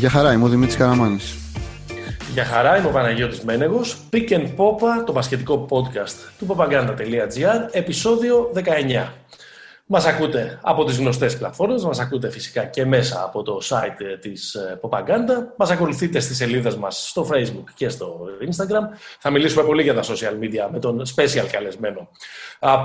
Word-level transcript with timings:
Γεια 0.00 0.10
χαρά, 0.10 0.32
είμαι 0.32 0.44
ο 0.44 0.48
Δημήτρης 0.48 0.76
Καραμάνης. 0.76 1.36
Γεια 2.32 2.44
χαρά, 2.44 2.76
είμαι 2.76 2.88
ο 2.88 2.90
Παναγιώτης 2.90 3.40
Μένεγος. 3.40 3.96
Pick 4.12 4.30
and 4.30 4.46
Popa, 4.56 5.04
το 5.06 5.12
μπασκετικό 5.12 5.66
podcast 5.70 6.30
του 6.38 6.46
popaganda.gr, 6.48 7.68
επεισόδιο 7.70 8.52
19. 8.54 9.06
Μας 9.86 10.06
ακούτε 10.06 10.58
από 10.62 10.84
τις 10.84 10.98
γνωστές 10.98 11.38
πλατφόρμες, 11.38 11.84
μας 11.84 11.98
ακούτε 11.98 12.30
φυσικά 12.30 12.64
και 12.64 12.84
μέσα 12.84 13.22
από 13.24 13.42
το 13.42 13.60
site 13.62 14.18
της 14.20 14.54
ε, 14.54 14.80
Popaganda. 14.82 15.52
Μας 15.56 15.70
ακολουθείτε 15.70 16.20
στις 16.20 16.36
σελίδες 16.36 16.76
μας 16.76 17.08
στο 17.08 17.28
Facebook 17.32 17.70
και 17.74 17.88
στο 17.88 18.20
Instagram. 18.50 18.96
Θα 19.18 19.30
μιλήσουμε 19.30 19.62
πολύ 19.62 19.82
για 19.82 19.94
τα 19.94 20.02
social 20.02 20.38
media 20.42 20.68
με 20.72 20.78
τον 20.78 21.02
special 21.16 21.46
καλεσμένο 21.52 22.08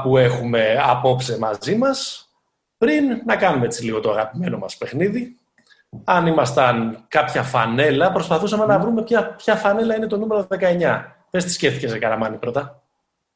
που 0.03 0.17
έχουμε 0.17 0.77
απόψε 0.81 1.37
μαζί 1.39 1.75
μας. 1.75 2.29
Πριν 2.77 3.03
να 3.25 3.35
κάνουμε 3.35 3.65
έτσι 3.65 3.83
λίγο 3.83 3.99
το 3.99 4.11
αγαπημένο 4.11 4.57
μας 4.57 4.77
παιχνίδι, 4.77 5.39
αν 6.03 6.27
ήμασταν 6.27 7.05
κάποια 7.07 7.43
φανέλα, 7.43 8.11
προσπαθούσαμε 8.11 8.65
να 8.65 8.79
βρούμε 8.79 9.03
ποια, 9.03 9.35
ποια 9.35 9.55
φανέλα 9.55 9.95
είναι 9.95 10.07
το 10.07 10.17
νούμερο 10.17 10.47
19. 10.49 11.01
Πες 11.29 11.43
τι 11.43 11.51
σκέφτηκες, 11.51 11.91
σε 11.91 11.97
Καραμάνη, 11.97 12.37
πρώτα. 12.37 12.83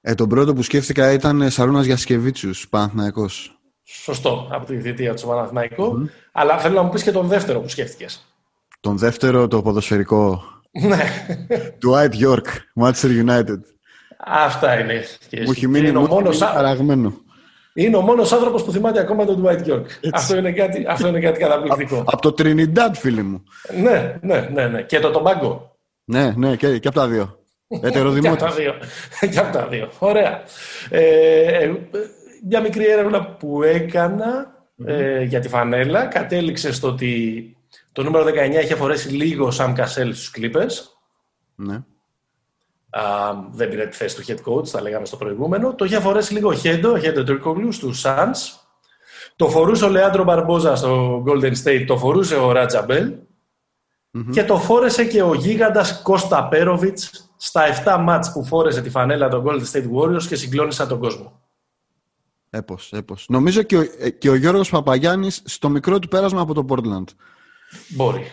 Ε, 0.01 0.13
τον 0.15 0.29
πρώτο 0.29 0.53
που 0.53 0.61
σκέφτηκα 0.61 1.11
ήταν 1.11 1.49
Σαρούνας 1.49 1.85
Γιασκεβίτσιους, 1.85 2.69
Παναθηναϊκός. 2.69 3.59
Σωστό, 3.83 4.47
από 4.51 4.65
τη 4.65 4.79
θητεία 4.79 5.13
του 5.13 5.27
Παναθηναϊκού. 5.27 6.09
Αλλά 6.31 6.57
θέλω 6.57 6.75
να 6.75 6.81
μου 6.81 6.89
πεις 6.89 7.03
και 7.03 7.11
τον 7.11 7.27
δεύτερο 7.27 7.59
που 7.59 7.69
σκέφτηκες. 7.69 8.25
Τον 8.79 8.97
δεύτερο, 8.97 9.47
το 9.47 9.61
ποδοσφαιρικό. 9.61 10.43
Ναι. 10.71 11.27
Dwight 11.85 12.13
York, 12.25 12.47
Manchester 12.81 13.25
United. 13.25 13.59
Αυτά 14.17 14.79
είναι. 14.79 15.03
Μου 15.45 15.51
έχει 15.51 15.67
μείνει 15.67 15.91
μόνος 15.91 16.37
παραγμένο. 16.37 17.13
Είναι 17.73 17.97
ο 17.97 18.01
μόνος 18.01 18.31
άνθρωπος 18.31 18.63
που 18.63 18.71
θυμάται 18.71 18.99
ακόμα 18.99 19.25
τον 19.25 19.43
Dwight 19.45 19.67
York. 19.67 19.85
Αυτό 20.11 20.37
είναι, 20.37 20.51
κάτι, 20.51 20.85
αυτό 20.87 21.07
είναι 21.07 21.19
κάτι 21.19 21.39
καταπληκτικό. 21.39 22.03
Από 22.05 22.21
το 22.21 22.33
Trinidad, 22.37 22.91
φίλοι 22.93 23.23
μου. 23.23 23.43
Ναι, 23.81 24.19
ναι, 24.21 24.49
ναι, 24.53 24.67
ναι. 24.67 24.81
Και 24.81 24.99
το 24.99 25.11
Tobago. 25.15 25.59
Ναι, 26.03 26.33
ναι, 26.35 26.55
και, 26.55 26.79
και 26.79 26.87
από 26.87 26.99
τα 26.99 27.07
δύο. 27.07 27.39
και 28.21 28.27
από 28.27 28.37
τα 28.37 28.51
δύο. 28.51 28.73
και 29.31 29.39
από 29.39 29.57
τα 29.57 29.67
δύο. 29.67 29.89
Ωραία. 29.99 30.43
Ε, 30.89 31.71
μια 32.47 32.61
μικρή 32.61 32.85
έρευνα 32.85 33.25
που 33.25 33.63
έκανα 33.63 34.57
ε, 34.85 35.23
για 35.23 35.39
τη 35.39 35.49
φανέλα 35.49 36.05
κατέληξε 36.05 36.73
στο 36.73 36.87
ότι 36.87 37.57
το 37.91 38.03
νούμερο 38.03 38.25
19 38.25 38.63
είχε 38.63 38.75
φορέσει 38.75 39.09
λίγο 39.09 39.45
ο 39.45 39.51
Sam 39.57 39.75
Cassell 39.75 40.09
στους 40.13 40.33
Clippers. 40.37 40.73
Ναι 41.55 41.83
δεν 43.51 43.69
πήρε 43.69 43.87
τη 43.87 43.95
θέση 43.95 44.15
του 44.15 44.23
head 44.27 44.51
coach, 44.51 44.67
τα 44.67 44.81
λέγαμε 44.81 45.05
στο 45.05 45.17
προηγούμενο. 45.17 45.75
Το 45.75 45.85
είχε 45.85 45.99
φορέσει 45.99 46.33
λίγο 46.33 46.49
ο 46.49 46.53
Χέντο, 46.53 46.91
ο 46.91 46.99
Χέντο 46.99 47.23
Τουρκογλου 47.23 47.69
του 47.79 47.93
Suns. 48.03 48.35
Το 49.35 49.49
φορούσε 49.49 49.85
ο 49.85 49.89
Λεάντρο 49.89 50.23
Μπαρμπόζα 50.23 50.75
στο 50.75 51.23
Golden 51.27 51.53
State, 51.63 51.83
το 51.87 51.97
φορούσε 51.97 52.35
ο 52.35 52.51
Ράτζα 52.51 52.85
Και 54.31 54.43
το 54.43 54.57
φόρεσε 54.57 55.05
και 55.05 55.21
ο 55.21 55.33
γίγαντας 55.33 56.01
Κώστα 56.01 56.47
Πέροβιτς 56.47 57.29
στα 57.37 57.61
7 57.85 57.97
μάτς 57.99 58.31
που 58.31 58.45
φόρεσε 58.45 58.81
τη 58.81 58.89
φανέλα 58.89 59.29
των 59.29 59.43
Golden 59.47 59.65
State 59.71 59.89
Warriors 59.95 60.23
και 60.23 60.35
συγκλώνησαν 60.35 60.87
τον 60.87 60.99
κόσμο. 60.99 61.41
Έπως, 62.49 62.93
έπως. 62.93 63.25
Νομίζω 63.29 63.61
και 63.61 63.77
ο, 63.77 63.81
ε, 63.99 64.09
και 64.09 64.29
ο 64.29 64.35
Γιώργος 64.35 64.69
Παπαγιάννης 64.69 65.41
στο 65.45 65.69
μικρό 65.69 65.99
του 65.99 66.07
πέρασμα 66.07 66.41
από 66.41 66.53
το 66.53 66.65
Portland. 66.69 67.13
Μπορεί. 67.87 68.31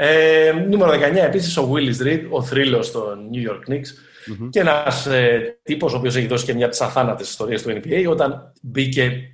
Ε, 0.00 0.52
νούμερο 0.68 0.92
19 0.92 1.14
επίσης 1.14 1.56
ο 1.56 1.72
Willis 1.72 2.06
Reed, 2.06 2.22
ο 2.30 2.42
θρύλος 2.42 2.90
των 2.90 3.30
New 3.32 3.50
York 3.50 3.72
Knicks 3.72 3.76
mm-hmm. 3.76 4.48
και 4.50 4.60
ένας 4.60 5.06
ε, 5.06 5.58
τύπος 5.62 5.94
ο 5.94 5.96
οποίος 5.96 6.16
έχει 6.16 6.26
δώσει 6.26 6.44
και 6.44 6.54
μια 6.54 6.64
από 6.64 6.74
τις 6.74 6.84
αθάνατες 6.84 7.28
ιστορίες 7.28 7.62
του 7.62 7.70
NBA 7.70 8.06
όταν 8.08 8.52
μπήκε 8.62 9.32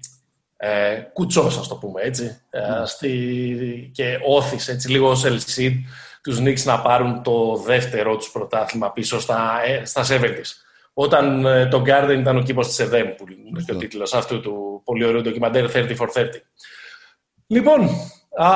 ε, 0.57 1.01
κουτσός, 1.13 1.59
ας 1.59 1.69
το 1.69 1.77
πούμε 1.77 2.03
έτσι, 2.03 2.41
ε, 2.51 2.61
στη, 2.85 3.91
και 3.95 4.19
όθησε 4.27 4.73
έτσι 4.73 4.91
λίγο 4.91 5.11
ως 5.11 5.25
Ελσίδ 5.25 5.73
τους 6.23 6.39
Knicks 6.41 6.63
να 6.63 6.81
πάρουν 6.81 7.23
το 7.23 7.57
δεύτερο 7.57 8.17
τους 8.17 8.31
πρωτάθλημα 8.31 8.93
πίσω 8.93 9.21
στα, 9.21 9.61
ε, 9.65 9.85
στα 9.85 10.05
70's. 10.09 10.51
Όταν 10.95 11.47
ε, 11.47 11.67
το 11.67 11.83
Garden 11.87 12.17
ήταν 12.19 12.37
ο 12.37 12.43
κήπος 12.43 12.67
της 12.67 12.79
ΕΔΕΜ, 12.79 13.15
που 13.15 13.25
είναι 13.29 13.63
και 13.67 13.73
ο 13.73 13.77
τίτλος 13.77 14.15
αυτού 14.15 14.41
του 14.41 14.83
πολύ 14.85 15.05
ωραίου 15.05 15.23
ντοκιμαντέρ 15.23 15.71
30 15.75 15.97
for 15.97 16.09
30. 16.15 16.27
Λοιπόν, 17.47 17.89
α, 18.37 18.49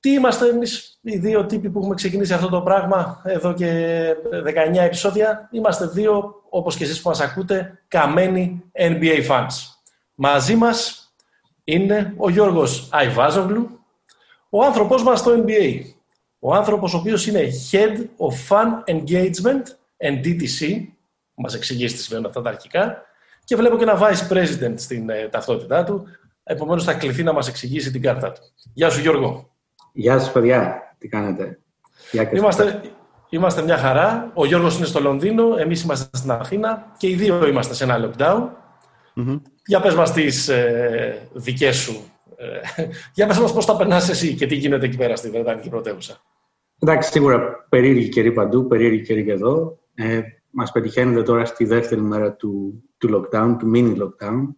τι 0.00 0.10
είμαστε 0.10 0.48
εμείς 0.48 0.98
οι 1.00 1.18
δύο 1.18 1.46
τύποι 1.46 1.70
που 1.70 1.78
έχουμε 1.78 1.94
ξεκινήσει 1.94 2.32
αυτό 2.32 2.48
το 2.48 2.60
πράγμα 2.60 3.22
εδώ 3.24 3.54
και 3.54 3.94
19 4.74 4.76
επεισόδια. 4.76 5.48
Είμαστε 5.52 5.86
δύο, 5.86 6.42
όπως 6.48 6.76
και 6.76 6.84
εσείς 6.84 7.02
που 7.02 7.08
μας 7.08 7.20
ακούτε, 7.20 7.82
καμένοι 7.88 8.62
NBA 8.72 9.26
fans. 9.28 9.46
Μαζί 10.14 10.56
μας 10.56 11.08
είναι 11.64 12.14
ο 12.16 12.30
Γιώργος 12.30 12.88
Αϊβάζογλου, 12.90 13.80
ο 14.48 14.64
άνθρωπός 14.64 15.02
μας 15.02 15.18
στο 15.18 15.44
NBA. 15.46 15.80
Ο 16.38 16.54
άνθρωπος 16.54 16.94
ο 16.94 16.98
οποίος 16.98 17.26
είναι 17.26 17.48
Head 17.70 17.96
of 17.98 18.48
Fan 18.48 18.94
Engagement 18.94 19.62
and 20.04 20.24
DTC, 20.24 20.86
μας 21.34 21.54
εξηγήσει 21.54 21.94
τι 21.94 22.02
σημαίνουν 22.02 22.26
αυτά 22.26 22.42
τα 22.42 22.48
αρχικά, 22.48 23.02
και 23.44 23.56
βλέπω 23.56 23.76
και 23.76 23.82
ένα 23.82 23.98
Vice 24.00 24.32
President 24.32 24.74
στην 24.74 25.10
ε, 25.10 25.28
ταυτότητά 25.28 25.84
του, 25.84 26.06
επομένως 26.42 26.84
θα 26.84 26.94
κληθεί 26.94 27.22
να 27.22 27.32
μας 27.32 27.48
εξηγήσει 27.48 27.90
την 27.90 28.02
κάρτα 28.02 28.32
του. 28.32 28.40
Γεια 28.72 28.90
σου 28.90 29.00
Γιώργο. 29.00 29.50
Γεια 29.98 30.18
σας 30.18 30.32
παιδιά, 30.32 30.94
τι 30.98 31.08
κάνετε; 31.08 31.58
Είμαστε, 32.32 32.80
είμαστε 33.28 33.62
μια 33.62 33.76
χαρά. 33.76 34.30
Ο 34.34 34.46
Γιώργος 34.46 34.76
είναι 34.76 34.86
στο 34.86 35.00
Λονδίνο, 35.00 35.56
εμείς 35.58 35.82
είμαστε 35.82 36.08
στην 36.12 36.30
Αθήνα 36.30 36.92
και 36.96 37.08
οι 37.08 37.14
δύο 37.14 37.46
είμαστε 37.46 37.74
σε 37.74 37.84
ένα 37.84 37.96
lockdown. 38.00 38.48
mm 39.16 39.40
Για 39.66 39.80
πες 39.80 39.94
μας 39.94 40.12
τις 40.12 40.48
ε, 40.48 41.28
δικές 41.32 41.76
σου. 41.76 42.04
Ε, 42.36 42.44
για 43.14 43.26
πες 43.26 43.38
μας 43.38 43.52
πώς 43.52 43.66
τα 43.66 43.76
περνάς 43.76 44.08
εσύ 44.08 44.34
και 44.34 44.46
τι 44.46 44.54
γίνεται 44.54 44.86
εκεί 44.86 44.96
πέρα 44.96 45.16
στη 45.16 45.30
Βρετανική 45.30 45.68
πρωτεύουσα. 45.68 46.20
Εντάξει, 46.78 47.10
σίγουρα 47.10 47.66
περίεργη 47.68 48.08
καιρή 48.08 48.32
παντού, 48.32 48.66
περίεργη 48.66 49.02
καιρή 49.02 49.24
και 49.24 49.32
εδώ. 49.32 49.78
Ε, 49.94 50.20
μας 50.50 50.72
πετυχαίνετε 50.72 51.22
τώρα 51.22 51.44
στη 51.44 51.64
δεύτερη 51.64 52.00
μέρα 52.00 52.32
του, 52.32 52.82
του 52.98 53.08
lockdown, 53.08 53.56
του 53.58 53.72
mini 53.74 53.96
lockdown, 53.96 54.54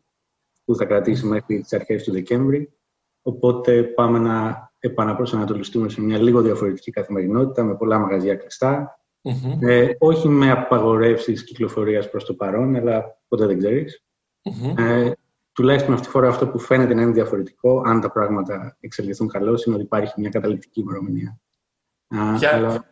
που 0.65 0.77
θα 0.77 0.85
κρατήσει 0.85 1.27
μέχρι 1.27 1.61
τις 1.61 1.73
αρχές 1.73 2.05
του 2.05 2.13
Δεκέμβρη. 2.13 2.73
Οπότε 3.23 3.83
πάμε 3.83 4.19
να 4.19 4.70
επαναπροσανατολιστούμε 4.81 5.89
σε 5.89 6.01
μια 6.01 6.19
λίγο 6.19 6.41
διαφορετική 6.41 6.91
καθημερινότητα 6.91 7.65
με 7.65 7.77
πολλά 7.77 7.99
μαγαζιά 7.99 8.37
Ε, 9.61 9.89
όχι 9.99 10.29
με 10.29 10.51
απαγορεύσεις 10.51 11.45
κυκλοφορίας 11.45 12.11
προς 12.11 12.25
το 12.25 12.35
παρόν, 12.35 12.77
αλλά 12.77 13.19
ποτέ 13.29 13.47
δεν 13.47 13.59
ξέρεις. 13.59 14.05
Ε, 14.77 15.11
τουλάχιστον 15.53 15.95
αυτή 15.95 16.07
τη 16.07 16.13
φορά 16.13 16.29
αυτό 16.29 16.49
που 16.49 16.59
φαίνεται 16.59 16.95
να 16.95 17.03
είναι 17.03 17.13
διαφορετικό, 17.13 17.83
αν 17.87 18.01
τα 18.01 18.11
πράγματα 18.11 18.77
εξελιχθούν 18.81 19.29
καλώς, 19.29 19.65
είναι 19.65 19.75
ότι 19.75 19.85
υπάρχει 19.85 20.15
μια 20.17 20.31
καταληκτική 20.31 20.81
ημερομηνία. 20.81 21.41
Ποια... 22.39 22.55
Αλλά... 22.55 22.85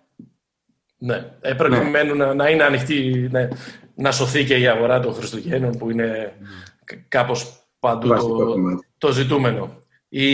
Ναι, 1.00 1.37
ε, 1.41 1.54
προκειμένου 1.54 2.15
ναι. 2.15 2.34
Να, 2.34 2.48
είναι 2.48 2.62
ανοιχτή, 2.62 3.28
ναι, 3.31 3.48
να 3.94 4.12
σωθεί 4.12 4.44
και 4.44 4.59
η 4.59 4.66
αγορά 4.66 5.00
των 5.00 5.15
Χριστουγέννων 5.15 5.78
που 5.78 5.91
είναι 5.91 6.32
mm. 6.41 6.97
κάπως 7.09 7.69
παντού 7.78 8.09
το, 8.09 8.54
το 8.98 9.12
ζητούμενο. 9.12 9.82
Οι, 10.08 10.26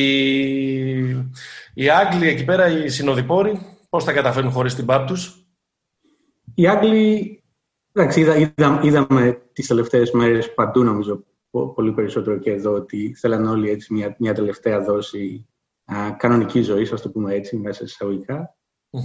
οι 1.75 1.89
Άγγλοι 1.91 2.29
εκεί 2.29 2.45
πέρα, 2.45 2.85
οι 2.85 2.89
συνοδοιπόροι, 2.89 3.61
πώς 3.89 4.05
θα 4.05 4.13
καταφέρουν 4.13 4.51
χωρίς 4.51 4.75
την 4.75 4.87
ΠΑΠ 4.87 5.07
τους. 5.07 5.47
Οι 6.55 6.67
Άγγλοι, 6.67 7.43
εντάξει, 7.93 8.21
είδα, 8.21 8.37
είδα, 8.37 8.81
είδαμε 8.83 9.43
τις 9.53 9.67
τελευταίες 9.67 10.11
μέρες 10.11 10.55
παντού 10.55 10.83
νομίζω 10.83 11.25
πολύ 11.75 11.93
περισσότερο 11.93 12.39
και 12.39 12.51
εδώ 12.51 12.73
ότι 12.73 13.15
θέλαν 13.15 13.47
όλοι 13.47 13.71
έτσι 13.71 13.93
μια, 13.93 14.17
μια 14.19 14.35
τελευταία 14.35 14.81
δόση 14.81 15.49
α, 15.85 16.13
κανονική 16.17 16.63
ζωής, 16.63 16.93
ας 16.93 17.03
το 17.03 17.11
πούμε 17.11 17.35
έτσι, 17.35 17.57
μέσα 17.57 17.77
σε 17.77 17.85
εισαγωγικά. 17.85 18.57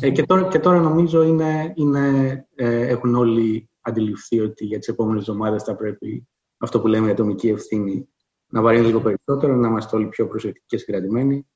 Ε, 0.01 0.09
και, 0.09 0.23
τώρα, 0.23 0.47
και 0.47 0.59
τώρα 0.59 0.79
νομίζω 0.79 1.23
είναι, 1.23 1.73
είναι, 1.75 2.47
ε, 2.55 2.87
έχουν 2.87 3.15
όλοι 3.15 3.69
αντιληφθεί 3.81 4.39
ότι 4.39 4.65
για 4.65 4.79
τις 4.79 4.87
επόμενες 4.87 5.27
εβδομάδες 5.27 5.63
θα 5.63 5.75
πρέπει 5.75 6.27
αυτό 6.57 6.81
που 6.81 6.87
λέμε 6.87 7.07
η 7.07 7.11
ατομική 7.11 7.47
ευθύνη 7.47 8.09
να 8.49 8.61
βαρύνει 8.61 8.85
λίγο 8.85 9.01
περισσότερο, 9.01 9.55
να 9.55 9.67
είμαστε 9.67 9.95
όλοι 9.95 10.07
πιο 10.07 10.27
προσεκτικοί 10.27 10.65
και 10.67 10.77
συγκρατημένοι, 10.77 11.47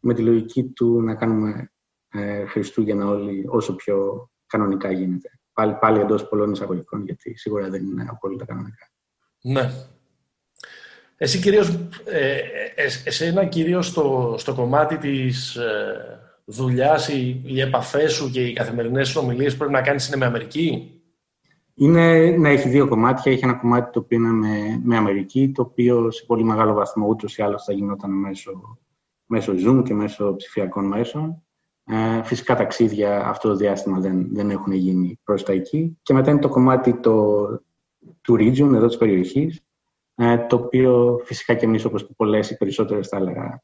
με 0.00 0.14
τη 0.14 0.22
λογική 0.22 0.64
του 0.64 1.02
να 1.02 1.14
κάνουμε 1.14 1.72
ε, 2.08 2.46
Χριστούγεννα 2.46 3.08
όλοι 3.08 3.44
όσο 3.48 3.74
πιο 3.74 4.28
κανονικά 4.46 4.92
γίνεται. 4.92 5.30
Πάλι, 5.52 5.76
πάλι 5.80 6.00
εντός 6.00 6.28
πολλών 6.28 6.52
εισαγωγικών, 6.52 7.04
γιατί 7.04 7.36
σίγουρα 7.36 7.68
δεν 7.68 7.84
είναι 7.84 8.06
απόλυτα 8.10 8.44
κανονικά. 8.44 8.90
Ναι. 9.42 9.70
Εσύ 11.16 11.38
κυρίως, 11.38 11.68
ε, 12.04 12.36
ε, 12.74 12.84
εσένα 13.04 13.44
κυρίως 13.44 13.86
στο, 13.86 14.34
στο 14.38 14.54
κομμάτι 14.54 14.96
της 14.96 15.56
ε, 15.56 16.20
δουλειάς, 16.44 17.08
οι, 17.08 17.42
οι 17.44 17.60
επαφές 17.60 18.12
σου 18.12 18.30
και 18.30 18.46
οι 18.46 18.52
καθημερινές 18.52 19.08
συνομιλίες 19.08 19.56
πρέπει 19.56 19.72
να 19.72 19.82
κάνεις 19.82 20.06
είναι 20.06 20.16
με 20.16 20.24
Αμερική; 20.24 21.01
Είναι, 21.74 22.30
να 22.36 22.48
έχει 22.48 22.68
δύο 22.68 22.88
κομμάτια. 22.88 23.32
Έχει 23.32 23.44
ένα 23.44 23.54
κομμάτι 23.54 23.92
το 23.92 23.98
οποίο 23.98 24.18
είναι 24.18 24.30
με, 24.30 24.80
με 24.84 24.96
Αμερική, 24.96 25.52
το 25.54 25.62
οποίο 25.62 26.10
σε 26.10 26.24
πολύ 26.26 26.44
μεγάλο 26.44 26.72
βαθμό 26.74 27.06
ούτως 27.06 27.36
ή 27.38 27.42
άλλως 27.42 27.64
θα 27.64 27.72
γινόταν 27.72 28.10
μέσω, 28.10 28.78
μέσω 29.26 29.52
Zoom 29.66 29.82
και 29.84 29.94
μέσω 29.94 30.34
ψηφιακών 30.36 30.86
μέσων. 30.86 31.42
Ε, 31.84 32.22
φυσικά 32.22 32.56
ταξίδια 32.56 33.26
αυτό 33.26 33.48
το 33.48 33.54
διάστημα 33.54 33.98
δεν, 33.98 34.28
δεν 34.34 34.50
έχουν 34.50 34.72
γίνει 34.72 35.20
προς 35.24 35.42
τα 35.42 35.52
εκεί. 35.52 35.98
Και 36.02 36.12
μετά 36.12 36.30
είναι 36.30 36.40
το 36.40 36.48
κομμάτι 36.48 36.94
το, 36.94 37.46
του 38.20 38.34
region, 38.34 38.74
εδώ 38.74 38.86
της 38.86 38.96
περιοχής, 38.96 39.60
ε, 40.14 40.38
το 40.38 40.56
οποίο 40.56 41.20
φυσικά 41.24 41.54
και 41.54 41.64
εμείς, 41.64 41.84
όπως 41.84 42.06
και 42.06 42.12
πολλές 42.16 42.50
ή 42.50 42.56
περισσότερες, 42.56 43.08
θα 43.08 43.16
έλεγα, 43.16 43.62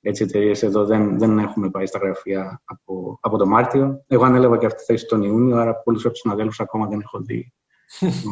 έτσι 0.00 0.22
εταιρείες 0.22 0.62
εδώ 0.62 0.84
δεν, 0.84 1.18
δεν 1.18 1.38
έχουμε 1.38 1.70
πάει 1.70 1.86
στα 1.86 1.98
γραφεία 1.98 2.62
από, 2.64 3.18
από 3.20 3.36
το 3.36 3.46
Μάρτιο. 3.46 4.04
Εγώ 4.06 4.24
ανέλαβα 4.24 4.58
και 4.58 4.66
αυτή 4.66 4.78
τη 4.78 4.84
θέση 4.84 5.06
τον 5.06 5.22
Ιούνιο, 5.22 5.56
άρα 5.56 5.74
πολλούς 5.74 6.02
από 6.04 6.12
τους 6.12 6.20
συναδέλφους 6.20 6.60
ακόμα 6.60 6.86
δεν 6.86 7.00
έχω 7.00 7.20
δει 7.20 7.52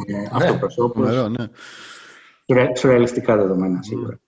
ε, 0.05 0.23
αυτό 0.31 0.51
το 0.51 0.57
προσώπο. 0.59 1.01
Ναι. 2.45 2.71
Σουρεαλιστικά 2.77 3.37
δεδομένα, 3.37 3.81
σίγουρα. 3.81 4.19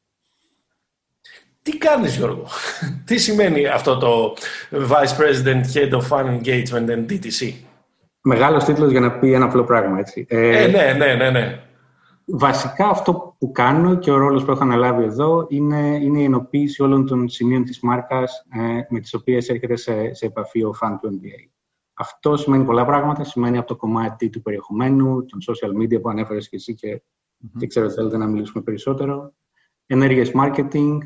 Τι 1.61 1.77
κάνεις 1.77 2.15
Γιώργο, 2.15 2.45
τι 3.05 3.17
σημαίνει 3.17 3.67
αυτό 3.67 3.97
το 3.97 4.35
Vice 4.71 5.17
President 5.19 5.63
Head 5.73 5.91
of 5.91 6.07
Fun 6.09 6.39
Engagement 6.39 6.89
and 6.89 7.05
DTC. 7.09 7.53
Μεγάλος 8.21 8.63
τίτλος 8.63 8.91
για 8.91 8.99
να 8.99 9.11
πει 9.11 9.33
ένα 9.33 9.45
απλό 9.45 9.63
πράγμα, 9.63 9.99
έτσι. 9.99 10.25
Ε, 10.29 10.63
ε, 10.63 10.67
ναι, 10.67 10.93
ναι, 10.97 11.13
ναι, 11.13 11.29
ναι. 11.29 11.59
Βασικά 12.33 12.89
αυτό 12.89 13.35
που 13.39 13.51
κάνω 13.51 13.95
και 13.95 14.11
ο 14.11 14.17
ρόλος 14.17 14.45
που 14.45 14.51
έχω 14.51 14.63
αναλάβει 14.63 15.03
εδώ 15.03 15.45
είναι, 15.49 15.99
είναι 16.01 16.19
η 16.19 16.23
ενοποίηση 16.23 16.83
όλων 16.83 17.05
των 17.05 17.29
σημείων 17.29 17.63
της 17.63 17.79
μάρκας 17.79 18.45
ε, 18.53 18.79
με 18.89 18.99
τις 18.99 19.13
οποίες 19.13 19.49
έρχεται 19.49 19.75
σε, 19.75 20.13
σε 20.13 20.25
επαφή 20.25 20.63
ο 20.63 20.73
φαν 20.73 20.99
του 20.99 21.19
NBA. 21.21 21.49
Αυτό 21.93 22.37
σημαίνει 22.37 22.65
πολλά 22.65 22.85
πράγματα. 22.85 23.23
Σημαίνει 23.23 23.57
από 23.57 23.67
το 23.67 23.75
κομμάτι 23.75 24.29
του 24.29 24.41
περιεχομένου, 24.41 25.25
των 25.25 25.39
social 25.47 25.81
media 25.81 26.01
που 26.01 26.09
ανέφερες 26.09 26.49
και 26.49 26.55
εσύ 26.55 26.75
και, 26.75 27.01
mm-hmm. 27.01 27.59
και 27.59 27.67
ξέρω 27.67 27.85
ότι 27.85 27.95
θέλετε 27.95 28.17
να 28.17 28.27
μιλήσουμε 28.27 28.63
περισσότερο 28.63 29.33
ενέργειες 29.85 30.31
marketing, 30.35 30.97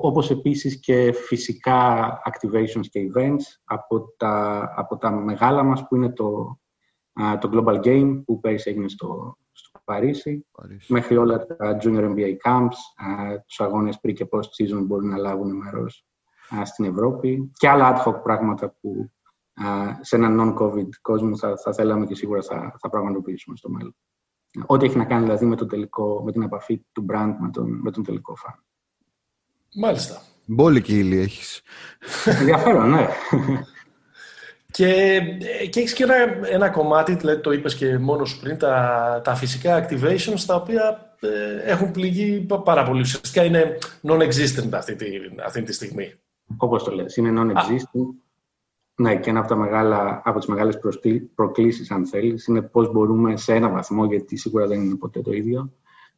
όπως 0.00 0.30
επίσης 0.30 0.80
και 0.80 1.12
φυσικά 1.12 2.08
activations 2.24 2.86
και 2.90 3.10
events 3.14 3.60
από 3.64 4.14
τα, 4.16 4.64
από 4.76 4.96
τα 4.96 5.10
μεγάλα 5.10 5.62
μας 5.62 5.86
που 5.88 5.96
είναι 5.96 6.12
το, 6.12 6.60
το 7.40 7.50
Global 7.52 7.84
Game 7.84 8.22
που 8.24 8.40
πέρυσι 8.40 8.70
έγινε 8.70 8.88
στο, 8.88 9.36
στο 9.92 10.40
Παρίσι, 10.52 10.92
μέχρι 10.92 11.16
όλα 11.16 11.46
τα 11.46 11.78
Junior 11.82 12.14
NBA 12.14 12.36
Camps, 12.44 12.76
τους 13.46 13.60
αγώνες 13.60 13.98
πριν 14.00 14.14
και 14.14 14.26
post-season 14.30 14.82
μπορούν 14.84 15.08
να 15.08 15.16
λάβουν 15.16 15.56
μέρος 15.56 16.06
στην 16.64 16.84
Ευρώπη 16.84 17.50
και 17.52 17.68
άλλα 17.68 17.96
ad 17.96 18.06
hoc 18.06 18.22
πράγματα 18.22 18.76
που 18.80 19.10
σε 20.00 20.16
έναν 20.16 20.56
non-COVID 20.56 20.88
κόσμο 21.02 21.36
θα, 21.36 21.56
θα 21.56 21.72
θέλαμε 21.72 22.06
και 22.06 22.14
σίγουρα 22.14 22.42
θα, 22.42 22.76
θα 22.78 22.88
πραγματοποιήσουμε 22.88 23.56
στο 23.56 23.70
μέλλον. 23.70 23.96
Ό,τι 24.66 24.84
έχει 24.84 24.96
να 24.96 25.04
κάνει 25.04 25.22
δηλαδή 25.22 25.46
με, 25.46 25.56
το 25.56 25.66
τελικό, 25.66 26.22
με 26.24 26.32
την 26.32 26.42
επαφή 26.42 26.84
του 26.92 27.06
brand 27.08 27.34
με 27.38 27.50
τον, 27.50 27.70
με 27.70 27.90
τον 27.90 28.04
τελικό 28.04 28.34
φαν. 28.34 28.64
Μάλιστα. 29.74 30.22
Μπόλικη 30.46 30.98
ύλη 30.98 31.18
έχεις. 31.18 31.62
Ενδιαφέρον, 32.24 32.90
ναι. 32.90 33.08
Και, 34.72 35.20
και 35.70 35.80
έχεις 35.80 35.92
και 35.92 36.02
ένα, 36.02 36.14
ένα 36.48 36.68
κομμάτι, 36.68 37.14
δηλαδή 37.14 37.40
το 37.40 37.52
είπες 37.52 37.74
και 37.74 37.98
μόνος 37.98 38.38
πριν, 38.38 38.58
τα, 38.58 39.20
τα 39.24 39.34
φυσικά 39.34 39.86
activations, 39.86 40.40
τα 40.46 40.54
οποία 40.54 41.16
ε, 41.20 41.70
έχουν 41.70 41.90
πληγεί 41.90 42.46
πάρα 42.64 42.84
πολύ. 42.84 43.00
Ουσιαστικά 43.00 43.44
είναι 43.44 43.78
non-existent 44.02 44.68
αυτή 44.72 44.94
τη, 44.94 45.06
αυτή 45.44 45.62
τη 45.62 45.72
στιγμή. 45.72 46.14
Όπως 46.56 46.84
το 46.84 46.94
λες, 46.94 47.16
είναι 47.16 47.40
non-existent. 47.40 48.14
Ναι, 48.94 49.16
και 49.16 49.30
ένα 49.30 49.38
από, 49.38 49.48
τα 49.48 49.56
μεγάλα, 49.56 50.22
από 50.24 50.38
τις 50.38 50.48
μεγάλες 50.48 50.78
προκλήσεις, 51.34 51.90
αν 51.90 52.06
θέλεις, 52.06 52.46
είναι 52.46 52.62
πώς 52.62 52.92
μπορούμε 52.92 53.36
σε 53.36 53.54
ένα 53.54 53.68
βαθμό, 53.68 54.04
γιατί 54.04 54.36
σίγουρα 54.36 54.66
δεν 54.66 54.80
είναι 54.80 54.96
ποτέ 54.96 55.20
το 55.20 55.32
ίδιο, 55.32 55.72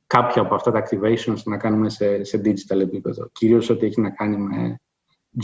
κάποια 0.06 0.42
από 0.42 0.54
αυτά 0.54 0.70
τα 0.70 0.84
activations 0.86 1.42
να 1.44 1.56
κάνουμε 1.56 1.88
σε, 1.88 2.24
σε 2.24 2.40
digital 2.44 2.80
επίπεδο. 2.80 3.28
Κυρίως 3.32 3.70
ό,τι 3.70 3.86
έχει 3.86 4.00
να 4.00 4.10
κάνει 4.10 4.36
με 4.36 4.80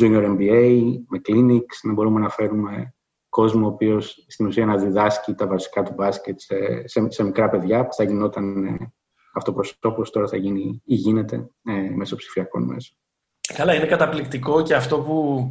junior 0.00 0.36
MBA, 0.36 0.94
με 1.08 1.20
clinics, 1.28 1.76
να 1.82 1.92
μπορούμε 1.92 2.20
να 2.20 2.28
φέρουμε 2.28 2.94
κόσμο 3.30 3.66
ο 3.66 3.68
οποίος 3.68 4.24
στην 4.28 4.46
ουσία 4.46 4.66
να 4.66 4.76
διδάσκει 4.76 5.34
τα 5.34 5.46
βασικά 5.46 5.82
του 5.82 5.92
μπάσκετ 5.96 6.40
σε, 6.40 6.56
σε, 6.84 7.06
σε 7.10 7.22
μικρά 7.22 7.48
παιδιά 7.48 7.84
που 7.86 7.94
θα 7.94 8.04
γινόταν 8.04 8.64
ε, 8.64 8.92
αυτοπροσώπως, 9.34 10.10
τώρα 10.10 10.28
θα 10.28 10.36
γίνει 10.36 10.82
ή 10.84 10.94
γίνεται 10.94 11.36
ε, 11.64 11.72
μέσω 11.94 12.16
ψηφιακών 12.16 12.62
μέσων. 12.64 12.96
Καλά, 13.54 13.74
είναι 13.74 13.86
καταπληκτικό 13.86 14.62
και 14.62 14.74
αυτό 14.74 14.98
που 14.98 15.50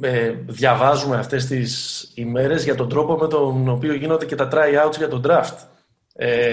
ε, 0.00 0.30
διαβάζουμε 0.46 1.16
αυτές 1.16 1.46
τις 1.46 2.12
ημέρες 2.14 2.64
για 2.64 2.74
τον 2.74 2.88
τρόπο 2.88 3.16
με 3.16 3.28
τον 3.28 3.68
οποίο 3.68 3.94
γίνονται 3.94 4.24
και 4.24 4.34
τα 4.34 4.48
try-outs 4.52 4.96
για 4.96 5.08
τον 5.08 5.22
draft. 5.26 5.56
Ε, 6.16 6.50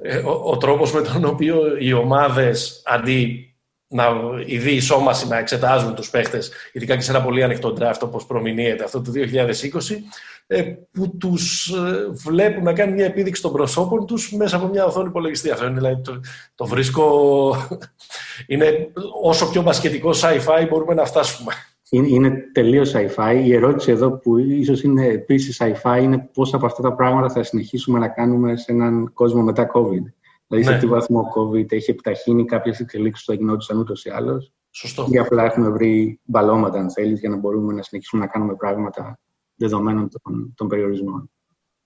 ε, 0.00 0.16
ο, 0.16 0.30
ο, 0.44 0.56
τρόπος 0.56 0.92
με 0.92 1.02
τον 1.02 1.24
οποίο 1.24 1.76
οι 1.78 1.92
ομάδες 1.92 2.82
αντί 2.84 3.50
να 3.88 4.04
ήδη 4.46 4.70
ισόμαση 4.70 5.28
να 5.28 5.38
εξετάζουν 5.38 5.94
τους 5.94 6.10
παίχτες, 6.10 6.50
ειδικά 6.72 6.94
και 6.94 7.02
σε 7.02 7.10
ένα 7.10 7.22
πολύ 7.22 7.42
ανοιχτό 7.42 7.76
draft 7.80 8.00
όπως 8.02 8.26
προμηνύεται 8.26 8.84
αυτό 8.84 9.00
το 9.00 9.10
2020, 9.14 10.02
ε, 10.46 10.62
που 10.92 11.16
τους 11.16 11.68
ε, 11.68 12.10
βλέπουν 12.12 12.62
να 12.62 12.72
κάνουν 12.72 12.94
μια 12.94 13.04
επίδειξη 13.04 13.42
των 13.42 13.52
προσώπων 13.52 14.06
τους 14.06 14.32
μέσα 14.32 14.56
από 14.56 14.66
μια 14.66 14.84
οθόνη 14.84 15.08
υπολογιστή. 15.08 15.50
Αυτό 15.50 15.66
είναι, 15.66 15.74
δηλαδή, 15.74 16.00
το, 16.02 16.20
το 16.54 16.66
βρίσκω... 16.66 17.56
είναι 18.46 18.92
όσο 19.22 19.50
πιο 19.50 19.62
μπασκετικό 19.62 20.10
sci-fi 20.10 20.66
μπορούμε 20.68 20.94
να 20.94 21.04
φτάσουμε 21.04 21.52
είναι, 21.90 22.08
είναι 22.08 22.50
τελείως 22.52 22.92
sci-fi. 22.94 23.42
Η 23.44 23.54
ερώτηση 23.54 23.90
εδώ 23.90 24.10
που 24.10 24.38
ίσως 24.38 24.82
είναι 24.82 25.06
επίσης 25.06 25.62
sci-fi 25.62 26.02
είναι 26.02 26.28
πώς 26.32 26.54
από 26.54 26.66
αυτά 26.66 26.82
τα 26.82 26.92
πράγματα 26.92 27.28
θα 27.28 27.42
συνεχίσουμε 27.42 27.98
να 27.98 28.08
κάνουμε 28.08 28.56
σε 28.56 28.72
έναν 28.72 29.10
κόσμο 29.12 29.42
μετά 29.42 29.70
COVID. 29.74 30.02
Δηλαδή, 30.46 30.68
ναι. 30.68 30.74
σε 30.74 30.78
τι 30.78 30.86
βαθμό 30.86 31.32
COVID 31.36 31.72
έχει 31.72 31.90
επιταχύνει 31.90 32.44
κάποιες 32.44 32.80
εξελίξεις 32.80 33.24
που 33.24 33.32
θα 33.32 33.38
γινόντουσαν 33.38 33.78
ούτως 33.78 34.04
ή 34.04 34.10
άλλως. 34.10 34.52
Σωστό. 34.70 35.06
Ή 35.10 35.18
απλά 35.18 35.44
έχουμε 35.44 35.68
βρει 35.68 36.20
μπαλώματα, 36.24 36.78
αν 36.78 36.90
θέλεις, 36.90 37.20
για 37.20 37.28
να 37.28 37.36
μπορούμε 37.36 37.72
να 37.72 37.82
συνεχίσουμε 37.82 38.24
να 38.24 38.30
κάνουμε 38.30 38.54
πράγματα 38.54 39.18
δεδομένων 39.54 40.08
των, 40.08 40.54
των 40.56 40.68
περιορισμών. 40.68 41.30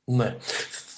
Ναι. 0.04 0.36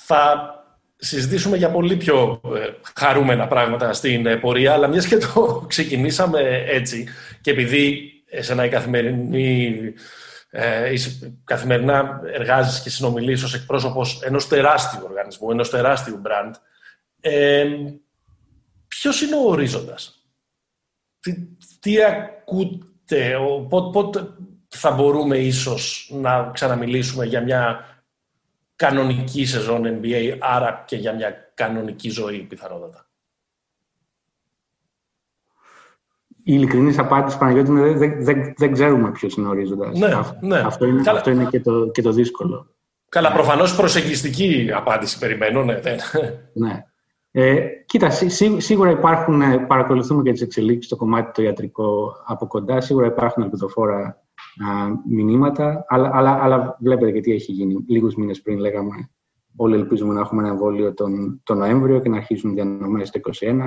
Θα 0.05 0.55
συζητήσουμε 0.97 1.56
για 1.56 1.70
πολύ 1.70 1.97
πιο 1.97 2.41
ε, 2.55 2.69
χαρούμενα 2.97 3.47
πράγματα 3.47 3.93
στην 3.93 4.26
ε, 4.26 4.37
πορεία, 4.37 4.73
αλλά 4.73 4.88
μιας 4.88 5.06
και 5.06 5.17
το 5.17 5.43
ξεκινήσαμε 5.69 6.65
έτσι 6.67 7.06
και 7.41 7.50
επειδή 7.50 8.11
εσένα 8.31 8.65
η 8.65 8.69
καθημερινή, 8.69 9.79
ε, 10.50 10.93
καθημερινά 11.44 12.20
εργάζεσαι 12.32 12.82
και 12.82 12.91
συνομιλείς 12.91 13.43
ως 13.43 13.55
εκπρόσωπος 13.55 14.23
ενός 14.23 14.49
τεράστιου 14.49 15.00
οργανισμού, 15.05 15.50
ενός 15.50 15.70
τεράστιου 15.70 16.23
brand. 16.25 16.53
Ε, 17.24 17.69
ποιος 18.88 19.22
είναι 19.22 19.36
ο 19.36 19.48
ορίζοντας; 19.48 20.26
Τι, 21.20 21.34
τι 21.80 22.04
ακούτε, 22.04 23.36
πότε 23.69 24.34
θα 24.69 24.90
μπορούμε 24.90 25.38
ίσως 25.38 26.10
να 26.14 26.50
ξαναμιλήσουμε 26.50 27.24
για 27.24 27.42
μια 27.42 27.84
κανονική 28.76 29.44
σεζόν 29.44 30.00
NBA, 30.00 30.36
άρα 30.41 30.84
και 30.86 30.96
για 30.96 31.14
μια 31.14 31.52
κανονική 31.55 32.10
ζωή 32.10 32.38
πιθανότατα; 32.38 33.06
Η 36.44 36.52
ειλικρινής 36.55 36.98
απάντηση, 36.98 37.38
Παναγιώτη, 37.38 37.70
είναι 37.70 37.93
δεν, 37.93 38.24
δεν, 38.24 38.55
δεν 38.56 38.72
ξέρουμε 38.72 39.10
ποιος 39.10 39.34
είναι 39.34 39.46
ο 39.46 39.50
ορίζοντας. 39.50 39.98
Ναι, 39.98 40.08
ναι. 40.41 40.58
Αυτό 40.58 40.86
είναι, 40.86 41.10
αυτό 41.10 41.31
είναι 41.31 41.44
και, 41.44 41.60
το, 41.60 41.91
και 41.91 42.02
το 42.02 42.12
δύσκολο. 42.12 42.67
Καλά, 43.08 43.32
προφανώς 43.32 43.76
προσεγγιστική 43.76 44.70
απάντηση 44.74 45.19
περιμένω, 45.19 45.64
ναι. 45.64 45.81
ναι. 46.52 46.84
Ε, 47.34 47.67
κοίτα, 47.86 48.10
σί, 48.10 48.60
σίγουρα 48.60 48.91
υπάρχουν, 48.91 49.43
ε, 49.43 49.58
παρακολουθούμε 49.58 50.22
και 50.22 50.32
τις 50.32 50.43
εξελίξεις 50.43 50.86
στο 50.86 50.96
κομμάτι 50.96 51.32
το 51.32 51.43
ιατρικό 51.43 52.12
από 52.27 52.46
κοντά. 52.46 52.81
Σίγουρα 52.81 53.06
υπάρχουν 53.06 53.43
ελπιδοφόρα 53.43 54.22
α, 54.67 54.89
μηνύματα, 55.08 55.84
αλλά, 55.89 56.10
αλλά, 56.12 56.43
αλλά 56.43 56.77
βλέπετε 56.81 57.12
και 57.12 57.20
τι 57.20 57.32
έχει 57.32 57.53
γίνει. 57.53 57.84
Λίγους 57.89 58.15
μήνες 58.15 58.43
πριν 58.43 58.58
λέγαμε 58.58 59.10
όλοι 59.56 59.74
ελπίζουμε 59.74 60.15
να 60.15 60.20
έχουμε 60.20 60.43
ένα 60.43 60.51
εμβόλιο 60.51 60.94
τον, 60.94 61.41
τον 61.44 61.58
Νοέμβριο 61.58 62.01
και 62.01 62.08
να 62.08 62.17
αρχίσουν 62.17 62.55
διανομές 62.55 63.10
το 63.10 63.20
2021. 63.41 63.58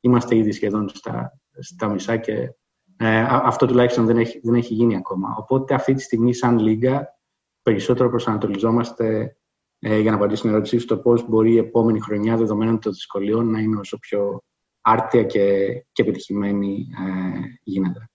Είμαστε 0.00 0.36
ήδη 0.36 0.52
σχεδόν 0.52 0.88
στα 0.88 1.40
στα 1.60 1.88
μισά 1.88 2.16
και 2.16 2.54
ε, 2.96 3.26
αυτό 3.28 3.66
τουλάχιστον 3.66 4.06
δεν 4.06 4.18
έχει, 4.18 4.40
δεν 4.42 4.54
έχει 4.54 4.74
γίνει 4.74 4.96
ακόμα. 4.96 5.34
Οπότε 5.38 5.74
αυτή 5.74 5.94
τη 5.94 6.02
στιγμή 6.02 6.34
σαν 6.34 6.58
Λίγκα 6.58 7.18
περισσότερο 7.62 8.08
προσανατολιζόμαστε 8.08 9.36
ε, 9.80 9.98
για 9.98 10.10
να 10.10 10.16
απαντήσω 10.16 10.38
στην 10.38 10.50
ερώτησή 10.50 10.78
στο 10.78 10.96
πώς 10.96 11.28
μπορεί 11.28 11.52
η 11.52 11.58
επόμενη 11.58 12.00
χρονιά 12.00 12.36
δεδομένων 12.36 12.80
των 12.80 12.92
δυσκολιών 12.92 13.50
να 13.50 13.60
είναι 13.60 13.78
όσο 13.78 13.98
πιο 13.98 14.42
άρτια 14.80 15.22
και, 15.22 15.66
και 15.92 16.02
επιτυχημένη 16.02 16.86
ε, 17.06 17.40
γίνεται. 17.62 18.10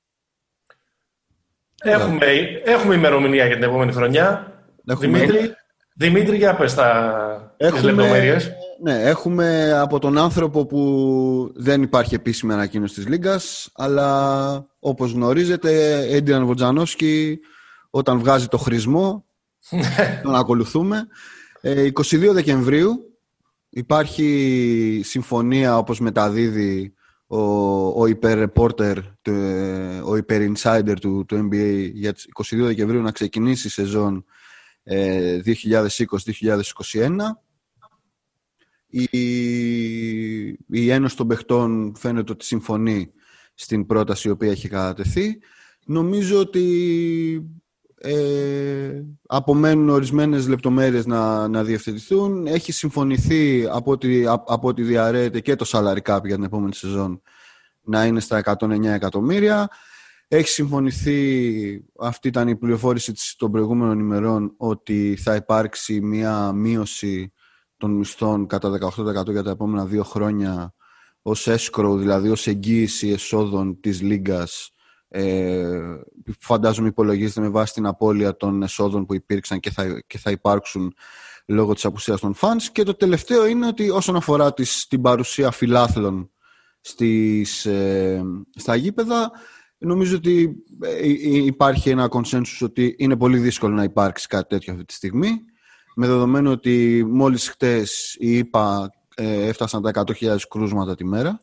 Έχουμε, 1.81 2.25
έχουμε 2.63 2.95
ημερομηνία 2.95 3.45
για 3.45 3.55
την 3.55 3.63
επόμενη 3.63 3.91
χρονιά. 3.91 4.53
Δημήτρη, 4.83 5.55
Δημήτρη, 5.97 6.37
για 6.37 6.55
πες 6.55 6.73
τα 6.73 7.55
έχουμε, 7.57 7.81
λεπτομέρειες. 7.81 8.51
Ναι, 8.81 9.01
έχουμε 9.01 9.73
από 9.79 9.99
τον 9.99 10.17
άνθρωπο 10.17 10.65
που 10.65 11.51
δεν 11.55 11.81
υπάρχει 11.81 12.15
επίσημη 12.15 12.53
ανακοίνωση 12.53 12.93
της 12.93 13.07
Λίγκας, 13.07 13.69
αλλά 13.75 14.67
όπως 14.79 15.11
γνωρίζετε, 15.11 15.99
Έντιαν 16.09 16.45
Βοτζανόσκι, 16.45 17.39
όταν 17.89 18.19
βγάζει 18.19 18.47
το 18.47 18.57
χρησμό, 18.57 19.25
τον 20.23 20.35
ακολουθούμε. 20.35 21.07
22 21.65 22.21
ε, 22.21 22.31
Δεκεμβρίου 22.31 23.17
υπάρχει 23.69 25.01
συμφωνία, 25.03 25.77
όπως 25.77 25.99
μεταδίδει 25.99 26.93
ο, 27.27 27.39
ο 28.01 28.05
υπερ-reporter, 28.05 28.97
ο 30.05 30.15
υπερ-insider 30.15 30.95
του, 31.01 31.25
του 31.25 31.49
NBA 31.49 31.89
για 31.93 32.13
τις 32.13 32.27
22 32.43 32.57
Δεκεμβρίου 32.57 33.01
να 33.01 33.11
ξεκινήσει 33.11 33.67
η 33.67 33.69
σεζόν 33.69 34.25
2020-2021 34.87 34.91
η, 38.87 39.07
η 40.67 40.89
Ένωση 40.89 41.15
των 41.15 41.27
Παιχτών 41.27 41.95
φαίνεται 41.97 42.31
ότι 42.31 42.45
συμφωνεί 42.45 43.11
στην 43.53 43.85
πρόταση 43.85 44.27
η 44.27 44.31
οποία 44.31 44.51
έχει 44.51 44.67
κατατεθεί. 44.67 45.39
Νομίζω 45.85 46.39
ότι 46.39 46.61
ε, 47.97 49.03
απομένουν 49.27 49.89
ορισμένες 49.89 50.47
λεπτομέρειες 50.47 51.05
να, 51.05 51.47
να 51.47 51.63
διευθετηθούν. 51.63 52.47
Έχει 52.47 52.71
συμφωνηθεί 52.71 53.67
από 53.71 53.91
ό,τι, 53.91 54.25
από 54.27 54.67
ό,τι 54.67 54.83
διαρρέεται 54.83 55.39
και 55.39 55.55
το 55.55 55.65
salary 55.67 56.01
cap 56.01 56.19
για 56.23 56.35
την 56.35 56.43
επόμενη 56.43 56.73
σεζόν 56.73 57.21
να 57.81 58.05
είναι 58.05 58.19
στα 58.19 58.57
109 58.59 58.83
εκατομμύρια. 58.83 59.69
Έχει 60.27 60.47
συμφωνηθεί, 60.47 61.85
αυτή 61.99 62.27
ήταν 62.27 62.47
η 62.47 62.55
πληροφόρηση 62.55 63.13
των 63.37 63.51
προηγούμενων 63.51 63.99
ημερών, 63.99 64.53
ότι 64.57 65.17
θα 65.21 65.35
υπάρξει 65.35 66.01
μια 66.01 66.51
μείωση 66.51 67.33
των 67.77 67.91
μισθών 67.91 68.47
κατά 68.47 68.91
18% 68.97 69.31
για 69.31 69.43
τα 69.43 69.51
επόμενα 69.51 69.85
δύο 69.85 70.03
χρόνια 70.03 70.73
ως 71.21 71.47
escrow, 71.49 71.95
δηλαδή 71.97 72.29
ως 72.29 72.47
εγγύηση 72.47 73.09
εσόδων 73.09 73.79
της 73.79 74.01
Λίγκας 74.01 74.74
ε, 75.07 75.79
φαντάζομαι 76.39 76.87
υπολογίζεται 76.87 77.41
με 77.41 77.49
βάση 77.49 77.73
την 77.73 77.85
απώλεια 77.85 78.37
των 78.37 78.63
εσόδων 78.63 79.05
που 79.05 79.13
υπήρξαν 79.13 79.59
και 79.59 79.71
θα, 79.71 80.03
και 80.07 80.17
θα 80.17 80.31
υπάρξουν 80.31 80.93
λόγω 81.45 81.73
της 81.73 81.85
απουσίας 81.85 82.19
των 82.19 82.35
fans. 82.41 82.61
Και 82.71 82.83
το 82.83 82.95
τελευταίο 82.95 83.45
είναι 83.45 83.67
ότι 83.67 83.89
όσον 83.89 84.15
αφορά 84.15 84.53
τις, 84.53 84.87
την 84.87 85.01
παρουσία 85.01 85.51
φιλάθλων 85.51 86.31
στις, 86.81 87.65
ε, 87.65 88.23
στα 88.55 88.75
γήπεδα, 88.75 89.31
νομίζω 89.77 90.15
ότι 90.15 90.63
ε, 90.81 91.07
υπάρχει 91.45 91.89
ένα 91.89 92.09
consensus 92.11 92.59
ότι 92.61 92.95
είναι 92.97 93.17
πολύ 93.17 93.37
δύσκολο 93.37 93.75
να 93.75 93.83
υπάρξει 93.83 94.27
κάτι 94.27 94.47
τέτοιο 94.47 94.73
αυτή 94.73 94.85
τη 94.85 94.93
στιγμή. 94.93 95.39
Με 95.95 96.07
δεδομένο 96.07 96.51
ότι 96.51 97.05
μόλις 97.09 97.49
χτες 97.49 98.15
οι 98.19 98.37
ΙΠΑ 98.37 98.89
ε, 99.15 99.47
έφτασαν 99.47 99.81
τα 99.81 99.91
100.000 100.19 100.37
κρούσματα 100.49 100.95
τη 100.95 101.05
μέρα. 101.05 101.39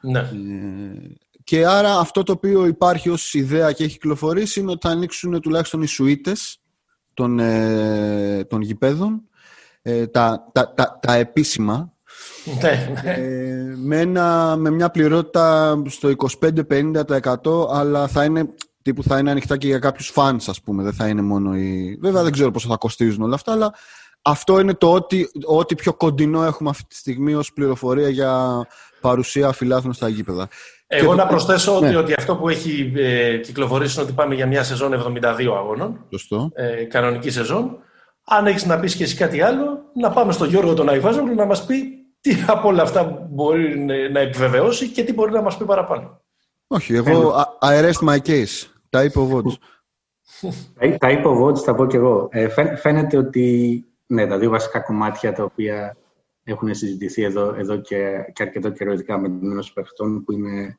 Ναι. 0.00 0.18
Ε, 0.18 1.14
και 1.44 1.66
άρα 1.66 1.98
αυτό 1.98 2.22
το 2.22 2.32
οποίο 2.32 2.66
υπάρχει 2.66 3.08
ως 3.08 3.34
ιδέα 3.34 3.72
και 3.72 3.84
έχει 3.84 3.92
κυκλοφορήσει 3.92 4.60
είναι 4.60 4.70
ότι 4.70 4.86
θα 4.86 4.92
ανοίξουν 4.92 5.40
τουλάχιστον 5.40 5.82
οι 5.82 5.86
σουίτες 5.86 6.58
των, 7.14 7.38
ε, 7.38 8.44
των 8.48 8.60
γηπέδων, 8.60 9.22
ε, 9.82 10.06
τα, 10.06 10.50
τα, 10.52 10.72
τα, 10.74 10.98
τα 11.02 11.14
επίσημα, 11.14 11.92
ναι, 12.62 13.00
ναι. 13.02 13.12
ε, 13.12 13.74
με, 13.76 14.04
με 14.56 14.70
μια 14.70 14.90
πληρότητα 14.90 15.76
στο 15.86 16.12
25-50% 16.40 17.04
αλλά 17.70 18.08
θα 18.08 18.24
είναι, 18.24 18.48
τύπου 18.82 19.02
θα 19.02 19.18
είναι 19.18 19.30
ανοιχτά 19.30 19.56
και 19.56 19.66
για 19.66 19.78
κάποιους 19.78 20.08
φανς 20.08 20.48
ας 20.48 20.60
πούμε, 20.60 20.82
δεν 20.82 20.92
θα 20.92 21.08
είναι 21.08 21.22
μόνο 21.22 21.56
οι... 21.56 21.98
Βέβαια 22.02 22.22
δεν 22.22 22.32
ξέρω 22.32 22.50
πόσο 22.50 22.68
θα 22.68 22.76
κοστίζουν 22.76 23.22
όλα 23.22 23.34
αυτά, 23.34 23.52
αλλά 23.52 23.74
αυτό 24.22 24.60
είναι 24.60 24.74
το 24.74 24.92
ότι, 24.92 25.28
ότι 25.44 25.74
πιο 25.74 25.94
κοντινό 25.94 26.44
έχουμε 26.44 26.70
αυτή 26.70 26.84
τη 26.84 26.96
στιγμή 26.96 27.34
ως 27.34 27.52
πληροφορία 27.52 28.08
για 28.08 28.66
παρουσία 29.00 29.52
φιλάθλων 29.52 29.92
στα 29.92 30.08
γήπεδα. 30.08 30.48
Εγώ 30.86 31.14
να 31.14 31.26
προσθέσω 31.26 31.80
ναι. 31.80 31.96
ότι, 31.96 32.12
αυτό 32.16 32.36
που 32.36 32.48
έχει 32.48 32.92
ε, 32.96 33.36
κυκλοφορήσει 33.36 33.94
είναι 33.94 34.02
ότι 34.02 34.12
πάμε 34.12 34.34
για 34.34 34.46
μια 34.46 34.62
σεζόν 34.62 35.18
72 35.22 35.22
αγώνων. 35.56 36.06
Σωστό. 36.10 36.50
Ε, 36.54 36.84
κανονική 36.84 37.30
σεζόν. 37.30 37.78
Αν 38.24 38.46
έχεις 38.46 38.66
να 38.66 38.80
πεις 38.80 38.96
και 38.96 39.02
εσύ 39.02 39.16
κάτι 39.16 39.40
άλλο, 39.40 39.82
να 39.94 40.10
πάμε 40.10 40.32
στον 40.32 40.48
Γιώργο 40.48 40.74
τον 40.74 40.88
Αϊβάζογλου 40.88 41.34
να 41.34 41.44
μας 41.44 41.64
πει 41.66 42.04
τι 42.20 42.36
από 42.46 42.68
όλα 42.68 42.82
αυτά 42.82 43.28
μπορεί 43.30 43.78
να 44.12 44.20
επιβεβαιώσει 44.20 44.88
και 44.88 45.04
τι 45.04 45.12
μπορεί 45.12 45.32
να 45.32 45.42
μας 45.42 45.56
πει 45.56 45.64
παραπάνω. 45.64 46.20
Όχι, 46.66 46.94
εγώ 46.94 47.34
I 47.62 47.90
rest 47.90 48.08
my 48.08 48.18
case. 48.18 48.68
Τα 48.90 49.04
είπε 49.04 49.18
ο 49.18 49.24
Βότς. 49.24 49.58
τα 50.98 51.10
είπε 51.10 51.28
ο 51.28 51.34
Βότς, 51.34 51.62
θα 51.62 51.74
πω 51.74 51.86
κι 51.86 51.96
εγώ. 51.96 52.28
Ε, 52.30 52.48
φαίνεται 52.76 53.16
ότι 53.16 53.84
ναι, 54.06 54.26
τα 54.26 54.38
δύο 54.38 54.50
βασικά 54.50 54.80
κομμάτια 54.80 55.32
τα 55.32 55.42
οποία 55.42 55.96
έχουν 56.44 56.74
συζητηθεί 56.74 57.22
εδώ, 57.22 57.54
εδώ 57.54 57.80
και, 57.80 58.30
και 58.32 58.42
αρκετό 58.42 58.70
καιρό, 58.70 58.92
ειδικά 58.92 59.18
με 59.18 59.28
την 59.28 59.50
Ένωση 59.50 59.72
Παιχτών, 59.72 60.24
που 60.24 60.32
είναι 60.32 60.78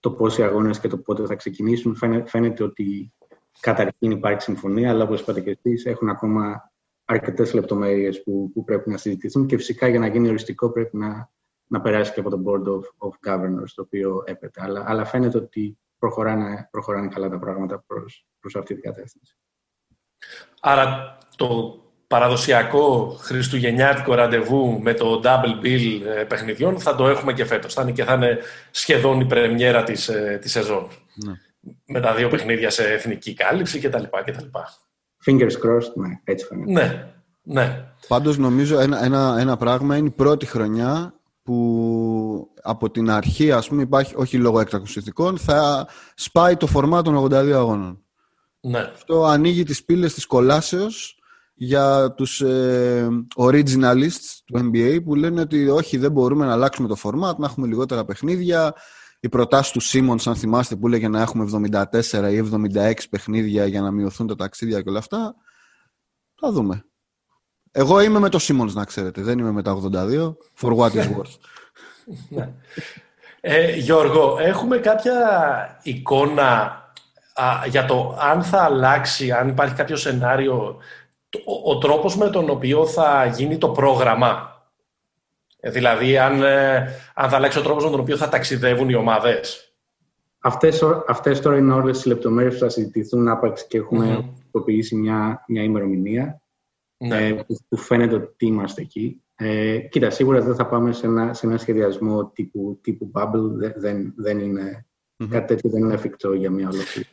το 0.00 0.10
πόσοι 0.10 0.42
αγώνες 0.42 0.80
και 0.80 0.88
το 0.88 0.98
πότε 0.98 1.26
θα 1.26 1.34
ξεκινήσουν. 1.34 1.96
Φαίνεται, 2.26 2.62
ότι 2.62 3.12
καταρχήν 3.60 4.10
υπάρχει 4.10 4.40
συμφωνία, 4.40 4.90
αλλά 4.90 5.04
όπως 5.04 5.20
είπατε 5.20 5.40
και 5.40 5.50
εσείς, 5.50 5.86
έχουν 5.86 6.08
ακόμα 6.08 6.72
αρκετές 7.04 7.54
λεπτομέρειες 7.54 8.22
που, 8.22 8.50
που 8.52 8.64
πρέπει 8.64 8.90
να 8.90 8.96
συζητηθούν 8.96 9.46
και 9.46 9.56
φυσικά 9.56 9.88
για 9.88 9.98
να 9.98 10.06
γίνει 10.06 10.28
οριστικό 10.28 10.70
πρέπει 10.70 10.96
να, 10.96 11.30
να 11.66 11.80
περάσει 11.80 12.12
και 12.12 12.20
από 12.20 12.30
το 12.30 12.42
Board 12.46 12.68
of, 12.68 13.08
of 13.08 13.32
Governors, 13.32 13.70
το 13.74 13.82
οποίο 13.82 14.22
έπεται. 14.26 14.62
Αλλά, 14.62 14.84
αλλά 14.86 15.04
φαίνεται 15.04 15.38
ότι 15.38 15.78
προχωράνε, 15.98 16.68
προχωράνε 16.70 17.08
καλά 17.08 17.28
τα 17.28 17.38
πράγματα 17.38 17.84
προς, 17.86 18.26
προς 18.40 18.56
αυτή 18.56 18.74
την 18.74 18.82
κατεύθυνση. 18.82 19.36
Άρα 20.60 21.18
το 21.36 21.78
παραδοσιακό 22.06 23.16
χριστουγεννιάτικο 23.20 24.14
ραντεβού 24.14 24.78
με 24.82 24.94
το 24.94 25.20
double 25.24 25.64
bill 25.64 26.00
ε, 26.18 26.24
παιχνιδιών 26.24 26.78
θα 26.80 26.94
το 26.94 27.08
έχουμε 27.08 27.32
και 27.32 27.44
φέτος. 27.44 27.74
Θα 27.74 27.82
είναι 27.82 27.92
και 27.92 28.04
θα 28.04 28.14
είναι 28.14 28.38
σχεδόν 28.70 29.20
η 29.20 29.26
πρεμιέρα 29.26 29.82
της, 29.82 30.08
ε, 30.08 30.38
της 30.42 30.50
σεζόν. 30.50 30.88
Ναι. 31.14 31.32
Με 31.86 32.00
τα 32.00 32.14
δύο 32.14 32.28
παιχνίδια 32.28 32.70
σε 32.70 32.92
εθνική 32.92 33.34
κάλυψη 33.34 33.78
κτλ. 33.78 34.02
κτλ. 34.24 34.44
Fingers 35.26 35.42
crossed, 35.42 35.92
ναι, 35.94 36.20
έτσι 36.24 36.46
φαίνεται. 36.46 36.72
Ναι, 36.72 37.06
ναι. 37.42 37.84
Πάντως 38.08 38.38
νομίζω 38.38 38.78
ένα, 38.78 39.04
ένα, 39.04 39.36
ένα 39.38 39.56
πράγμα 39.56 39.96
είναι 39.96 40.06
η 40.06 40.10
πρώτη 40.10 40.46
χρονιά 40.46 41.14
που 41.42 42.50
από 42.62 42.90
την 42.90 43.10
αρχή, 43.10 43.52
ας 43.52 43.68
πούμε, 43.68 43.82
υπάρχει, 43.82 44.14
όχι 44.16 44.36
λόγω 44.36 44.60
έκτακτων 44.60 45.38
θα 45.38 45.88
σπάει 46.14 46.56
το 46.56 46.66
φορμά 46.66 47.02
των 47.02 47.16
82 47.16 47.32
αγώνων. 47.32 47.98
Ναι. 48.60 48.78
Αυτό 48.78 49.24
ανοίγει 49.24 49.62
τις 49.62 49.84
πύλες 49.84 50.14
της 50.14 50.26
κολάσεως 50.26 51.18
για 51.54 52.12
τους 52.16 52.40
ε, 52.40 53.08
originalists 53.36 54.38
του 54.44 54.70
NBA 54.72 54.98
που 55.04 55.14
λένε 55.14 55.40
ότι 55.40 55.68
όχι 55.68 55.96
δεν 55.96 56.12
μπορούμε 56.12 56.46
να 56.46 56.52
αλλάξουμε 56.52 56.88
το 56.88 56.96
format, 57.02 57.36
να 57.36 57.46
έχουμε 57.46 57.66
λιγότερα 57.66 58.04
παιχνίδια. 58.04 58.74
Η 59.20 59.28
προτάση 59.28 59.72
του 59.72 59.80
Σίμον, 59.80 60.18
αν 60.24 60.36
θυμάστε, 60.36 60.76
που 60.76 60.86
έλεγε 60.86 61.08
να 61.08 61.20
έχουμε 61.20 61.70
74 61.72 62.32
ή 62.32 62.50
76 62.74 62.92
παιχνίδια 63.10 63.66
για 63.66 63.80
να 63.80 63.90
μειωθούν 63.90 64.26
τα 64.26 64.36
ταξίδια 64.36 64.82
και 64.82 64.88
όλα 64.88 64.98
αυτά. 64.98 65.34
Θα 66.40 66.52
δούμε. 66.52 66.84
Εγώ 67.72 68.00
είμαι 68.00 68.18
με 68.18 68.28
το 68.28 68.38
Σίμον, 68.38 68.72
να 68.72 68.84
ξέρετε. 68.84 69.22
Δεν 69.22 69.38
είμαι 69.38 69.52
με 69.52 69.62
τα 69.62 69.78
82. 69.92 70.34
For 70.60 70.76
what 70.76 70.90
is 70.90 71.16
worth. 71.16 71.36
Ναι. 72.28 72.48
ε, 73.40 73.76
Γιώργο, 73.76 74.38
έχουμε 74.40 74.78
κάποια 74.78 75.80
εικόνα 75.82 76.78
για 77.68 77.84
το 77.84 78.18
αν 78.20 78.42
θα 78.42 78.62
αλλάξει, 78.62 79.32
αν 79.32 79.48
υπάρχει 79.48 79.74
κάποιο 79.74 79.96
σενάριο 79.96 80.78
ο, 81.44 81.70
ο 81.70 81.78
τρόπος 81.78 82.16
με 82.16 82.30
τον 82.30 82.50
οποίο 82.50 82.86
θα 82.86 83.26
γίνει 83.36 83.58
το 83.58 83.68
πρόγραμμα. 83.68 84.62
Ε, 85.60 85.70
δηλαδή, 85.70 86.18
αν, 86.18 86.42
ε, 86.42 86.76
αν 87.14 87.30
θα 87.30 87.36
αλλάξει 87.36 87.58
ο 87.58 87.62
τρόπος 87.62 87.84
με 87.84 87.90
τον 87.90 88.00
οποίο 88.00 88.16
θα 88.16 88.28
ταξιδεύουν 88.28 88.88
οι 88.88 88.94
ομάδες. 88.94 89.74
Αυτές, 90.38 90.82
αυτές 91.08 91.40
τώρα 91.40 91.56
είναι 91.56 91.72
όλες 91.72 92.04
οι 92.04 92.08
λεπτομέρειες 92.08 92.54
που 92.54 92.60
θα 92.60 92.68
συζητηθούν 92.68 93.28
άπαξ 93.28 93.66
και 93.66 93.78
έχουμε 93.78 94.34
mm 94.52 94.92
μια, 94.92 95.44
μια 95.46 95.62
ημερομηνία 95.62 96.42
ναι. 96.96 97.26
ε, 97.26 97.44
που, 97.68 97.76
φαίνεται 97.76 98.14
ότι 98.14 98.46
είμαστε 98.46 98.82
εκεί. 98.82 99.22
Ε, 99.34 99.78
κοίτα, 99.78 100.10
σίγουρα 100.10 100.40
δεν 100.40 100.54
θα 100.54 100.66
πάμε 100.66 100.92
σε 100.92 101.06
ένα, 101.06 101.34
σε 101.34 101.46
ένα 101.46 101.58
σχεδιασμό 101.58 102.26
τύπου, 102.26 102.78
τύπου 102.82 103.10
bubble. 103.14 103.72
Δεν, 103.76 104.14
δεν, 104.16 104.38
είναι, 104.38 104.86
κάτι 105.30 105.46
τέτοιο 105.46 105.70
δεν 105.70 105.82
είναι 105.82 105.94
εφικτό 105.94 106.32
για 106.32 106.50
μια 106.50 106.68
ολόκληρη. 106.68 107.08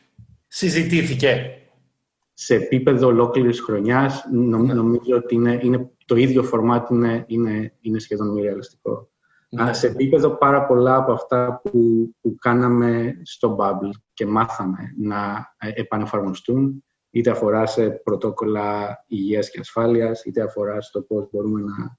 Συζητήθηκε 0.46 1.61
σε 2.34 2.54
επίπεδο 2.54 3.06
ολόκληρης 3.06 3.60
χρονιάς, 3.60 4.24
ναι. 4.32 4.74
νομίζω 4.74 5.16
ότι 5.16 5.34
είναι, 5.34 5.58
είναι, 5.62 5.90
το 6.06 6.16
ίδιο 6.16 6.42
φορμάτ 6.42 6.90
είναι, 6.90 7.24
είναι, 7.26 7.74
είναι 7.80 7.98
σχεδόν 7.98 8.32
μη 8.32 8.42
ρεαλιστικό. 8.42 9.10
Ναι. 9.48 9.72
Σε 9.72 9.86
επίπεδο 9.86 10.30
πάρα 10.30 10.66
πολλά 10.66 10.96
από 10.96 11.12
αυτά 11.12 11.60
που, 11.64 12.10
που 12.20 12.36
κάναμε 12.40 13.20
στο 13.22 13.56
Bubble 13.58 13.90
και 14.12 14.26
μάθαμε 14.26 14.94
να 14.98 15.52
ε, 15.58 15.70
επανεφαρμοστούν, 15.74 16.84
είτε 17.10 17.30
αφορά 17.30 17.66
σε 17.66 17.90
πρωτόκολλα 17.90 18.98
υγείας 19.06 19.50
και 19.50 19.60
ασφάλειας, 19.60 20.24
είτε 20.24 20.42
αφορά 20.42 20.80
στο 20.80 21.02
πώς 21.02 21.28
μπορούμε 21.30 21.60
να 21.60 21.98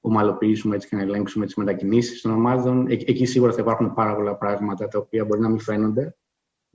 ομαλοποιήσουμε 0.00 0.74
έτσι 0.74 0.88
και 0.88 0.96
να 0.96 1.02
ελέγξουμε 1.02 1.44
τις 1.44 1.54
μετακινήσεις 1.54 2.20
των 2.20 2.32
ομάδων. 2.32 2.86
Ε, 2.86 2.92
εκεί 2.92 3.26
σίγουρα 3.26 3.52
θα 3.52 3.60
υπάρχουν 3.60 3.94
πάρα 3.94 4.16
πολλά 4.16 4.36
πράγματα 4.36 4.88
τα 4.88 4.98
οποία 4.98 5.24
μπορεί 5.24 5.40
να 5.40 5.48
μην 5.48 5.60
φαίνονται, 5.60 6.16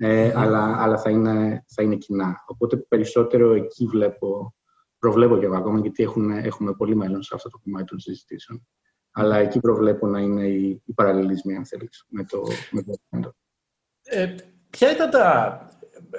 ε, 0.03 0.33
αλλά, 0.35 0.81
αλλά 0.81 0.97
θα, 0.97 1.09
είναι, 1.09 1.65
θα 1.67 1.83
είναι 1.83 1.95
κοινά. 1.95 2.43
Οπότε 2.47 2.77
περισσότερο 2.77 3.53
εκεί 3.53 3.85
βλέπω, 3.85 4.55
προβλέπω 4.99 5.37
και 5.37 5.45
εγώ 5.45 5.55
ακόμα, 5.55 5.79
γιατί 5.79 6.03
έχουν, 6.03 6.31
έχουμε 6.31 6.73
πολύ 6.73 6.95
μέλλον 6.95 7.23
σε 7.23 7.35
αυτό 7.35 7.49
το 7.49 7.59
κομμάτι 7.63 7.85
των 7.85 7.99
συζητήσεων. 7.99 8.67
Αλλά 9.11 9.37
εκεί 9.37 9.59
προβλέπω 9.59 10.07
να 10.07 10.19
είναι 10.19 10.47
οι, 10.47 10.81
οι 10.85 10.93
παραλληλισμοί, 10.93 11.55
αν 11.55 11.65
θέλεις, 11.65 12.05
με 12.09 12.23
το, 12.23 12.41
με 13.09 13.21
το 13.21 13.33
ε, 14.03 14.35
ποια, 14.69 14.91
ήταν 14.91 15.09
τα, 15.09 15.59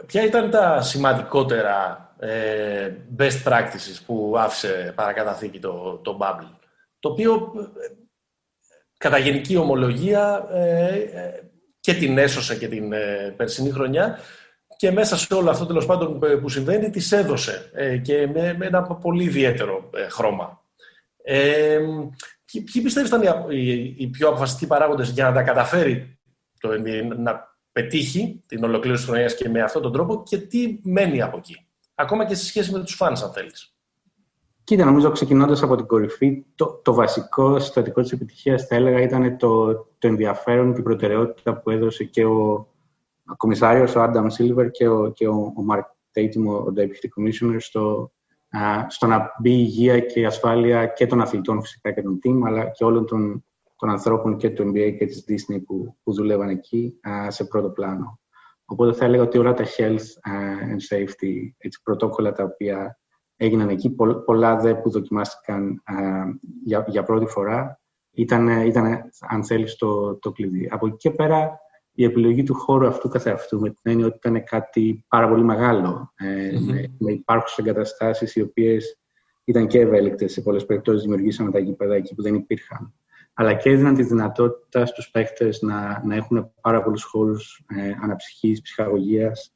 ποια 0.07 0.25
ήταν 0.25 0.51
τα 0.51 0.83
σημαντικότερα 0.83 1.99
ε, 2.19 2.97
best 3.19 3.43
practices 3.45 4.03
που 4.07 4.35
άφησε 4.39 4.93
παρακαταθήκη 4.97 5.59
το, 5.59 5.97
το 5.97 6.19
Bubble, 6.21 6.59
το 6.99 7.09
οποίο 7.09 7.53
ε, 7.57 7.95
κατά 8.99 9.19
γενική 9.19 9.57
ομολογία 9.57 10.49
ε, 10.51 10.95
ε 10.97 11.52
και 11.83 11.95
την 11.95 12.19
έσωσε 12.19 12.57
και 12.57 12.69
την 12.69 12.93
ε, 12.93 13.35
περσινή 13.37 13.71
χρονιά 13.71 14.19
και 14.77 14.91
μέσα 14.91 15.17
σε 15.17 15.35
όλο 15.35 15.51
αυτό 15.51 15.67
τέλος 15.67 15.87
πάντων 15.87 16.19
που 16.41 16.49
συμβαίνει 16.49 16.91
της 16.91 17.13
έδωσε 17.13 17.71
ε, 17.75 17.97
και 17.97 18.27
με, 18.27 18.55
με, 18.59 18.67
ένα 18.67 18.83
πολύ 18.83 19.25
ιδιαίτερο 19.25 19.91
ε, 19.95 20.09
χρώμα. 20.09 20.65
Ε, 21.23 21.79
ποιοι 22.73 22.83
πιστεύεις 22.83 23.11
ήταν 23.11 23.49
οι, 23.51 23.95
οι, 23.99 24.07
πιο 24.07 24.29
αποφασιστικοί 24.29 24.67
παράγοντες 24.67 25.11
για 25.11 25.25
να 25.25 25.33
τα 25.33 25.43
καταφέρει 25.43 26.19
το 26.61 26.69
NBA 26.69 27.17
να 27.17 27.57
πετύχει 27.73 28.43
την 28.47 28.65
ολοκλήρωση 28.65 29.03
της 29.03 29.11
χρονιάς 29.11 29.35
και 29.35 29.49
με 29.49 29.63
αυτόν 29.63 29.83
τον 29.83 29.93
τρόπο 29.93 30.23
και 30.23 30.39
τι 30.39 30.79
μένει 30.83 31.23
από 31.23 31.37
εκεί. 31.37 31.67
Ακόμα 31.95 32.27
και 32.27 32.35
σε 32.35 32.45
σχέση 32.45 32.73
με 32.73 32.81
τους 32.81 32.95
φάνς, 32.95 33.23
αν 33.23 33.33
θέλεις; 33.33 33.75
Κοίτα, 34.65 34.85
νομίζω 34.85 35.11
ξεκινώντας 35.11 35.63
από 35.63 35.77
την 35.77 35.87
κορυφή, 35.87 36.45
το, 36.55 36.81
το 36.85 36.95
βασικό 36.95 37.59
συστατικό 37.59 38.01
της 38.03 38.13
επιτυχίας 38.13 38.67
θα 38.67 38.75
έλεγα 38.75 39.01
ήταν 39.01 39.37
το, 39.37 39.73
το 39.75 40.07
ενδιαφέρον 40.09 40.73
και 40.73 40.81
η 40.81 40.83
προτεραιότητα 40.83 41.61
που 41.61 41.71
έδωσε 41.71 42.05
και 42.05 42.25
ο, 42.25 42.51
ο 43.27 43.37
κομισάριος, 43.37 43.95
ο 43.95 44.03
Άνταμ 44.03 44.29
Σίλβερ 44.29 44.71
και 44.71 44.89
ο, 44.89 45.11
και 45.11 45.29
ο, 45.29 45.35
ο 45.35 45.65
Mark 45.71 45.85
Tatum, 46.15 46.47
ο 46.47 46.73
Deputy 46.77 47.09
Commissioner, 47.17 47.57
στο, 47.59 48.13
α, 48.49 48.87
στο 48.89 49.07
να 49.07 49.33
μπει 49.41 49.51
η 49.51 49.57
υγεία 49.59 50.01
και 50.01 50.21
η 50.21 50.25
ασφάλεια 50.25 50.87
και 50.87 51.07
των 51.07 51.21
αθλητών 51.21 51.61
φυσικά 51.63 51.93
και 51.93 52.03
των 52.03 52.19
team, 52.25 52.41
αλλά 52.47 52.71
και 52.71 52.85
όλων 52.85 53.07
των, 53.07 53.45
των 53.77 53.91
ανθρώπων 53.91 54.37
και 54.37 54.51
του 54.51 54.63
NBA 54.63 54.97
και 54.99 55.07
της 55.07 55.25
Disney 55.29 55.59
που, 55.67 55.97
που 56.03 56.13
δούλευαν 56.13 56.49
εκεί 56.49 56.99
α, 57.09 57.31
σε 57.31 57.45
πρώτο 57.45 57.69
πλάνο. 57.69 58.21
Οπότε 58.65 58.97
θα 58.97 59.05
έλεγα 59.05 59.23
ότι 59.23 59.39
όλα 59.39 59.55
τα 59.55 59.65
health 59.65 60.31
and 60.71 60.97
safety 60.97 61.53
έτσι, 61.59 61.83
πρωτόκολλα 61.83 62.33
τα 62.33 62.45
οποία 62.45 63.02
έγιναν 63.43 63.69
εκεί. 63.69 63.91
Πολλά 64.25 64.57
δε 64.57 64.75
που 64.75 64.91
δοκιμάστηκαν 64.91 65.83
για, 66.65 66.85
για 66.89 67.03
πρώτη 67.03 67.27
φορά 67.27 67.81
ήταν, 68.11 68.49
ήταν 68.49 69.11
αν 69.21 69.45
θέλεις, 69.45 69.77
το, 69.77 70.17
το 70.17 70.33
κλειδί. 70.33 70.69
Από 70.71 70.87
εκεί 70.87 70.97
και 70.97 71.11
πέρα, 71.11 71.61
η 71.93 72.05
επιλογή 72.05 72.43
του 72.43 72.55
χώρου 72.55 72.87
αυτού 72.87 73.09
καθεαυτού, 73.09 73.61
με 73.61 73.69
την 73.69 73.81
έννοια 73.83 74.07
ότι 74.07 74.17
ήταν 74.17 74.45
κάτι 74.45 75.05
πάρα 75.09 75.29
πολύ 75.29 75.45
μεγάλο, 75.45 76.13
ε, 76.17 76.51
mm-hmm. 76.55 76.85
με, 76.99 77.13
υπάρχουσες 77.13 77.59
εγκαταστάσεις 77.59 78.35
οι 78.35 78.41
οποίες 78.41 78.99
ήταν 79.45 79.67
και 79.67 79.81
ευέλικτες 79.81 80.33
σε 80.33 80.41
πολλές 80.41 80.67
περιπτώσεις, 80.67 81.03
δημιουργήσαμε 81.03 81.51
τα 81.51 81.59
γήπεδα 81.59 81.95
εκεί 81.95 82.15
που 82.15 82.23
δεν 82.23 82.35
υπήρχαν. 82.35 82.95
Αλλά 83.35 83.55
και 83.55 83.71
έδιναν 83.71 83.95
τη 83.95 84.03
δυνατότητα 84.03 84.87
στους 84.87 85.11
παίχτες 85.11 85.63
να, 85.63 86.03
να 86.05 86.15
έχουν 86.15 86.53
πάρα 86.61 86.83
πολλούς 86.83 87.05
χώρους 87.05 87.65
ε, 87.69 87.93
αναψυχής, 88.03 88.61
ψυχαγωγίας, 88.61 89.55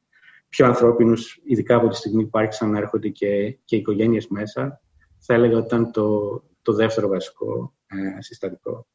πιο 0.49 0.67
ανθρώπινους, 0.67 1.41
ειδικά 1.45 1.76
από 1.76 1.88
τη 1.88 1.97
στιγμή 1.97 2.26
που 2.26 2.38
άρχισαν 2.38 2.71
να 2.71 2.79
έρχονται 2.79 3.09
και, 3.09 3.59
και 3.65 3.76
οικογένειες 3.76 4.29
μέσα, 4.29 4.81
θα 5.19 5.35
έλεγα 5.35 5.57
ότι 5.57 5.67
ήταν 5.67 5.91
το, 5.93 6.43
το 6.62 6.73
δεύτερο 6.73 7.09
βασικό 7.09 7.75
ε, 7.87 8.23
συστατικό. 8.23 8.87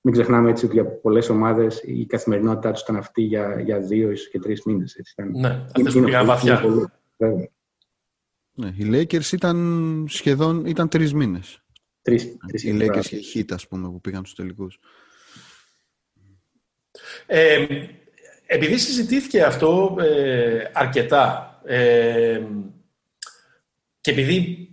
Μην 0.00 0.14
ξεχνάμε 0.14 0.50
έτσι 0.50 0.64
ότι 0.64 0.74
για 0.74 0.86
πολλές 0.86 1.28
ομάδες 1.28 1.82
η 1.84 2.06
καθημερινότητά 2.06 2.72
τους 2.72 2.82
ήταν 2.82 2.96
αυτή 2.96 3.22
για, 3.22 3.60
για 3.60 3.80
δύο 3.80 4.10
ίσως 4.10 4.28
και 4.28 4.38
τρεις 4.38 4.62
μήνες. 4.62 4.96
Ναι, 5.32 5.48
αυτές 5.48 5.94
που 5.94 6.04
πήγαν 6.04 6.26
βαθιά. 6.26 6.62
Ναι, 8.52 8.74
οι 8.76 8.90
Lakers 8.92 9.32
ήταν 9.32 10.06
σχεδόν 10.08 10.66
ήταν 10.66 10.88
τρεις 10.88 11.14
μήνες. 11.14 11.64
Τρεις, 12.02 12.24
οι 12.52 12.78
Lakers 12.80 13.04
και 13.08 13.16
οι 13.16 13.24
Heat, 13.34 13.52
ας 13.52 13.68
πούμε, 13.68 13.88
που 13.88 14.00
πήγαν 14.00 14.24
στους 14.24 14.34
τελικούς. 14.34 14.78
Ε, 17.26 17.66
επειδή 18.52 18.78
συζητήθηκε 18.78 19.42
αυτό 19.42 19.96
ε, 20.00 20.70
αρκετά 20.72 21.58
ε, 21.64 22.40
και 24.00 24.10
επειδή 24.10 24.68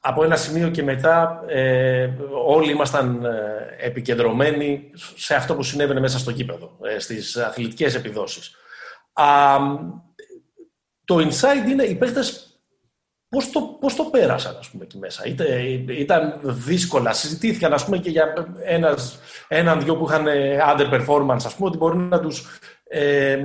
από 0.00 0.24
ένα 0.24 0.36
σημείο 0.36 0.70
και 0.70 0.82
μετά 0.82 1.44
ε, 1.46 2.10
όλοι 2.46 2.70
ήμασταν 2.70 3.26
επικεντρωμένοι 3.78 4.90
σε 5.16 5.34
αυτό 5.34 5.54
που 5.54 5.62
συνέβαινε 5.62 6.00
μέσα 6.00 6.18
στο 6.18 6.32
κήπεδο, 6.32 6.78
στις 6.98 7.36
αθλητικές 7.36 7.94
επιδόσεις. 7.94 8.54
το 11.04 11.16
inside 11.16 11.68
είναι 11.68 11.84
οι 11.84 11.94
παίχτες 11.94 12.48
Πώς 13.30 13.50
το, 13.50 13.60
πώς 13.60 13.94
το 13.94 14.04
πέρασαν, 14.04 14.56
ας 14.58 14.68
πούμε, 14.70 14.84
εκεί 14.84 14.98
μέσα. 14.98 15.22
ήταν 15.88 16.38
δύσκολα. 16.42 17.12
Συζητήθηκαν, 17.12 17.72
ας 17.72 17.84
πούμε, 17.84 17.98
και 17.98 18.10
για 18.10 18.54
ένας, 18.64 19.18
έναν 19.48 19.80
δυο 19.82 19.96
που 19.96 20.06
είχαν 20.08 20.26
underperformance, 20.68 21.42
ας 21.44 21.54
πούμε, 21.54 21.68
ότι 21.68 21.76
μπορεί 21.76 21.96
να 21.96 22.20
τους 22.20 22.46
ε, 22.88 23.44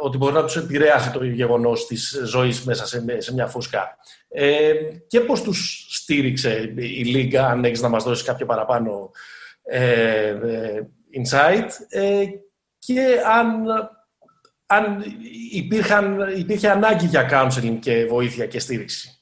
ότι 0.00 0.16
μπορεί 0.16 0.34
να 0.34 0.44
τους 0.44 0.56
επηρέασε 0.56 1.10
το 1.10 1.24
γεγονός 1.24 1.86
της 1.86 2.20
ζωής 2.24 2.64
μέσα 2.64 2.86
σε, 2.86 3.20
σε 3.20 3.32
μια 3.32 3.46
φούσκα. 3.46 3.96
Ε, 4.28 4.72
και 5.06 5.20
πώς 5.20 5.42
τους 5.42 5.86
στήριξε 5.90 6.74
η 6.76 7.04
Λίγκα, 7.04 7.46
αν 7.46 7.64
έχεις 7.64 7.80
να 7.80 7.88
μας 7.88 8.04
δώσεις 8.04 8.24
κάποιο 8.24 8.46
παραπάνω 8.46 9.10
ε, 9.62 10.28
ε 10.28 10.88
insight, 11.16 11.68
ε, 11.88 12.24
και 12.78 13.20
αν, 13.26 13.64
αν 14.66 15.04
υπήρχαν, 15.52 16.18
υπήρχε 16.36 16.70
ανάγκη 16.70 17.06
για 17.06 17.28
counseling 17.30 17.78
και 17.80 18.06
βοήθεια 18.06 18.46
και 18.46 18.58
στήριξη. 18.58 19.18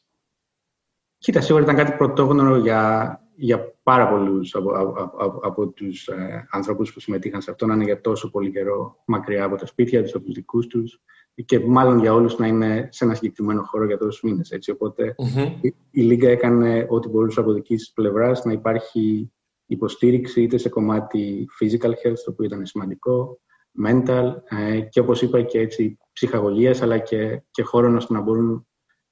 Κοίτα, 1.18 1.40
σίγουρα 1.40 1.64
ήταν 1.64 1.76
κάτι 1.76 1.92
πρωτόγνωρο 1.92 2.56
για, 2.56 3.21
για 3.42 3.74
πάρα 3.82 4.08
πολλούς 4.08 4.54
από, 4.54 4.70
από, 5.18 5.40
από, 5.42 5.68
τους 5.68 6.08
ε, 6.08 6.48
ανθρώπους 6.50 6.92
που 6.92 7.00
συμμετείχαν 7.00 7.42
σε 7.42 7.50
αυτό 7.50 7.66
να 7.66 7.74
είναι 7.74 7.84
για 7.84 8.00
τόσο 8.00 8.30
πολύ 8.30 8.50
καιρό 8.50 9.02
μακριά 9.04 9.44
από 9.44 9.56
τα 9.56 9.66
σπίτια 9.66 10.02
τους, 10.02 10.14
από 10.14 10.24
τους 10.24 10.34
δικούς 10.34 10.66
τους 10.66 11.00
και 11.44 11.60
μάλλον 11.60 11.98
για 11.98 12.12
όλους 12.14 12.38
να 12.38 12.46
είναι 12.46 12.88
σε 12.90 13.04
ένα 13.04 13.14
συγκεκριμένο 13.14 13.62
χώρο 13.62 13.84
για 13.84 13.98
τόσους 13.98 14.22
μήνες. 14.22 14.52
Οπότε 14.72 15.14
mm-hmm. 15.18 15.52
η, 15.60 15.74
η 15.90 16.02
Λίγκα 16.02 16.28
έκανε 16.28 16.86
ό,τι 16.88 17.08
μπορούσε 17.08 17.40
από 17.40 17.52
δικής 17.52 17.78
της 17.78 17.92
πλευράς 17.92 18.44
να 18.44 18.52
υπάρχει 18.52 19.32
υποστήριξη 19.66 20.42
είτε 20.42 20.58
σε 20.58 20.68
κομμάτι 20.68 21.48
physical 21.60 21.90
health, 21.90 22.18
το 22.24 22.30
οποίο 22.30 22.44
ήταν 22.44 22.66
σημαντικό, 22.66 23.40
mental 23.86 24.34
ε, 24.48 24.80
και 24.80 25.00
όπως 25.00 25.22
είπα 25.22 25.42
και 25.42 25.58
έτσι 25.58 25.98
ψυχαγωγίας 26.12 26.82
αλλά 26.82 26.98
και, 26.98 27.42
και 27.50 27.62
χώρο 27.62 27.96
ώστε 27.96 28.12
να 28.12 28.20
μπορούν 28.20 28.66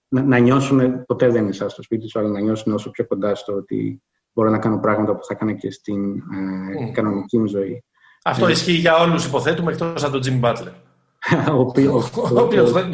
να, 0.09 0.23
να 0.23 0.39
νιώσουν, 0.39 1.05
ποτέ 1.05 1.29
δεν 1.29 1.43
είναι 1.45 1.53
στο 1.53 1.83
σπίτι 1.83 2.07
του, 2.07 2.19
αλλά 2.19 2.29
να 2.29 2.41
νιώσουν 2.41 2.73
όσο 2.73 2.91
πιο 2.91 3.07
κοντά 3.07 3.35
στο 3.35 3.53
ότι 3.53 4.03
μπορώ 4.33 4.51
να 4.51 4.59
κάνω 4.59 4.79
πράγματα 4.79 5.13
που 5.13 5.25
θα 5.25 5.35
έκανα 5.35 5.53
και 5.53 5.71
στην 5.71 6.17
ε, 6.17 6.91
κανονική 6.93 7.39
μου 7.39 7.47
ζωή. 7.47 7.85
Αυτό 8.25 8.47
ε, 8.47 8.51
ισχύει 8.51 8.73
για 8.73 8.97
όλους, 8.97 9.27
υποθέτουμε, 9.27 9.73
εκτός 9.73 10.05
από 10.05 10.19
τον 10.19 10.23
Jimmy 10.25 10.45
Butler. 10.45 10.73
ο 11.53 12.41
οποίο 12.41 12.67
δεν, 12.67 12.91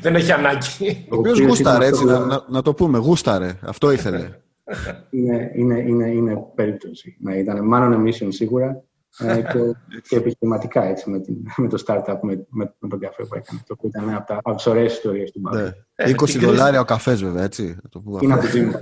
δεν, 0.00 0.14
έχει 0.14 0.32
ανάγκη. 0.32 1.06
Ο 1.10 1.16
οποίος 1.16 1.40
γούσταρε, 1.40 1.86
έτσι, 1.86 2.04
να, 2.04 2.44
να, 2.48 2.62
το 2.62 2.74
πούμε, 2.74 2.98
γούσταρε. 2.98 3.58
Αυτό 3.62 3.90
ήθελε. 3.90 4.30
είναι, 5.10 5.50
είναι, 5.54 5.78
είναι, 5.78 6.08
είναι 6.08 6.44
περίπτωση. 6.54 7.16
Ναι, 7.20 7.36
ήταν 7.36 7.64
μάλλον 7.66 8.04
emission 8.04 8.28
σίγουρα 8.28 8.84
ε, 9.18 9.42
και, 9.42 9.58
και 10.08 10.16
επιχειρηματικά 10.16 10.84
έτσι, 10.84 11.10
με, 11.10 11.20
την, 11.20 11.36
με 11.56 11.68
το 11.68 11.82
startup, 11.86 12.18
με, 12.22 12.46
με, 12.48 12.74
με 12.78 12.88
τον 12.88 12.98
καφέ 12.98 13.24
που 13.24 13.34
έκανε. 13.34 13.60
Το 13.66 13.74
οποίο 13.78 13.88
ήταν 13.94 14.14
από, 14.14 14.26
τα, 14.26 14.34
από 14.42 14.56
τις 14.56 14.66
ωραίες 14.66 14.92
ιστορίες 14.92 15.30
του 15.30 15.40
Μπάμπη. 15.40 15.56
Ναι. 15.56 16.14
20 16.20 16.38
δολάρια 16.40 16.80
ο 16.80 16.84
καφές 16.84 17.22
βέβαια, 17.22 17.44
έτσι. 17.44 17.76
Το 17.90 18.02
είναι 18.20 18.34
από 18.34 18.46
την 18.46 18.74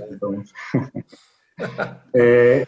ε, 2.11 2.61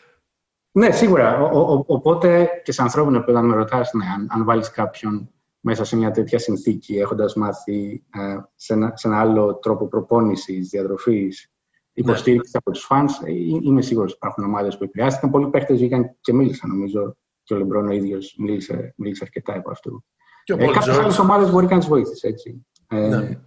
ναι, 0.72 0.92
σίγουρα. 0.92 1.42
Ο, 1.42 1.74
ο, 1.74 1.84
οπότε 1.88 2.50
και 2.64 2.72
σε 2.72 2.82
ανθρώπινο 2.82 3.18
επίπεδο, 3.18 3.42
με 3.42 3.56
ρωτάς, 3.56 3.94
ναι, 3.94 4.06
αν, 4.06 4.28
αν 4.30 4.46
βάλεις 4.46 4.70
κάποιον 4.70 5.30
μέσα 5.60 5.84
σε 5.84 5.96
μια 5.96 6.12
τέτοια 6.12 6.40
συνθήκη, 6.40 6.98
έχοντας 6.98 7.36
μάθει 7.36 8.04
ε, 8.14 8.38
σε, 8.56 8.74
ένα, 8.74 8.94
σε 8.96 9.08
ένα 9.08 9.20
άλλο 9.20 9.56
τρόπο 9.56 9.88
προπόνησης, 9.88 10.70
διατροφής, 10.70 11.52
υποστήριξης 11.94 12.54
ναι. 12.54 12.60
από 12.64 12.72
τους 12.72 12.86
φαν, 12.86 13.06
ε, 13.26 13.32
είμαι 13.62 13.82
σίγουρος 13.82 14.12
ότι 14.12 14.20
υπάρχουν 14.22 14.44
ομάδες 14.44 14.78
που 14.78 14.84
επηρεάστηκαν. 14.84 15.30
Πολλοί 15.30 15.50
παίχτες 15.50 15.78
βγήκαν 15.78 16.16
και 16.22 16.34
μίλησαν, 16.34 16.70
νομίζω. 16.70 17.16
Και 17.44 17.54
ο 17.54 17.58
Λεμπρόν 17.58 17.88
ο 17.88 17.92
ίδιος 17.92 18.36
μίλησε, 18.38 18.94
μίλησε 18.98 19.24
αρκετά 19.24 19.58
από 19.58 19.72
αυτού. 19.72 20.04
Ε, 20.46 20.72
Κάποιες 20.72 20.98
άλλες 20.98 21.20
ομάδες 21.20 21.52
μπορεί 21.52 21.66
να 21.66 21.78
τις 21.78 21.88
βοήθησε 21.88 22.28
έτσι. 22.28 22.66
Ε, 22.88 23.08
ναι. 23.08 23.40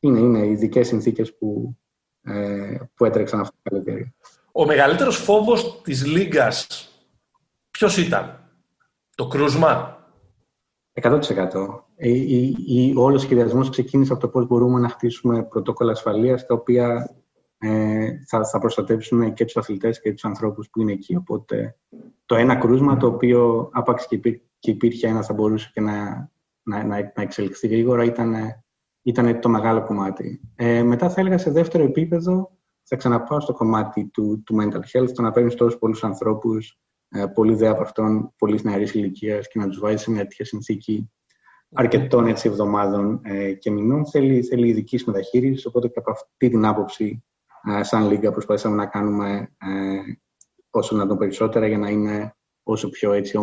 Είναι, 0.00 0.18
είναι 0.18 0.46
ειδικές 0.46 0.86
συνθήκες 0.86 1.36
που, 1.36 1.76
ε, 1.76 1.85
που 2.94 3.04
έτρεξαν 3.04 3.40
αυτό 3.40 3.54
το 3.62 3.70
καλοκαίρι. 3.70 4.14
Ο 4.52 4.66
μεγαλύτερος 4.66 5.16
φόβος 5.16 5.80
της 5.82 6.06
Λίγκας 6.06 6.88
ποιος 7.70 7.96
ήταν, 7.96 8.50
το 9.14 9.26
κρούσμα; 9.26 9.98
100%. 10.92 11.20
Ο 12.96 13.02
όλος 13.02 13.22
ο 13.22 13.24
σχεδιασμός 13.24 13.70
ξεκίνησε 13.70 14.12
από 14.12 14.20
το 14.20 14.28
πώς 14.28 14.46
μπορούμε 14.46 14.80
να 14.80 14.88
χτίσουμε 14.88 15.42
πρωτόκολλα 15.42 15.92
ασφαλείας 15.92 16.46
τα 16.46 16.54
οποία 16.54 17.16
ε, 17.58 18.10
θα, 18.26 18.44
θα 18.44 18.58
προστατεύσουν 18.58 19.32
και 19.32 19.44
τους 19.44 19.56
αθλητές 19.56 20.00
και 20.00 20.12
τους 20.12 20.24
ανθρώπους 20.24 20.68
που 20.70 20.80
είναι 20.80 20.92
εκεί. 20.92 21.16
Οπότε 21.16 21.76
το 22.26 22.34
ένα 22.34 22.56
κρούσμα 22.56 22.96
το 22.96 23.06
οποίο 23.06 23.70
άπαξ 23.72 24.06
και, 24.06 24.18
και 24.58 24.70
υπήρχε 24.70 25.06
ένα 25.06 25.22
θα 25.22 25.32
μπορούσε 25.32 25.70
και 25.74 25.80
να, 25.80 26.30
να, 26.62 26.84
να, 26.84 27.12
να 27.16 27.22
εξελιχθεί 27.22 27.68
γρήγορα 27.68 28.04
ήταν, 28.04 28.34
ήταν 29.06 29.40
το 29.40 29.48
μεγάλο 29.48 29.82
κομμάτι. 29.84 30.40
Ε, 30.54 30.82
μετά 30.82 31.10
θα 31.10 31.20
έλεγα 31.20 31.38
σε 31.38 31.50
δεύτερο 31.50 31.84
επίπεδο 31.84 32.50
θα 32.82 32.96
ξαναπάω 32.96 33.40
στο 33.40 33.52
κομμάτι 33.52 34.10
του, 34.12 34.42
του 34.46 34.56
mental 34.60 34.98
health, 34.98 35.10
το 35.14 35.22
να 35.22 35.30
παίρνεις 35.30 35.54
τόσους 35.54 35.78
πολλούς 35.78 36.04
ανθρώπους, 36.04 36.78
ε, 37.08 37.26
πολύ 37.26 37.54
δε 37.54 37.68
από 37.68 37.82
αυτόν, 37.82 38.34
πολύ 38.38 38.60
νεαρής 38.62 38.94
ηλικίας 38.94 39.48
και 39.48 39.58
να 39.58 39.68
τους 39.68 39.78
βάζεις 39.78 40.00
σε 40.00 40.10
μια 40.10 40.22
τέτοια 40.22 40.44
συνθήκη 40.44 41.10
αρκετών 41.74 42.26
έτσι, 42.26 42.48
εβδομάδων 42.48 43.20
ε, 43.24 43.52
και 43.52 43.70
μηνών, 43.70 44.06
θέλει, 44.06 44.42
θέλει 44.42 44.68
ειδικής 44.68 45.04
μεταχείρισης. 45.04 45.66
Οπότε 45.66 45.88
και 45.88 45.98
από 45.98 46.10
αυτή 46.10 46.48
την 46.48 46.64
άποψη 46.66 47.24
ε, 47.62 47.82
σαν 47.82 48.08
Λίγκα 48.08 48.30
προσπαθήσαμε 48.32 48.76
να 48.76 48.86
κάνουμε 48.86 49.54
ε, 49.58 50.18
όσο 50.70 50.96
να 50.96 51.06
το 51.06 51.16
περισσότερα 51.16 51.66
για 51.66 51.78
να 51.78 51.90
είναι 51.90 52.35
όσο 52.68 52.88
πιο 52.88 53.12
έτσι 53.12 53.36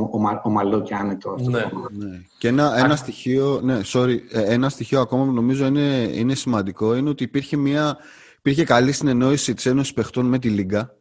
ομαλό 0.43 0.81
και 0.81 0.95
άνετο 0.95 1.31
αυτό 1.31 1.49
ναι. 1.49 1.69
ναι. 1.91 2.21
Και 2.37 2.47
ένα, 2.47 2.77
ένα, 2.77 2.95
στοιχείο, 2.95 3.59
ναι, 3.63 3.79
sorry, 3.85 4.17
ε, 4.31 4.53
ένα 4.53 4.69
στοιχείο 4.69 5.01
ακόμα 5.01 5.25
που 5.25 5.31
νομίζω 5.31 5.65
είναι, 5.65 6.09
είναι 6.13 6.35
σημαντικό 6.35 6.95
είναι 6.95 7.09
ότι 7.09 7.23
υπήρχε, 7.23 7.57
μια, 7.57 7.97
υπήρχε 8.37 8.63
καλή 8.63 8.91
συνεννόηση 8.91 9.53
της 9.53 9.65
Ένωσης 9.65 9.93
Παιχτών 9.93 10.25
με 10.25 10.39
τη 10.39 10.49
Λίγκα 10.49 10.95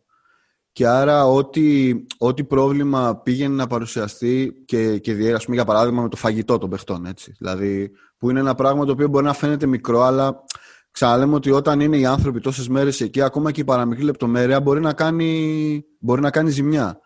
και 0.73 0.87
άρα 0.87 1.27
ό,τι, 1.27 1.95
ό,τι 2.19 2.45
πρόβλημα 2.45 3.17
πήγαινε 3.17 3.55
να 3.55 3.67
παρουσιαστεί 3.67 4.63
και, 4.65 4.99
και 4.99 5.13
διέ, 5.13 5.37
πούμε, 5.45 5.57
για 5.57 5.65
παράδειγμα 5.65 6.03
με 6.03 6.09
το 6.09 6.17
φαγητό 6.17 6.59
των 6.59 6.71
παιχτών, 6.71 7.07
έτσι. 7.07 7.35
Δηλαδή, 7.39 7.91
που 8.19 8.31
είναι 8.31 8.41
ένα 8.41 8.55
πράγμα 8.55 8.85
το 8.85 8.93
οποίο 8.93 9.09
μπορεί 9.09 9.25
να 9.25 9.33
φαίνεται 9.33 9.67
μικρό, 9.67 10.03
αλλά 10.03 10.45
ξαναλέμε 10.91 11.35
ότι 11.35 11.51
όταν 11.51 11.81
είναι 11.81 11.97
οι 11.97 12.07
άνθρωποι 12.07 12.41
τόσες 12.41 12.69
μέρες 12.69 13.01
εκεί, 13.01 13.23
ακόμα 13.23 13.51
και 13.51 13.61
η 13.61 13.65
παραμικρή 13.65 14.05
λεπτομέρεια 14.05 14.61
μπορεί 14.61 14.81
να 14.81 14.93
κάνει, 14.93 15.85
μπορεί 15.99 16.21
να 16.21 16.31
κάνει 16.31 16.51
ζημιά. 16.51 17.01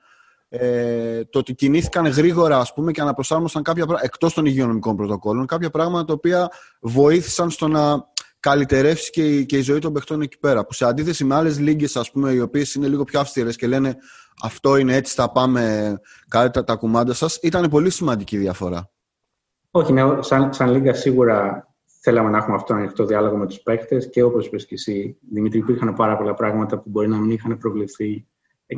Ε, 0.49 1.25
το 1.25 1.39
ότι 1.39 1.55
κινήθηκαν 1.55 2.07
γρήγορα 2.07 2.59
ας 2.59 2.73
πούμε, 2.75 2.93
και 2.93 3.01
αναπροσάρμοσαν 3.01 3.63
κάποια 3.63 3.85
πράγματα, 3.85 4.07
εκτός 4.07 4.35
των 4.35 4.47
υγειονομικών 4.47 4.97
πρωτοκόλων, 4.97 5.47
κάποια 5.47 5.71
πράγματα 5.71 6.05
τα 6.05 6.13
οποία 6.13 6.51
βοήθησαν 6.81 7.51
στο 7.51 7.69
να 7.69 8.05
καλυτερεύσει 8.41 9.11
και 9.11 9.35
η, 9.35 9.47
και 9.47 9.57
η 9.57 9.61
ζωή 9.61 9.79
των 9.79 9.93
παιχτών 9.93 10.21
εκεί 10.21 10.39
πέρα. 10.39 10.67
Που 10.67 10.73
σε 10.73 10.85
αντίθεση 10.85 11.25
με 11.25 11.35
άλλες 11.35 11.59
λίγε, 11.59 11.87
οι 12.33 12.41
οποίες 12.41 12.75
είναι 12.75 12.89
λίγο 12.89 13.05
πιο 13.05 13.21
αυστηρές 13.21 13.57
και 13.57 13.67
λένε 13.67 13.97
αυτό 14.43 14.77
είναι 14.77 14.95
έτσι, 14.95 15.15
θα 15.15 15.33
πάμε, 15.33 15.95
κάνετε 16.29 16.51
τα, 16.51 16.65
τα 16.65 16.75
κουμάντα 16.75 17.15
σας, 17.15 17.39
ήταν 17.43 17.69
πολύ 17.71 17.91
σημαντική 17.91 18.37
διαφορά. 18.37 18.91
Όχι, 19.71 19.93
ναι, 19.93 20.23
σαν, 20.23 20.53
σαν 20.53 20.71
λίγα 20.71 20.95
σίγουρα 20.95 21.69
θέλαμε 22.01 22.31
να 22.31 22.39
έχουμε 22.39 22.57
αυτό 22.57 22.73
το 22.73 22.79
ανοιχτό 22.79 23.05
διάλογο 23.05 23.37
με 23.37 23.47
τους 23.47 23.61
παίχτες 23.61 24.09
και 24.11 24.23
όπως 24.23 24.47
είπες 24.47 24.67
και 24.67 24.75
εσύ, 24.75 25.19
Δημήτρη, 25.33 25.59
υπήρχαν 25.59 25.95
πάρα 25.95 26.17
πολλά 26.17 26.35
πράγματα 26.35 26.79
που 26.79 26.91
μπορεί 26.91 27.09
να 27.09 27.17
μην 27.17 27.31
είχαν 27.31 27.59
προβληθεί 27.59 28.27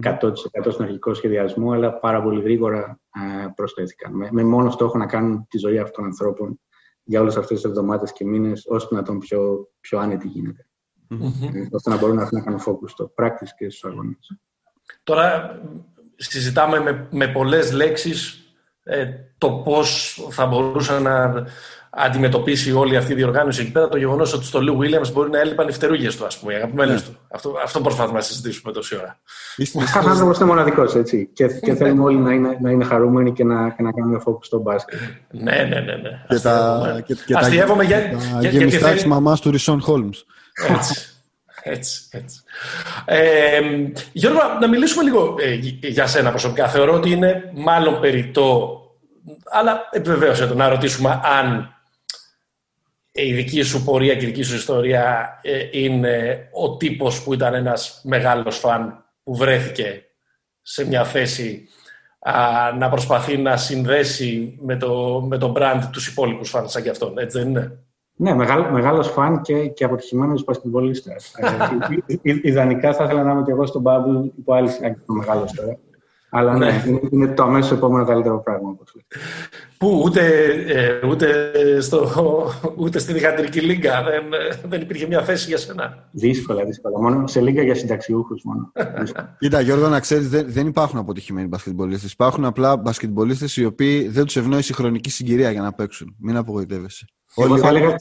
100% 0.03 0.33
στον 0.69 0.85
αρχικό 0.85 1.15
σχεδιασμό, 1.15 1.73
αλλά 1.73 1.99
πάρα 1.99 2.23
πολύ 2.23 2.43
γρήγορα 2.43 3.01
ε, 3.45 3.47
προσθέθηκαν. 3.55 4.13
Με, 4.13 4.29
με 4.33 4.45
μόνο 4.45 4.71
στόχο 4.71 4.99
να 4.99 5.07
κάνουν 5.07 5.47
τη 5.49 5.59
ζωή 5.59 5.79
αυτών 5.79 5.95
των 5.95 6.05
ανθρώπων 6.05 6.61
για 7.03 7.21
όλες 7.21 7.37
αυτές 7.37 7.61
τις 7.61 7.71
εβδομάδες 7.71 8.13
και 8.13 8.25
μήνες, 8.25 8.67
όσο 8.67 8.89
να 8.91 9.03
τον 9.03 9.19
πιο, 9.19 9.69
πιο 9.81 9.99
άνετη 9.99 10.27
γίνεται. 10.27 10.69
Mm-hmm. 11.11 11.69
ώστε 11.71 11.91
να 11.91 11.97
μπορούν 11.97 12.17
να 12.17 12.41
κάνουν 12.43 12.61
focus 12.67 12.89
στο 12.89 13.13
practice 13.17 13.53
και 13.57 13.71
στους 13.71 13.85
αγώνες. 13.85 14.39
Τώρα 15.03 15.61
συζητάμε 16.17 16.81
με, 16.81 17.09
με 17.11 17.29
πολλές 17.29 17.73
λέξεις 17.73 18.43
ε, 18.83 19.07
το 19.39 19.51
πώς 19.51 20.19
θα 20.31 20.47
μπορούσε 20.47 20.99
να 20.99 21.47
αντιμετωπίσει 21.91 22.73
όλη 22.73 22.97
αυτή 22.97 23.13
η 23.13 23.15
διοργάνωση 23.15 23.61
εκεί 23.61 23.73
πέρα 23.73 23.89
το 23.89 23.99
γεγονός 23.99 24.33
ότι 24.33 24.45
στο 24.45 24.63
Λου 24.63 24.77
Βίλιαμ 24.77 25.03
μπορεί 25.13 25.31
να 25.31 25.39
έλειπαν 25.39 25.69
οι 25.69 25.73
φτερούγες 25.73 26.17
του, 26.17 26.25
ας 26.25 26.39
πούμε, 26.39 26.53
οι 26.53 26.57
αγαπημένες 26.57 26.95
ναι. 26.95 27.09
του. 27.09 27.17
Αυτό, 27.29 27.55
αυτό 27.65 27.81
προσπαθούμε 27.81 28.19
να 28.19 28.25
συζητήσουμε 28.25 28.73
τόση 28.73 28.97
ώρα. 28.97 29.19
Αυτό 29.83 30.09
άνθρωπο 30.09 30.33
είναι 30.37 30.45
μοναδικός, 30.45 30.95
έτσι. 30.95 31.31
Και, 31.33 31.47
και 31.47 31.75
θέλουμε 31.75 32.03
όλοι 32.03 32.19
να 32.19 32.33
είναι, 32.33 32.59
να 32.61 32.71
είναι 32.71 32.85
χαρούμενοι 32.85 33.33
και 33.33 33.45
να, 33.45 33.71
και 33.71 33.83
να 33.83 33.93
κάνουμε 33.93 34.19
φόκου 34.19 34.45
στο 34.45 34.59
μπάσκετ. 34.59 34.99
ναι, 35.31 35.53
ναι, 35.53 35.81
ναι. 35.81 35.97
ναι. 35.97 36.25
Και 36.29 36.39
τα, 36.39 37.03
και, 37.07 37.17
και 37.27 37.35
Αστειεύομαι 37.37 37.85
για. 37.85 37.99
Για, 38.41 38.51
για, 38.51 38.67
για 38.67 38.95
τη 38.95 39.09
μαμάς 39.09 39.41
του 39.41 39.51
Ρισόν 39.51 39.81
Χόλμς. 39.81 40.25
Έτσι. 40.69 41.13
Έτσι, 41.63 42.01
έτσι. 42.11 42.43
Ε, 43.05 43.61
Γιώργο, 44.13 44.41
να 44.61 44.69
μιλήσουμε 44.69 45.03
λίγο 45.03 45.35
ε, 45.39 45.55
για 45.89 46.07
σένα 46.07 46.31
προσωπικά. 46.31 46.69
Θεωρώ 46.69 46.95
ότι 46.95 47.11
είναι 47.11 47.53
μάλλον 47.55 48.01
περιττό, 48.01 48.81
αλλά 49.51 49.89
επιβεβαίωσε 49.91 50.47
το 50.47 50.55
να 50.55 50.69
ρωτήσουμε 50.69 51.21
αν 51.41 51.78
η 53.13 53.33
δική 53.33 53.63
σου 53.63 53.85
πορεία 53.85 54.15
και 54.15 54.25
η 54.25 54.29
δική 54.29 54.43
σου 54.43 54.55
ιστορία 54.55 55.39
ε, 55.43 55.69
είναι 55.71 56.49
ο 56.53 56.77
τύπος 56.77 57.23
που 57.23 57.35
ήταν 57.35 57.55
ένας 57.55 58.01
μεγάλος 58.05 58.59
φαν 58.59 59.05
που 59.23 59.37
βρέθηκε 59.37 60.03
σε 60.63 60.87
μια 60.87 61.05
θέση 61.05 61.69
να 62.79 62.89
προσπαθεί 62.89 63.37
να 63.37 63.57
συνδέσει 63.57 64.59
με 64.61 64.77
το, 64.77 65.21
με 65.29 65.39
το 65.39 65.53
brand 65.57 65.81
τους 65.93 66.09
υπόλοιπους 66.09 66.51
φαν 66.51 66.69
σαν 66.69 66.83
και 66.83 66.91
αυτόν. 66.91 67.19
Έτσι 67.19 67.39
δεν 67.39 67.49
είναι. 67.49 67.83
Ναι, 68.21 68.35
μεγάλο, 68.35 68.71
μεγάλος 68.71 69.09
φαν 69.09 69.43
και, 69.43 69.69
και 69.69 69.85
αποτυχημένος 69.85 70.45
πασκευολίστας. 70.45 71.33
ε, 72.23 72.39
ιδανικά 72.43 72.95
θα 72.95 73.05
ήθελα 73.05 73.23
να 73.23 73.33
είμαι 73.33 73.43
και 73.43 73.51
εγώ 73.51 73.67
στον 73.67 73.83
Bubble 73.87 74.31
υπό 74.39 74.53
άλλη 74.55 74.69
συνέχεια 74.69 75.03
μεγάλος 75.07 75.53
τώρα. 75.53 75.79
Αλλά 76.31 76.57
ναι, 76.57 76.67
ναι, 76.67 76.85
είναι, 76.87 77.01
είναι 77.11 77.27
το 77.27 77.43
αμέσως 77.43 77.73
επόμενο 77.73 78.05
καλύτερο 78.05 78.43
πράγμα. 78.43 78.77
Που 79.79 80.03
ούτε, 80.05 80.21
ε, 80.67 81.07
ούτε, 81.07 81.53
στο, 81.81 82.11
ούτε 82.77 82.99
στη 82.99 83.13
διχατρική 83.13 83.61
λίγα 83.61 84.03
δεν, 84.03 84.23
δεν 84.69 84.81
υπήρχε 84.81 85.07
μια 85.07 85.23
θέση 85.23 85.49
για 85.49 85.59
σένα. 85.59 86.09
Δύσκολα, 86.11 86.65
δύσκολα. 86.65 87.01
Μόνο 87.01 87.27
σε 87.27 87.41
λίγα 87.41 87.63
για 87.63 87.75
συνταξιούχους 87.75 88.43
μόνο. 88.45 88.73
Κοίτα, 89.39 89.61
Γιώργο, 89.61 89.89
να 89.89 90.01
ξέρεις, 90.01 90.29
δεν, 90.29 90.47
δεν 90.49 90.67
υπάρχουν 90.67 90.99
αποτυχημένοι 90.99 91.47
μπασκετμπολίστες. 91.47 92.13
Υπάρχουν 92.13 92.45
απλά 92.45 92.77
μπασκετμπολίστες 92.77 93.57
οι 93.57 93.65
οποίοι 93.65 94.09
δεν 94.09 94.25
τους 94.25 94.37
ευνοεί 94.37 94.59
η 94.59 94.73
χρονική 94.73 95.11
συγκυρία 95.11 95.51
για 95.51 95.63
να 95.63 95.73
παίξουν. 95.73 96.15
Μην 96.19 96.37
απογοητεύεσαι. 96.37 97.05
Εγώ 97.37 97.53
Όλοι 97.53 97.61
θα 97.61 97.69
έλεγα, 97.69 97.95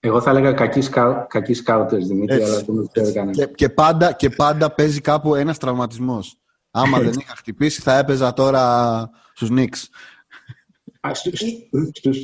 εγώ 0.00 0.20
θα 0.20 0.30
έλεγα 0.30 0.52
κακοί, 0.52 0.80
σκάου, 0.80 1.26
σκάουτερ, 1.52 1.98
Δημήτρη, 1.98 2.42
αλλά 2.42 2.64
δεν 2.92 3.30
και, 3.30 3.46
και, 3.46 3.68
πάντα, 3.68 4.12
και 4.12 4.30
πάντα 4.30 4.74
παίζει 4.74 5.00
κάπου 5.00 5.34
ένας 5.34 5.58
τραυματισμός. 5.58 6.40
Άμα 6.78 7.00
δεν 7.06 7.12
είχα 7.20 7.34
χτυπήσει, 7.36 7.80
θα 7.80 7.98
έπαιζα 7.98 8.32
τώρα 8.32 9.10
στους 9.34 9.50
Νίξ. 9.50 9.88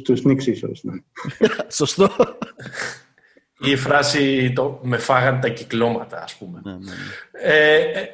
Στους 0.04 0.22
Νίξ 0.22 0.46
ίσως, 0.46 0.82
ναι. 0.82 0.92
Σωστό. 1.78 2.10
Η 3.58 3.76
φράση 3.76 4.52
το 4.54 4.80
«με 4.82 4.98
φάγαν 4.98 5.40
τα 5.40 5.48
κυκλώματα», 5.48 6.22
ας 6.22 6.34
πούμε. 6.34 6.60
Ναι, 6.64 6.72
ναι, 6.72 6.78
ναι. 6.78 6.92
Ε, 7.32 8.00
ε, 8.00 8.08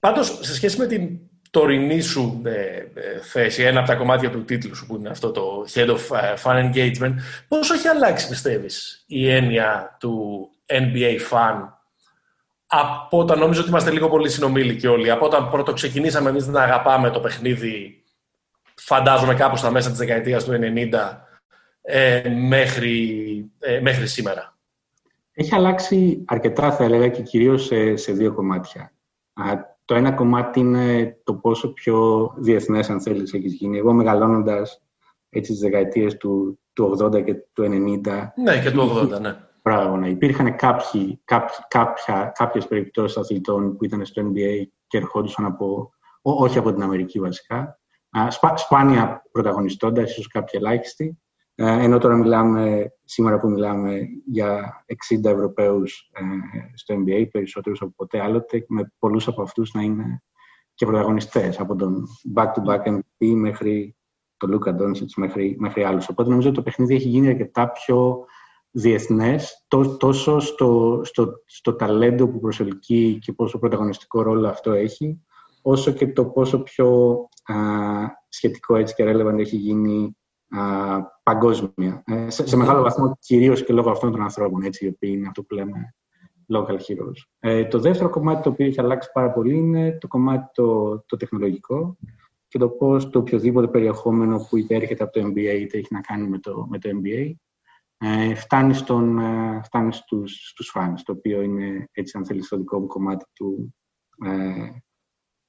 πάντως, 0.00 0.38
σε 0.40 0.54
σχέση 0.54 0.78
με 0.78 0.86
την 0.86 1.18
τωρινή 1.50 2.00
σου 2.00 2.42
ε, 2.44 2.50
ε, 2.50 3.20
θέση, 3.22 3.62
ένα 3.62 3.78
από 3.78 3.88
τα 3.88 3.94
κομμάτια 3.94 4.30
του 4.30 4.44
τίτλου 4.44 4.74
σου 4.74 4.86
που 4.86 4.96
είναι 4.96 5.08
αυτό 5.08 5.30
το 5.30 5.66
Head 5.74 5.88
of 5.88 6.34
Fan 6.42 6.72
Engagement, 6.72 7.14
πώς 7.48 7.70
έχει 7.70 7.88
αλλάξει, 7.88 8.28
πιστεύεις, 8.28 9.04
η 9.06 9.30
έννοια 9.30 9.96
του 10.00 10.48
NBA 10.66 11.18
fan 11.30 11.73
από 12.80 13.18
όταν 13.18 13.38
νομίζω 13.38 13.60
ότι 13.60 13.68
είμαστε 13.68 13.90
λίγο 13.90 14.08
πολύ 14.08 14.28
συνομήλικοι 14.28 14.86
όλοι, 14.86 15.10
από 15.10 15.24
όταν 15.26 15.50
πρώτο 15.50 15.72
ξεκινήσαμε 15.72 16.30
εμείς 16.30 16.46
να 16.46 16.62
αγαπάμε 16.62 17.10
το 17.10 17.20
παιχνίδι, 17.20 18.02
φαντάζομαι 18.74 19.34
κάπου 19.34 19.56
στα 19.56 19.70
μέσα 19.70 19.88
της 19.88 19.98
δεκαετίας 19.98 20.44
του 20.44 20.52
90, 20.52 21.26
ε, 21.82 22.28
μέχρι, 22.28 23.50
ε, 23.58 23.80
μέχρι 23.80 24.06
σήμερα. 24.06 24.56
Έχει 25.32 25.54
αλλάξει 25.54 26.24
αρκετά, 26.26 26.72
θα 26.72 26.84
έλεγα, 26.84 27.08
και 27.08 27.22
κυρίως 27.22 27.64
σε, 27.64 27.96
σε 27.96 28.12
δύο 28.12 28.32
κομμάτια. 28.32 28.92
το 29.84 29.94
ένα 29.94 30.12
κομμάτι 30.12 30.60
είναι 30.60 31.16
το 31.24 31.34
πόσο 31.34 31.72
πιο 31.72 32.30
διεθνές, 32.36 32.90
αν 32.90 33.00
θέλεις, 33.00 33.32
έχεις 33.32 33.52
γίνει. 33.52 33.78
Εγώ 33.78 33.92
μεγαλώνοντας 33.92 34.82
έτσι 35.30 35.52
τις 35.52 35.60
δεκαετίες 35.60 36.16
του, 36.16 36.58
του 36.72 36.98
80 37.00 37.24
και 37.24 37.34
του 37.34 37.62
90... 37.62 38.32
Ναι, 38.42 38.60
και 38.62 38.70
του 38.70 39.08
80, 39.14 39.20
ναι 39.20 39.36
πράγμα. 39.64 40.08
Υπήρχαν 40.08 40.56
κάποιοι, 40.56 41.20
κάποια, 41.68 42.32
κάποιες 42.34 42.66
περιπτώσεις 42.66 43.16
αθλητών 43.16 43.76
που 43.76 43.84
ήταν 43.84 44.04
στο 44.06 44.22
NBA 44.22 44.62
και 44.86 44.98
ερχόντουσαν 44.98 45.44
από, 45.44 45.90
όχι 46.22 46.58
από 46.58 46.72
την 46.72 46.82
Αμερική 46.82 47.20
βασικά, 47.20 47.80
σπα, 48.28 48.56
σπάνια 48.56 49.22
πρωταγωνιστώντας, 49.32 50.10
ίσως 50.10 50.26
κάποιοι 50.26 50.60
ελάχιστοι, 50.62 51.18
ε, 51.54 51.84
ενώ 51.84 51.98
τώρα 51.98 52.16
μιλάμε, 52.16 52.92
σήμερα 53.04 53.38
που 53.38 53.50
μιλάμε 53.50 54.00
για 54.26 54.84
60 54.86 55.30
Ευρωπαίους 55.30 56.10
ε, 56.12 56.22
στο 56.74 56.94
NBA, 56.94 57.26
περισσότερους 57.30 57.80
από 57.80 57.92
ποτέ 57.96 58.22
άλλοτε, 58.22 58.64
με 58.68 58.92
πολλούς 58.98 59.28
από 59.28 59.42
αυτούς 59.42 59.72
να 59.72 59.82
είναι 59.82 60.22
και 60.74 60.86
πρωταγωνιστές, 60.86 61.60
από 61.60 61.76
τον 61.76 62.06
back-to-back 62.34 62.82
MVP 62.86 63.34
μέχρι 63.34 63.96
τον 64.36 64.50
Λούκα 64.50 64.74
Ντόνσιτς 64.74 65.14
μέχρι, 65.14 65.56
μέχρι 65.58 65.84
άλλους. 65.84 66.08
Οπότε 66.08 66.28
νομίζω 66.30 66.48
ότι 66.48 66.56
το 66.56 66.62
παιχνίδι 66.62 66.94
έχει 66.94 67.08
γίνει 67.08 67.28
αρκετά 67.28 67.70
πιο 67.70 68.24
διεθνές, 68.76 69.64
τόσο 69.98 70.38
στο, 70.40 71.00
στο, 71.04 71.42
στο 71.46 71.74
ταλέντο 71.74 72.28
που 72.28 72.40
προσελκύει 72.40 73.18
και 73.18 73.32
πόσο 73.32 73.58
πρωταγωνιστικό 73.58 74.22
ρόλο 74.22 74.48
αυτό 74.48 74.72
έχει, 74.72 75.20
όσο 75.62 75.92
και 75.92 76.12
το 76.12 76.24
πόσο 76.24 76.62
πιο 76.62 77.18
α, 77.44 77.54
σχετικό 78.28 78.76
έτσι 78.76 78.94
και 78.94 79.04
relevant 79.06 79.38
έχει 79.38 79.56
γίνει 79.56 80.16
α, 80.48 80.60
παγκόσμια. 81.22 82.02
Ε, 82.06 82.30
σε, 82.30 82.46
σε, 82.46 82.56
μεγάλο 82.56 82.82
βαθμό 82.82 83.16
κυρίως 83.20 83.64
και 83.64 83.72
λόγω 83.72 83.90
αυτών 83.90 84.10
των 84.10 84.22
ανθρώπων, 84.22 84.62
έτσι, 84.62 84.84
οι 84.84 84.88
οποίοι 84.88 85.12
είναι 85.16 85.26
αυτό 85.26 85.42
που 85.42 85.54
λέμε 85.54 85.94
local 86.54 86.76
heroes. 86.76 87.22
Ε, 87.38 87.64
το 87.64 87.78
δεύτερο 87.78 88.10
κομμάτι 88.10 88.42
το 88.42 88.48
οποίο 88.48 88.66
έχει 88.66 88.80
αλλάξει 88.80 89.10
πάρα 89.12 89.32
πολύ 89.32 89.56
είναι 89.56 89.98
το 90.00 90.06
κομμάτι 90.06 90.50
το, 90.54 90.98
το 91.06 91.16
τεχνολογικό 91.16 91.96
και 92.48 92.58
το 92.58 92.68
πώς 92.68 93.10
το 93.10 93.18
οποιοδήποτε 93.18 93.68
περιεχόμενο 93.68 94.46
που 94.48 94.56
είτε 94.56 94.74
έρχεται 94.74 95.02
από 95.02 95.12
το 95.12 95.26
MBA 95.26 95.58
είτε 95.60 95.78
έχει 95.78 95.88
να 95.90 96.00
κάνει 96.00 96.28
με 96.28 96.38
το, 96.38 96.66
με 96.68 96.78
το 96.78 96.88
MBA 96.92 97.32
ε, 98.04 98.34
φτάνεις, 98.34 98.78
στον, 98.78 99.18
ε, 99.18 99.60
φτάνεις 99.64 99.96
στους, 99.96 100.48
στους 100.48 100.74
fans, 100.74 101.00
το 101.04 101.12
οποίο 101.12 101.42
είναι, 101.42 101.88
έτσι 101.92 102.16
αν 102.18 102.26
θέλεις, 102.26 102.48
το 102.48 102.56
δικό 102.56 102.80
μου 102.80 102.86
κομμάτι 102.86 103.24
του, 103.32 103.74
ε, 104.24 104.68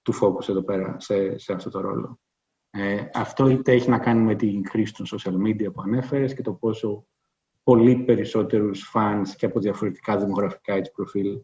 του 0.01 0.13
focus 0.13 0.49
εδώ 0.49 0.63
πέρα, 0.63 0.95
σε, 0.99 1.37
σε 1.37 1.53
αυτό 1.53 1.69
το 1.69 1.81
ρόλο. 1.81 2.19
Ε, 2.69 3.05
αυτό 3.13 3.49
είτε 3.49 3.71
έχει 3.71 3.89
να 3.89 3.99
κάνει 3.99 4.21
με 4.21 4.35
την 4.35 4.67
χρήση 4.69 4.93
των 4.93 5.05
social 5.05 5.47
media 5.47 5.73
που 5.73 5.81
ανέφερες 5.81 6.33
και 6.33 6.41
το 6.41 6.53
πόσο 6.53 7.05
πολύ 7.63 7.95
περισσότερους 7.95 8.91
fans 8.93 9.27
και 9.37 9.45
από 9.45 9.59
διαφορετικά 9.59 10.17
δημογραφικά 10.17 10.73
έτσι, 10.73 10.91
προφίλ 10.91 11.41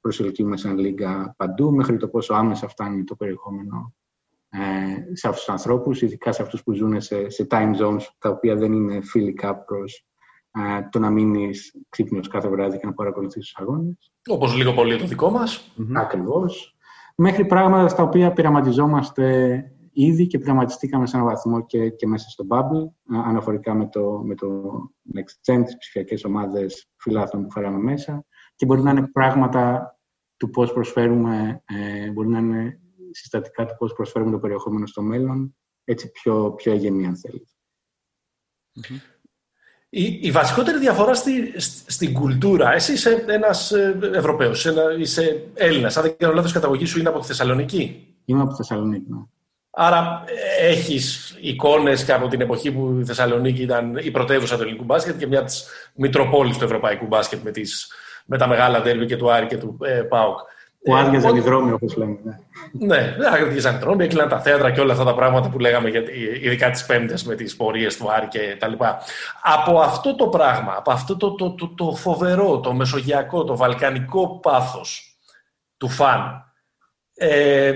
προσελκύουμε 0.00 0.56
σαν 0.56 0.78
λίγα 0.78 1.34
παντού, 1.36 1.74
μέχρι 1.74 1.96
το 1.96 2.08
πόσο 2.08 2.34
άμεσα 2.34 2.68
φτάνει 2.68 3.04
το 3.04 3.16
περιεχόμενο 3.16 3.94
ε, 4.48 5.14
σε 5.14 5.28
αυτούς 5.28 5.44
τους 5.44 5.54
ανθρώπους, 5.54 6.02
ειδικά 6.02 6.32
σε 6.32 6.42
αυτούς 6.42 6.62
που 6.62 6.72
ζουν 6.72 7.00
σε, 7.00 7.28
σε 7.28 7.46
time 7.50 7.76
zones 7.80 8.02
τα 8.18 8.28
οποία 8.28 8.56
δεν 8.56 8.72
είναι 8.72 9.00
φιλικά 9.02 9.56
προς 9.56 10.06
το 10.90 10.98
να 10.98 11.10
μείνεις 11.10 11.74
ξύπνιος 11.88 12.28
κάθε 12.28 12.48
βράδυ 12.48 12.78
και 12.78 12.86
να 12.86 12.92
παρακολουθεί 12.92 13.38
τους 13.38 13.56
αγώνες. 13.56 14.12
Όπως 14.28 14.56
λίγο 14.56 14.72
πολύ 14.72 14.96
το 14.96 15.06
δικό 15.06 15.30
μας. 15.30 15.72
Ακριβώς. 15.94 16.76
μέχρι 17.16 17.46
πράγματα 17.46 17.88
στα 17.88 18.02
οποία 18.02 18.32
πειραματιζόμαστε 18.32 19.60
ήδη 19.92 20.26
και 20.26 20.38
πειραματιστήκαμε 20.38 21.06
σε 21.06 21.16
έναν 21.16 21.28
βαθμό 21.28 21.66
και, 21.66 21.90
και 21.90 22.06
μέσα 22.06 22.28
στο 22.28 22.46
Bubble, 22.48 23.14
αναφορικά 23.24 23.74
με 23.74 23.88
το, 23.88 24.22
με 24.24 24.34
το 24.34 24.72
Next 25.14 25.52
Gen, 25.52 25.62
τις 25.64 25.76
ψηφιακές 25.76 26.24
ομάδες 26.24 26.90
φιλάθλων 26.96 27.42
που 27.42 27.50
φέραμε 27.50 27.78
μέσα. 27.78 28.24
Και 28.54 28.66
μπορεί 28.66 28.82
να 28.82 28.90
είναι 28.90 29.06
πράγματα 29.06 29.90
του 30.36 30.50
πώς 30.50 30.72
προσφέρουμε, 30.72 31.62
ε, 31.64 32.10
μπορεί 32.10 32.28
να 32.28 32.38
είναι 32.38 32.80
συστατικά 33.10 33.66
του 33.66 33.74
πώς 33.78 33.92
προσφέρουμε 33.92 34.30
το 34.30 34.38
περιεχόμενο 34.38 34.86
στο 34.86 35.02
μέλλον, 35.02 35.56
έτσι 35.84 36.10
πιο, 36.10 36.52
πιο 36.52 36.72
εγγενή 36.72 37.06
αν 37.06 37.16
θέλετε. 37.16 37.50
Η, 39.88 40.18
η 40.22 40.30
βασικότερη 40.30 40.78
διαφορά 40.78 41.14
στη, 41.14 41.54
στην 41.86 42.12
κουλτούρα, 42.12 42.72
εσύ 42.72 42.92
είσαι 42.92 43.24
ένας 43.28 43.72
ε, 43.72 43.98
Ευρωπαίος, 44.14 44.66
ένα, 44.66 44.82
είσαι 44.98 45.46
Έλληνας, 45.54 45.96
αν 45.96 46.02
δεν 46.02 46.16
κάνω 46.16 46.34
λάθος 46.34 46.52
καταγωγή 46.52 46.84
σου 46.84 46.98
είναι 46.98 47.08
από 47.08 47.18
τη 47.18 47.26
Θεσσαλονίκη; 47.26 48.06
Είμαι 48.24 48.40
από 48.40 48.50
τη 48.50 48.56
Θεσσαλονίκη, 48.56 49.06
ναι. 49.08 49.18
Άρα 49.70 50.24
ε, 50.58 50.66
έχεις 50.66 51.36
εικόνες 51.40 52.04
και 52.04 52.12
από 52.12 52.28
την 52.28 52.40
εποχή 52.40 52.72
που 52.72 52.98
η 53.00 53.04
Θεσσαλονίκη 53.04 53.62
ήταν 53.62 53.96
η 53.96 54.10
πρωτεύουσα 54.10 54.56
του 54.56 54.62
ελληνικού 54.62 54.84
μπάσκετ 54.84 55.18
και 55.18 55.26
μια 55.26 55.44
της 55.44 55.64
μητροπόλης 55.94 56.58
του 56.58 56.64
ευρωπαϊκού 56.64 57.06
μπάσκετ 57.06 57.42
με, 57.42 57.50
τις, 57.50 57.92
με 58.26 58.38
τα 58.38 58.46
μεγάλα 58.46 58.82
τέρμι 58.82 59.06
και 59.06 59.16
του 59.16 59.32
Άρη 59.32 59.46
και 59.46 59.56
του 59.56 59.78
ε, 59.82 59.90
ΠΑΟΚ. 59.90 60.38
Που 60.86 60.96
άδειαζαν 60.96 61.36
οι 61.36 61.40
δρόμοι, 61.40 61.72
όπως 61.72 61.96
λέμε. 61.96 62.16
Ναι, 62.72 62.96
ναι 62.96 63.46
άδειαζαν 63.46 63.74
οι 63.74 63.78
δρόμοι, 63.78 64.04
έκλειναν 64.04 64.28
τα 64.28 64.40
θέατρα 64.40 64.70
και 64.70 64.80
όλα 64.80 64.92
αυτά 64.92 65.04
τα 65.04 65.14
πράγματα 65.14 65.48
που 65.48 65.58
λέγαμε, 65.58 65.90
ειδικά 66.42 66.70
τις 66.70 66.86
Πέμπτες 66.86 67.24
με 67.24 67.34
τις 67.34 67.56
πορείες 67.56 67.96
του 67.96 68.12
Άρη 68.12 68.28
και 68.28 68.56
τα 68.58 68.68
λοιπά. 68.68 68.98
Από 69.42 69.80
αυτό 69.80 70.16
το 70.16 70.26
πράγμα, 70.26 70.74
από 70.76 70.90
αυτό 70.90 71.16
το, 71.16 71.34
το, 71.34 71.50
το, 71.50 71.68
το 71.68 71.94
φοβερό, 71.94 72.60
το 72.60 72.72
μεσογειακό, 72.72 73.44
το 73.44 73.56
βαλκανικό 73.56 74.38
πάθος 74.42 75.18
του 75.76 75.88
φαν, 75.88 76.44
ε, 77.14 77.72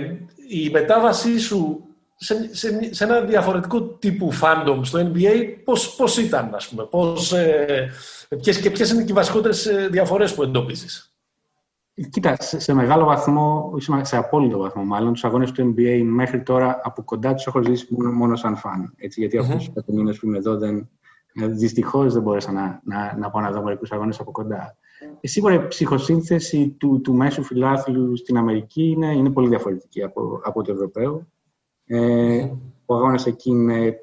η 0.49 0.71
μετάβασή 0.71 1.41
σου 1.41 1.85
σε, 2.17 2.55
σε, 2.55 2.95
σε, 2.95 3.05
ένα 3.05 3.21
διαφορετικό 3.21 3.83
τύπου 3.83 4.33
fandom 4.41 4.81
στο 4.83 5.13
NBA, 5.15 5.55
πώς, 5.65 5.95
πώς 5.95 6.19
ήταν, 6.19 6.55
ας 6.55 6.69
πούμε, 6.69 6.85
πώς, 6.85 7.33
ε, 7.33 7.91
ποιες, 8.41 8.61
και 8.61 8.71
ποιες 8.71 8.91
είναι 8.91 9.03
και 9.03 9.13
οι 9.13 9.15
βασικότερες 9.15 9.67
ε, 9.67 9.89
διαφορές 9.91 10.35
που 10.35 10.43
εντοπίζεις; 10.43 11.10
Κοίτα, 12.09 12.37
σε, 12.39 12.75
μεγάλο 12.75 13.05
βαθμό, 13.05 13.75
σε 14.03 14.17
απόλυτο 14.17 14.59
βαθμό 14.59 14.85
μάλλον, 14.85 15.13
τους 15.13 15.25
αγώνες 15.25 15.53
του 15.53 15.75
NBA 15.75 16.03
μέχρι 16.05 16.43
τώρα 16.43 16.81
από 16.83 17.03
κοντά 17.03 17.35
τους 17.35 17.47
έχω 17.47 17.63
ζήσει 17.63 17.87
μόνο, 17.91 18.13
μόνο 18.13 18.37
σαν 18.37 18.57
φαν. 18.57 18.95
Έτσι, 18.97 19.21
γιατί 19.21 19.39
mm-hmm. 19.41 19.57
αυτού 19.57 19.85
του 19.87 19.95
μήνες 19.95 20.19
που 20.19 20.27
είμαι 20.27 20.39
εδώ 20.39 20.57
δεν. 20.57 20.89
Ε, 21.35 21.47
Δυστυχώς 21.47 22.13
δεν 22.13 22.23
μπόρεσα 22.23 22.53
να, 22.53 22.81
να, 22.85 23.17
να 23.19 23.31
πάω 23.31 23.43
να 23.43 23.51
δω 23.51 23.63
μερικούς 23.63 23.93
αγώνες 23.93 24.21
από 24.21 24.31
κοντά. 24.31 24.77
Ε, 25.21 25.27
σίγουρα 25.27 25.55
η 25.55 25.67
ψυχοσύνθεση 25.67 26.69
του, 26.79 27.01
του 27.01 27.15
μέσου 27.15 27.43
φιλάθλου 27.43 28.17
στην 28.17 28.37
Αμερική 28.37 28.83
είναι, 28.83 29.13
είναι 29.13 29.31
πολύ 29.31 29.49
διαφορετική 29.49 30.03
από, 30.03 30.41
από 30.45 30.63
το 30.63 30.73
Ευρωπαίο. 30.73 31.27
Ε, 31.85 32.45
mm-hmm. 32.45 32.59
Ο 32.87 32.95
αγώνας 32.95 33.27
εκεί 33.27 33.51
είναι 33.51 33.97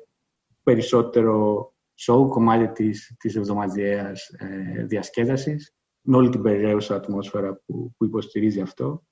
περισσότερο 0.63 1.65
show, 2.07 2.27
κομμάτι 2.29 2.67
της, 2.67 3.15
της 3.19 3.35
εβδομαδιαίας 3.35 4.27
ε, 4.27 4.83
διασκέδασης 4.85 5.71
με 5.71 5.76
όλη 6.15 6.29
την 6.29 6.41
περιραίουσα 6.41 6.95
ατμόσφαιρα 6.95 7.61
που, 7.65 7.93
που 7.97 8.05
υποστηρίζει 8.05 8.61
αυτό. 8.61 9.03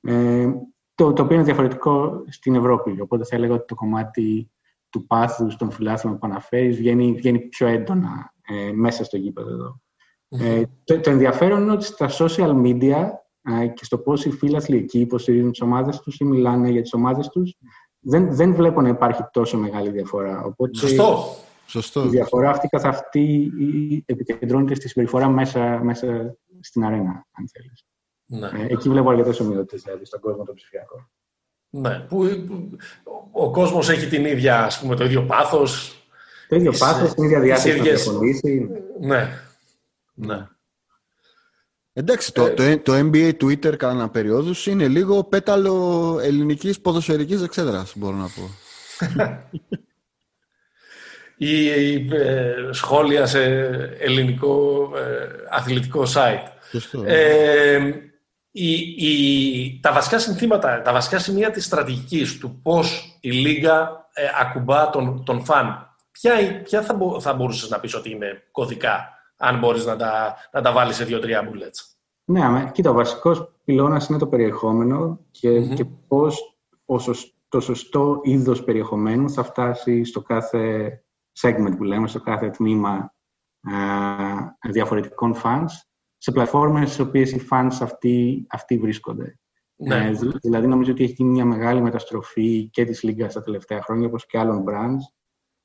Ε, 0.00 0.48
το, 0.94 1.12
το 1.12 1.22
οποίο 1.22 1.36
είναι 1.36 1.44
διαφορετικό 1.44 2.24
στην 2.28 2.54
Ευρώπη. 2.54 3.00
Οπότε 3.00 3.24
θα 3.24 3.36
έλεγα 3.36 3.54
ότι 3.54 3.64
το 3.64 3.74
κομμάτι 3.74 4.50
του 4.90 5.06
πάθους 5.06 5.56
των 5.56 5.70
φιλάθλων 5.70 6.18
που 6.18 6.26
αναφέρεις 6.26 6.76
βγαίνει, 6.76 7.12
βγαίνει 7.12 7.38
πιο 7.38 7.66
έντονα 7.66 8.34
ε, 8.42 8.72
μέσα 8.72 9.04
στο 9.04 9.16
γήπεδο 9.16 9.50
εδώ. 9.50 9.80
Ε, 10.28 10.62
το, 10.84 11.00
το, 11.00 11.10
ενδιαφέρον 11.10 11.62
είναι 11.62 11.72
ότι 11.72 11.84
στα 11.84 12.08
social 12.10 12.62
media 12.62 13.08
ε, 13.42 13.66
και 13.66 13.84
στο 13.84 13.98
πώς 13.98 14.24
οι 14.24 14.30
φίλαθλοι 14.30 14.76
εκεί 14.76 15.00
υποστηρίζουν 15.00 15.50
τις 15.50 15.60
ομάδες 15.60 16.00
τους 16.00 16.20
ή 16.20 16.24
μιλάνε 16.24 16.68
για 16.70 16.82
τις 16.82 16.92
ομάδες 16.92 17.28
τους, 17.28 17.56
δεν, 18.00 18.34
δεν 18.34 18.54
βλέπω 18.54 18.80
να 18.80 18.88
υπάρχει 18.88 19.22
τόσο 19.32 19.58
μεγάλη 19.58 19.90
διαφορά. 19.90 20.44
Οπότε, 20.44 20.78
Σωστό. 20.78 21.24
Σωστό. 21.66 22.04
Η 22.04 22.08
διαφορά 22.08 22.50
αυτή 22.50 22.68
καθ' 22.68 22.84
αυτή 22.84 23.52
επικεντρώνεται 24.06 24.74
στη 24.74 24.88
συμπεριφορά 24.88 25.28
μέσα, 25.28 25.80
μέσα 25.82 26.36
στην 26.64 26.84
αρένα, 26.84 27.26
αν 27.32 27.48
θέλεις. 27.52 27.84
Ναι. 28.26 28.62
Ε, 28.62 28.66
εκεί 28.72 28.88
βλέπω 28.88 29.10
αρκετές 29.10 29.40
ομοιότητες 29.40 29.82
δηλαδή 29.82 30.04
στον 30.04 30.20
κόσμο 30.20 30.44
το 30.44 30.54
ψηφιακό. 30.54 31.10
Ναι, 31.70 31.98
που 31.98 32.28
ο 33.32 33.50
κόσμος 33.50 33.88
έχει 33.88 34.06
την 34.06 34.24
ίδια, 34.24 34.64
ας 34.64 34.80
πούμε, 34.80 34.96
το 34.96 35.04
ίδιο 35.04 35.22
πάθος. 35.22 35.98
Το 36.48 36.56
ίδιο 36.56 36.72
πάθος, 36.78 37.14
την 37.14 37.24
ίδια 37.24 37.40
διάθεση 37.40 37.76
να 37.76 37.82
διαφωνήσει. 37.82 38.68
Ναι. 39.00 39.28
ναι. 40.14 40.48
Εντάξει, 41.92 42.32
το, 42.32 42.44
ε, 42.44 42.76
το, 42.76 42.78
το 42.82 43.10
NBA 43.12 43.32
Twitter 43.42 43.76
κατά 43.76 44.08
περίοδους 44.08 44.66
είναι 44.66 44.88
λίγο 44.88 45.24
πέταλο 45.24 46.18
ελληνικής 46.22 46.80
ποδοσφαιρικής 46.80 47.42
εξέδρας, 47.42 47.92
μπορώ 47.96 48.16
να 48.16 48.28
πω. 48.28 48.50
ή 51.36 51.68
ε, 52.14 52.54
σχόλια 52.70 53.26
σε 53.26 53.42
ελληνικό 53.98 54.90
ε, 54.96 55.28
αθλητικό 55.50 56.02
site. 56.14 56.53
Ε, 57.04 57.90
η, 58.50 58.72
η, 58.96 59.80
τα 59.82 59.92
βασικά 59.92 60.18
συνθήματα, 60.18 60.82
τα 60.82 60.92
βασικά 60.92 61.18
σημεία 61.18 61.50
της 61.50 61.64
στρατηγικής 61.64 62.38
του 62.38 62.60
πώς 62.62 63.18
η 63.20 63.30
Λίγκα 63.30 64.08
ε, 64.12 64.22
ακουμπά 64.40 64.90
τον, 64.90 65.24
τον 65.24 65.44
φαν, 65.44 65.96
ποια, 66.10 66.62
ποια 66.62 66.82
θα, 66.82 66.94
μπο, 66.94 67.20
θα 67.20 67.34
μπορούσες 67.34 67.68
να 67.70 67.80
πεις 67.80 67.94
ότι 67.94 68.10
είναι 68.10 68.42
κωδικά, 68.50 69.08
αν 69.36 69.58
μπορείς 69.58 69.84
να 69.84 69.96
τα, 69.96 70.36
να 70.52 70.60
τα 70.62 70.72
βάλεις 70.72 70.96
σε 70.96 71.04
δύο-τρία 71.04 71.42
μπουλέτς; 71.42 71.96
Ναι, 72.24 72.70
κοίτα, 72.72 72.90
ο 72.90 72.94
βασικός 72.94 73.52
πυλώνας 73.64 74.06
είναι 74.08 74.18
το 74.18 74.26
περιεχόμενο 74.26 75.18
και, 75.30 75.58
mm-hmm. 75.58 75.74
και 75.74 75.84
πώς 75.84 76.58
ο 76.84 76.98
το 77.48 77.60
σωστό 77.60 78.20
είδος 78.22 78.64
περιεχομένου 78.64 79.30
θα 79.30 79.42
φτάσει 79.42 80.04
στο 80.04 80.22
κάθε 80.22 80.92
segment 81.40 81.74
που 81.76 81.84
λέμε, 81.84 82.08
στο 82.08 82.20
κάθε 82.20 82.50
τμήμα 82.50 83.14
ε, 83.60 84.70
διαφορετικών 84.70 85.34
fans 85.42 85.70
σε 86.24 86.32
πλατφόρμες 86.32 86.88
στις 86.88 87.06
οποίες 87.06 87.32
οι 87.32 87.46
fans 87.50 87.76
αυτοί, 87.80 88.46
αυτοί 88.48 88.78
βρίσκονται. 88.78 89.38
Ναι. 89.76 89.96
Ε, 89.96 90.12
δηλαδή, 90.42 90.66
νομίζω 90.66 90.92
ότι 90.92 91.04
έχει 91.04 91.12
γίνει 91.12 91.30
μια 91.30 91.44
μεγάλη 91.44 91.80
μεταστροφή 91.80 92.68
και 92.68 92.84
της 92.84 93.02
Λίγκας 93.02 93.32
τα 93.32 93.42
τελευταία 93.42 93.82
χρόνια, 93.82 94.06
όπως 94.06 94.26
και 94.26 94.38
άλλων 94.38 94.64
brands, 94.68 95.14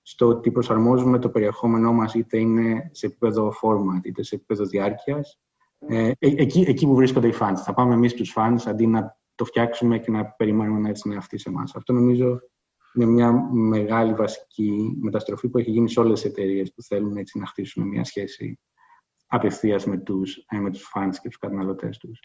στο 0.02 0.28
ότι 0.28 0.52
προσαρμόζουμε 0.52 1.20
το 1.20 1.30
περιεχόμενό 1.30 1.94
μας 1.94 2.14
είτε 2.14 2.38
είναι 2.38 2.90
σε 2.94 3.06
επίπεδο 3.06 3.54
format, 3.62 4.06
είτε 4.06 4.24
σε 4.24 4.36
επίπεδο 4.36 4.66
διάρκειας. 4.66 5.40
Ε, 5.80 6.08
ε 6.08 6.14
εκεί, 6.20 6.66
εκεί 6.68 6.86
που 6.86 6.96
βρίσκονται 6.96 7.28
οι 7.28 7.34
fans. 7.40 7.58
Θα 7.64 7.74
πάμε 7.74 7.94
εμείς 7.94 8.14
τους 8.14 8.34
fans, 8.38 8.58
αντί 8.66 8.88
να 8.88 9.18
το 9.36 9.46
φτιάξουμε 9.46 10.00
και 10.00 10.12
να 10.12 10.26
περιμένουμε 10.26 10.80
να 10.80 10.90
έρθουν 10.90 11.12
αυτοί 11.12 11.38
σε 11.38 11.50
εμάς. 11.50 11.76
Αυτό 11.76 11.94
νομίζω 11.94 12.40
είναι 12.94 13.06
μια 13.06 13.32
μεγάλη 13.52 14.14
βασική 14.14 14.98
μεταστροφή 15.02 15.50
που 15.50 15.58
έχει 15.58 15.72
γίνει 15.72 15.90
σε 15.90 16.00
όλες 16.00 16.22
τις 16.22 16.30
εταιρείες 16.30 16.74
που 16.74 16.82
θέλουν 16.82 17.18
έτσι 17.18 17.40
να 17.40 17.46
χτίσουν 17.46 17.88
μια 17.88 18.04
σχέση 18.04 18.60
απευθείας 19.30 19.86
με 19.86 19.98
τους, 19.98 20.46
ε, 20.50 20.60
με 20.60 20.72
τους 20.72 20.92
fans 20.96 21.14
και 21.22 21.28
τους 21.28 21.38
καταναλωτές 21.38 21.98
τους. 21.98 22.20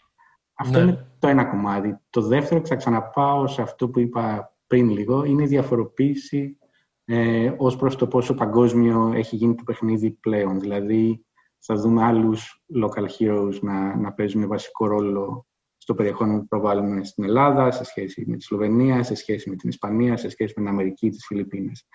Αυτό 0.53 0.77
ναι. 0.77 0.83
είναι 0.83 1.07
το 1.19 1.27
ένα 1.27 1.45
κομμάτι. 1.45 1.99
Το 2.09 2.21
δεύτερο, 2.21 2.65
θα 2.65 2.75
ξαναπάω 2.75 3.47
σε 3.47 3.61
αυτό 3.61 3.89
που 3.89 3.99
είπα 3.99 4.53
πριν 4.67 4.89
λίγο, 4.89 5.23
είναι 5.23 5.43
η 5.43 5.47
διαφοροποίηση 5.47 6.57
ε, 7.05 7.53
ως 7.57 7.75
προς 7.75 7.95
το 7.95 8.07
πόσο 8.07 8.33
παγκόσμιο 8.33 9.11
έχει 9.15 9.35
γίνει 9.35 9.55
το 9.55 9.63
παιχνίδι 9.63 10.11
πλέον. 10.11 10.59
Δηλαδή, 10.59 11.25
θα 11.59 11.75
δούμε 11.75 12.03
άλλους 12.03 12.63
local 12.83 13.05
heroes 13.19 13.59
να, 13.61 13.95
να 13.95 14.13
παίζουν 14.13 14.47
βασικό 14.47 14.87
ρόλο 14.87 15.47
στο 15.77 15.95
περιεχόμενο 15.95 16.39
που 16.39 16.47
προβάλλουμε 16.47 17.03
στην 17.03 17.23
Ελλάδα, 17.23 17.71
σε 17.71 17.83
σχέση 17.83 18.25
με 18.27 18.37
τη 18.37 18.43
Σλοβενία, 18.43 19.03
σε 19.03 19.15
σχέση 19.15 19.49
με 19.49 19.55
την 19.55 19.69
Ισπανία, 19.69 20.17
σε 20.17 20.29
σχέση 20.29 20.53
με 20.55 20.63
την 20.63 20.71
Αμερική, 20.71 21.09
τις 21.09 21.25
Φιλιππίνες. 21.25 21.87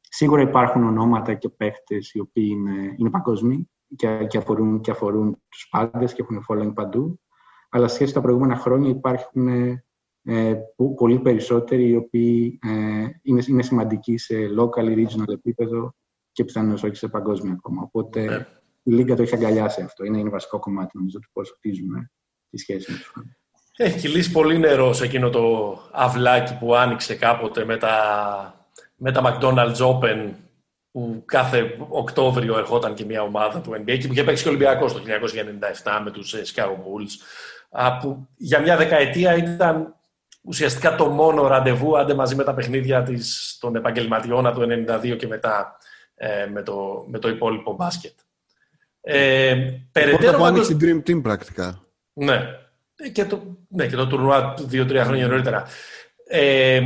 Σίγουρα 0.00 0.42
υπάρχουν 0.42 0.84
ονόματα 0.84 1.34
και 1.34 1.48
παίχτες 1.48 2.12
οι 2.12 2.20
οποίοι 2.20 2.48
είναι, 2.50 2.94
είναι 2.96 3.10
παγκόσμιοι 3.10 3.70
και, 3.96 4.24
και, 4.28 4.38
αφορούν, 4.38 4.80
και 4.80 4.90
αφορούν 4.90 5.42
τους 5.48 5.68
πάντες 5.70 6.12
και 6.12 6.22
έχουν 6.22 6.44
following 6.48 6.74
παντού. 6.74 7.20
Αλλά 7.68 7.88
σχέση 7.88 8.08
με 8.08 8.12
τα 8.12 8.20
προηγούμενα 8.20 8.56
χρόνια 8.56 8.90
υπάρχουν 8.90 9.48
ε, 10.24 10.56
πολύ 10.96 11.18
περισσότεροι 11.18 11.88
οι 11.88 11.96
οποίοι 11.96 12.58
ε, 12.62 13.06
είναι, 13.22 13.42
είναι 13.46 13.62
σημαντικοί 13.62 14.18
σε 14.18 14.34
local, 14.58 14.96
regional 14.96 15.32
επίπεδο 15.32 15.94
και 16.32 16.44
πιθανώς 16.44 16.82
όχι 16.82 16.94
σε 16.94 17.08
παγκόσμιο 17.08 17.52
ακόμα. 17.52 17.82
Οπότε 17.82 18.24
ναι. 18.24 18.46
η 18.82 18.90
Λίγκα 18.92 19.16
το 19.16 19.22
έχει 19.22 19.34
αγκαλιάσει 19.34 19.82
αυτό. 19.82 20.04
Είναι, 20.04 20.18
είναι 20.18 20.30
βασικό 20.30 20.58
κομμάτι 20.58 20.96
νομίζω 20.96 21.18
του 21.18 21.28
πώς 21.32 21.50
χτίζουμε 21.50 22.10
τη 22.50 22.58
σχέση 22.58 22.92
με 22.92 22.96
τους 22.96 23.12
Έχει 23.76 23.98
κυλήσει 23.98 24.32
πολύ 24.32 24.58
νερό 24.58 24.92
σε 24.92 25.04
εκείνο 25.04 25.30
το 25.30 25.78
αυλάκι 25.92 26.58
που 26.58 26.74
άνοιξε 26.74 27.14
κάποτε 27.16 27.64
με 27.64 27.76
τα, 27.76 28.68
με 28.96 29.12
τα 29.12 29.22
McDonald's 29.24 29.76
Open 29.76 30.30
που 30.94 31.22
κάθε 31.24 31.76
Οκτώβριο 31.88 32.58
ερχόταν 32.58 32.94
και 32.94 33.04
μια 33.04 33.22
ομάδα 33.22 33.60
του 33.60 33.70
NBA 33.72 33.98
και 33.98 34.06
που 34.06 34.12
είχε 34.12 34.24
παίξει 34.24 34.42
και 34.42 34.48
ο 34.48 34.52
Ολυμπιακός 34.52 34.92
το 34.92 35.00
1997 35.82 36.00
με 36.04 36.10
τους 36.10 36.34
ε, 36.34 36.42
Chicago 36.46 36.72
Bulls 36.72 37.10
που 38.00 38.28
για 38.36 38.60
μια 38.60 38.76
δεκαετία 38.76 39.34
ήταν 39.36 39.94
ουσιαστικά 40.42 40.94
το 40.94 41.06
μόνο 41.06 41.46
ραντεβού 41.46 41.98
άντε 41.98 42.14
μαζί 42.14 42.34
με 42.34 42.44
τα 42.44 42.54
παιχνίδια 42.54 43.02
της, 43.02 43.56
των 43.60 43.76
επαγγελματιών 43.76 44.46
από 44.46 44.60
το 44.60 44.66
1992 45.04 45.16
και 45.16 45.26
μετά 45.26 45.76
ε, 46.14 46.46
με, 46.46 46.62
το, 46.62 47.04
με 47.08 47.18
το 47.18 47.28
υπόλοιπο 47.28 47.74
μπάσκετ. 47.74 48.14
Ε, 49.00 49.56
περαιτέρω... 49.92 50.38
που 50.38 50.44
άνοιξε 50.44 50.76
Dream 50.80 51.10
Team 51.10 51.22
πρακτικά. 51.22 51.84
Ναι. 52.12 52.40
και 53.12 53.24
το, 53.24 53.56
ναι, 53.68 53.86
και 53.86 53.96
το 53.96 54.06
τουρνουά 54.06 54.54
δύο-τρία 54.60 55.04
χρόνια 55.04 55.26
νωρίτερα. 55.26 55.64
Ε, 56.28 56.82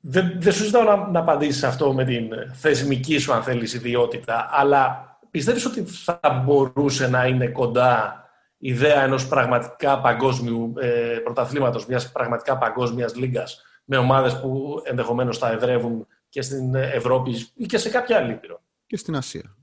δεν, 0.00 0.36
δεν 0.40 0.52
σου 0.52 0.64
ζητάω 0.64 0.82
να, 0.82 1.08
να 1.10 1.20
απαντήσεις 1.20 1.64
αυτό 1.64 1.92
με 1.92 2.04
την 2.04 2.30
θεσμική 2.52 3.18
σου, 3.18 3.32
αν 3.32 3.42
θέλεις, 3.42 3.74
ιδιότητα, 3.74 4.48
αλλά 4.52 5.08
πιστεύεις 5.30 5.66
ότι 5.66 5.82
θα 5.82 6.42
μπορούσε 6.44 7.08
να 7.08 7.26
είναι 7.26 7.46
κοντά 7.46 8.24
η 8.56 8.68
ιδέα 8.68 9.02
ενός 9.02 9.28
πραγματικά 9.28 10.00
παγκόσμιου 10.00 10.72
ε, 10.80 11.18
πρωταθλήματος, 11.24 11.86
μιας 11.86 12.12
πραγματικά 12.12 12.58
παγκόσμιας 12.58 13.16
λίγκας, 13.16 13.62
με 13.84 13.96
ομάδες 13.96 14.40
που 14.40 14.82
ενδεχομένως 14.84 15.38
θα 15.38 15.50
εδρεύουν 15.50 16.06
και 16.28 16.42
στην 16.42 16.74
Ευρώπη 16.74 17.34
ή 17.54 17.66
και 17.66 17.78
σε 17.78 17.88
κάποια 17.88 18.16
άλλη 18.16 18.32
ήπειρο; 18.32 18.62
Και 18.86 18.96
στην 18.96 19.16
Ασία. 19.16 19.56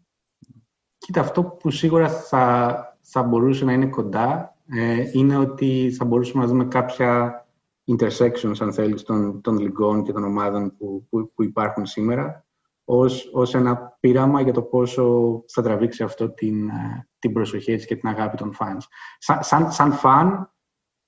Κοίτα, 0.98 1.20
αυτό 1.20 1.44
που 1.44 1.72
σίγουρα 1.72 2.10
θα, 2.10 2.98
θα 3.02 3.24
μπορούσε 3.24 3.66
να 3.66 3.74
είναι 3.74 3.86
κοντά 3.86 4.56
ε, 4.70 5.10
είναι 5.14 5.38
ότι 5.38 5.94
θα 5.98 6.06
μπορούσαμε 6.06 6.44
να 6.44 6.50
δούμε 6.50 6.66
κάποια 6.66 7.42
intersections, 7.88 8.56
αν 8.60 8.74
θέλεις, 8.74 9.04
των, 9.04 9.42
των 9.42 9.58
λιγκών 9.58 10.04
και 10.04 10.12
των 10.12 10.24
ομάδων 10.24 10.78
που, 10.78 11.08
που, 11.10 11.32
που 11.34 11.44
υπάρχουν 11.44 11.86
σήμερα 11.86 12.46
ως, 12.90 13.30
ως 13.34 13.56
ένα 13.56 13.98
πείραμα 14.00 14.42
για 14.42 14.54
το 14.54 14.62
πόσο 14.62 15.44
θα 15.48 15.62
τραβήξει 15.62 16.04
αυτό 16.04 16.30
την, 16.30 16.70
ε, 16.70 17.08
την 17.20 17.34
προσοχή 17.34 17.86
και 17.86 17.96
την 17.96 18.10
αγάπη 18.10 18.38
των 18.38 18.56
fans. 18.60 18.84
Σαν, 19.18 19.44
σαν, 19.44 19.72
σαν 19.72 19.92
φαν, 19.92 20.52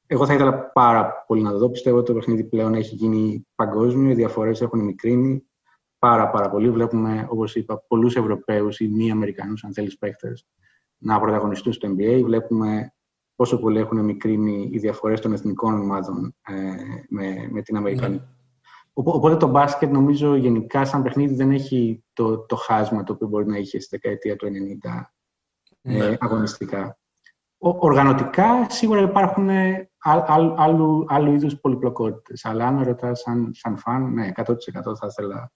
εγώ 0.07 0.25
θα 0.25 0.33
ήθελα 0.33 0.71
πάρα 0.71 1.23
πολύ 1.27 1.41
να 1.41 1.51
το 1.51 1.57
δω. 1.57 1.69
Πιστεύω 1.69 1.97
ότι 1.97 2.05
το 2.05 2.13
παιχνίδι 2.13 2.43
πλέον 2.43 2.73
έχει 2.73 2.95
γίνει 2.95 3.47
παγκόσμιο, 3.55 4.11
οι 4.11 4.15
διαφορές 4.15 4.61
έχουν 4.61 4.79
μικρύνει 4.79 5.43
πάρα, 5.99 6.29
πάρα 6.29 6.49
πολύ. 6.49 6.69
Βλέπουμε, 6.69 7.27
όπως 7.29 7.55
είπα, 7.55 7.83
πολλούς 7.87 8.15
Ευρωπαίους 8.15 8.79
ή 8.79 8.87
μη 8.87 9.11
Αμερικανούς, 9.11 9.63
αν 9.63 9.73
θέλεις, 9.73 9.97
παίχτες 9.97 10.47
να 10.97 11.19
πρωταγωνιστούν 11.19 11.73
στο 11.73 11.89
NBA. 11.89 12.21
Βλέπουμε 12.23 12.93
πόσο 13.39 13.59
πολύ 13.59 13.79
έχουν 13.79 14.05
μικρύνει 14.05 14.69
οι 14.71 14.77
διαφορές 14.77 15.21
των 15.21 15.33
εθνικών 15.33 15.79
ομάδων 15.79 16.35
ε, 16.47 16.53
με, 17.09 17.47
με 17.51 17.61
την 17.61 17.75
Αμερικανική. 17.75 18.23
Ναι. 18.23 18.31
Οπότε 18.93 19.35
το 19.35 19.47
μπάσκετ 19.47 19.91
νομίζω 19.91 20.35
γενικά 20.35 20.85
σαν 20.85 21.03
παιχνίδι 21.03 21.33
δεν 21.33 21.51
έχει 21.51 22.03
το, 22.13 22.37
το 22.39 22.55
χάσμα 22.55 23.03
το 23.03 23.13
οποίο 23.13 23.27
μπορεί 23.27 23.45
να 23.45 23.57
είχε 23.57 23.79
στη 23.79 23.97
δεκαετία 23.97 24.35
του 24.35 24.47
90 24.47 24.49
ε, 25.81 25.97
ναι. 25.97 26.17
αγωνιστικά. 26.19 26.97
Ο, 27.57 27.69
οργανωτικά 27.79 28.69
σίγουρα 28.69 29.01
υπάρχουν 29.01 29.49
ε, 29.49 29.89
άλλου, 29.97 30.53
άλλου, 30.57 31.05
άλλου 31.07 31.33
είδους 31.33 31.59
πολυπλοκότητες. 31.59 32.45
Αλλά 32.45 32.67
αν 32.67 32.83
ρωτάς 32.83 33.19
σαν, 33.19 33.51
σαν 33.53 33.77
φαν, 33.77 34.13
ναι, 34.13 34.31
100% 34.35 34.53
θα 34.99 35.07
ήθελα 35.09 35.51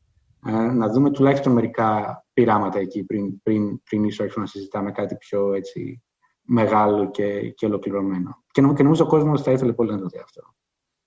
ε, 0.46 0.72
να 0.72 0.90
δούμε 0.90 1.12
τουλάχιστον 1.12 1.54
μερικά 1.54 2.24
πειράματα 2.34 2.80
εκεί 2.80 3.04
πριν, 3.04 3.42
πριν, 3.42 3.84
πριν 3.84 4.04
ίσως 4.04 4.36
να 4.36 4.46
συζητάμε 4.46 4.92
κάτι 4.92 5.16
πιο 5.16 5.54
έτσι, 5.54 6.04
μεγάλο 6.44 7.12
και, 7.12 7.50
και 7.50 7.66
ολοκληρωμένο. 7.66 8.44
Και, 8.52 8.62
και 8.76 8.84
νομίζω 8.84 9.04
ο 9.04 9.08
κόσμος 9.08 9.42
θα 9.42 9.52
ήθελε 9.52 9.74
πολύ 9.74 9.92
να 9.92 9.98
το 10.00 10.08
δει 10.08 10.20
αυτό. 10.24 10.42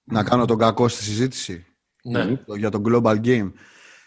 Να 0.05 0.25
κάνω 0.25 0.45
τον 0.45 0.59
κακό 0.59 0.89
στη 0.89 1.03
συζήτηση; 1.03 1.67
Ναι. 2.03 2.43
για 2.57 2.71
το 2.71 2.83
Global 2.85 3.21
Game. 3.25 3.53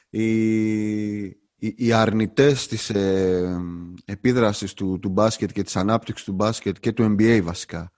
Οι, 0.10 1.22
οι, 1.56 1.74
οι 1.78 1.94
αρνητές 1.94 2.68
της 2.68 2.90
ε, 2.90 3.60
επίδρασης 4.06 4.74
του, 4.74 5.00
του 5.02 5.10
μπάσκετ 5.10 5.52
και 5.52 5.64
της 5.64 5.76
ανάπτυξης 5.76 6.26
του 6.26 6.34
μπάσκετ 6.34 6.78
και 6.80 6.92
του 6.92 7.16
NBA 7.18 7.42
βασικά 7.44 7.92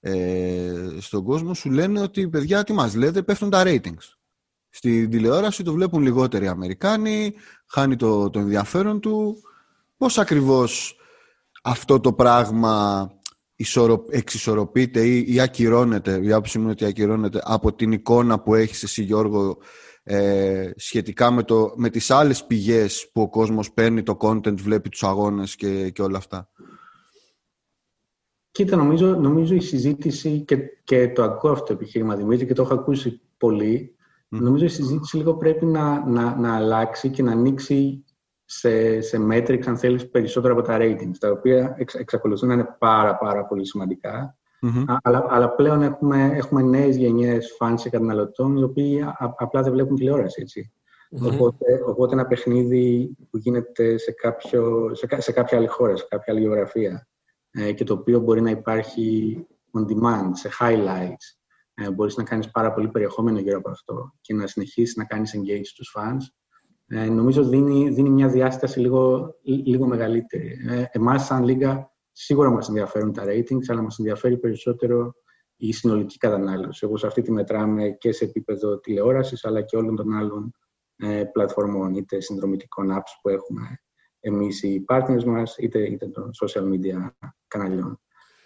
ε, 0.00 0.96
στον 0.98 1.24
κόσμο 1.24 1.54
σου 1.54 1.70
λένε 1.70 2.00
ότι 2.00 2.28
παιδιά 2.28 2.64
τι 2.64 2.72
μας 2.72 2.94
λέτε 2.94 3.22
πέφτουν 3.22 3.50
τα 3.50 3.62
ratings. 3.66 4.14
Στην 4.70 5.10
τηλεόραση 5.10 5.62
το 5.62 5.72
βλέπουν 5.72 6.02
λιγότεροι 6.02 6.48
Αμερικάνοι, 6.48 7.34
χάνει 7.66 7.96
το, 7.96 8.30
το 8.30 8.38
ενδιαφέρον 8.38 9.00
του. 9.00 9.36
Πώς 9.96 10.18
ακριβώς 10.18 10.97
αυτό 11.68 12.00
το 12.00 12.12
πράγμα 12.12 13.10
εξισορροπείται 14.10 15.06
ή, 15.06 15.24
ή 15.26 15.40
ακυρώνεται, 15.40 16.20
η 16.22 16.32
άποψή 16.32 16.58
μου 16.58 16.62
είναι 16.62 16.72
ότι 16.72 16.84
ακυρώνεται 16.84 17.40
από 17.42 17.74
την 17.74 17.92
εικόνα 17.92 18.40
που 18.40 18.54
έχεις 18.54 18.82
εσύ 18.82 19.02
Γιώργο 19.02 19.58
ε, 20.02 20.70
σχετικά 20.76 21.30
με, 21.30 21.42
το, 21.42 21.72
με 21.76 21.90
τις 21.90 22.10
άλλες 22.10 22.44
πηγές 22.44 23.10
που 23.12 23.20
ο 23.20 23.28
κόσμος 23.28 23.72
παίρνει 23.72 24.02
το 24.02 24.16
content, 24.20 24.56
βλέπει 24.56 24.88
τους 24.88 25.02
αγώνες 25.02 25.56
και, 25.56 25.90
και 25.90 26.02
όλα 26.02 26.18
αυτά. 26.18 26.50
Κοίτα, 28.50 28.76
νομίζω, 28.76 29.14
νομίζω 29.14 29.54
η 29.54 29.60
συζήτηση 29.60 30.44
και, 30.44 30.56
και 30.84 31.08
το 31.08 31.22
ακούω 31.22 31.50
αυτό 31.50 31.64
το 31.64 31.72
επιχείρημα 31.72 32.16
Δημήτρη 32.16 32.46
και 32.46 32.54
το 32.54 32.62
έχω 32.62 32.74
ακούσει 32.74 33.20
πολύ. 33.36 33.96
Νομίζω 34.28 34.64
η 34.64 34.68
συζήτηση 34.68 35.16
λίγο 35.16 35.34
πρέπει 35.34 35.66
να, 35.66 36.08
να, 36.08 36.36
να 36.36 36.56
αλλάξει 36.56 37.10
και 37.10 37.22
να 37.22 37.32
ανοίξει 37.32 38.04
σε, 38.50 39.00
σε 39.00 39.26
metrics, 39.30 39.66
αν 39.66 39.76
θέλεις, 39.76 40.10
περισσότερο 40.10 40.52
από 40.52 40.62
τα 40.62 40.78
ratings, 40.80 41.16
τα 41.18 41.30
οποία 41.30 41.74
εξ, 41.78 41.94
εξακολουθούν 41.94 42.48
να 42.48 42.54
είναι 42.54 42.76
πάρα, 42.78 43.16
πάρα 43.16 43.44
πολύ 43.44 43.66
αλλά, 45.02 45.26
αλλά 45.28 45.50
πλέον 45.50 45.82
έχουμε, 45.82 46.30
έχουμε 46.34 46.62
νέες 46.62 46.96
γενιές 46.96 47.56
fans 47.60 47.74
και 47.82 47.90
καταναλωτών, 47.90 48.56
οι 48.56 48.62
οποίοι 48.62 49.04
απλά 49.36 49.62
δεν 49.62 49.72
βλέπουν 49.72 49.96
τηλεόραση, 49.96 50.70
Οπότε, 51.22 51.82
οπότε 51.86 52.14
ένα 52.14 52.26
παιχνίδι 52.26 53.16
που 53.30 53.38
γίνεται 53.38 53.98
σε, 53.98 54.12
κάποιο, 54.12 54.90
σε, 54.94 55.06
σε 55.20 55.32
κάποια 55.32 55.58
άλλη 55.58 55.66
χώρα, 55.66 55.96
σε 55.96 56.06
κάποια 56.08 56.32
άλλη 56.32 56.42
γεωγραφία 56.42 57.08
ε, 57.50 57.72
και 57.72 57.84
το 57.84 57.94
οποίο 57.94 58.20
μπορεί 58.20 58.40
να 58.40 58.50
υπάρχει 58.50 59.36
on 59.78 59.80
demand, 59.80 60.30
σε 60.32 60.50
highlights, 60.60 61.38
ε, 61.74 61.90
μπορείς 61.90 62.16
να 62.16 62.24
κάνεις 62.24 62.50
πάρα 62.50 62.72
πολύ 62.72 62.88
περιεχόμενο 62.88 63.38
γύρω 63.38 63.58
από 63.58 63.70
αυτό 63.70 64.14
και 64.20 64.34
να 64.34 64.46
συνεχίσεις 64.46 64.96
να 64.96 65.04
κάνεις 65.04 65.34
engage 65.36 65.64
στους 65.64 65.96
fans, 65.96 66.37
ε, 66.90 67.04
νομίζω 67.08 67.44
δίνει, 67.44 67.88
δίνει 67.88 68.10
μια 68.10 68.28
διάσταση 68.28 68.80
λίγο, 68.80 69.34
λίγο 69.42 69.86
μεγαλύτερη. 69.86 70.56
Ε, 70.68 70.84
εμάς, 70.90 71.24
σαν 71.24 71.44
Λίγκα, 71.44 71.92
σίγουρα 72.12 72.50
μας 72.50 72.68
ενδιαφέρουν 72.68 73.12
τα 73.12 73.24
ratings, 73.26 73.64
αλλά 73.68 73.82
μας 73.82 73.98
ενδιαφέρει 73.98 74.38
περισσότερο 74.38 75.14
η 75.56 75.72
συνολική 75.72 76.18
κατανάλωση. 76.18 76.84
Όπως 76.84 77.04
αυτή 77.04 77.22
τη 77.22 77.32
μετράμε 77.32 77.90
και 77.90 78.12
σε 78.12 78.24
επίπεδο 78.24 78.78
τηλεόρασης, 78.78 79.44
αλλά 79.44 79.62
και 79.62 79.76
όλων 79.76 79.96
των 79.96 80.12
άλλων 80.14 80.52
ε, 80.96 81.24
πλατφορμών, 81.24 81.94
είτε 81.94 82.20
συνδρομητικών 82.20 82.90
apps 82.90 83.18
που 83.22 83.28
έχουμε 83.28 83.80
εμείς 84.20 84.62
οι 84.62 84.84
partners 84.88 85.24
μας, 85.24 85.56
είτε, 85.58 85.78
είτε 85.78 86.06
των 86.06 86.30
social 86.44 86.62
media 86.62 87.10
καναλιών. 87.48 88.00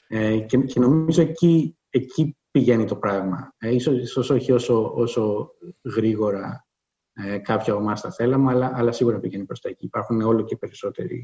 Ε, 0.08 0.38
και, 0.38 0.58
και 0.58 0.80
νομίζω 0.80 1.22
εκεί, 1.22 1.78
εκεί 1.90 2.36
πηγαίνει 2.50 2.84
το 2.84 2.96
πράγμα. 2.96 3.54
Ε, 3.58 3.74
ίσως, 3.74 3.98
ίσως 3.98 4.30
όχι 4.30 4.52
όσο, 4.52 4.92
όσο 4.94 5.50
γρήγορα 5.96 6.66
ε, 7.14 7.38
κάποια 7.38 7.72
από 7.72 7.82
εμά 7.82 7.96
θα 7.96 8.10
θέλαμε, 8.10 8.50
αλλά, 8.50 8.72
αλλά 8.74 8.92
σίγουρα 8.92 9.18
πηγαίνει 9.18 9.44
προς 9.44 9.60
τα 9.60 9.68
εκεί. 9.68 9.84
Υπάρχουν 9.84 10.20
όλο 10.20 10.42
και 10.42 10.56
περισσότεροι 10.56 11.22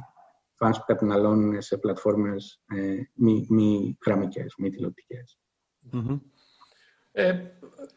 fans 0.59 0.73
που 0.73 0.85
καταναλώνουν 0.87 1.63
σε 1.63 1.77
πλατφόρμες 1.77 2.61
ε, 2.77 2.95
μη, 3.15 3.47
μη 3.49 3.99
γραμμικές, 4.07 4.55
μη 4.59 4.71
τηλεοπτικες 4.71 5.39
Ε, 7.13 7.41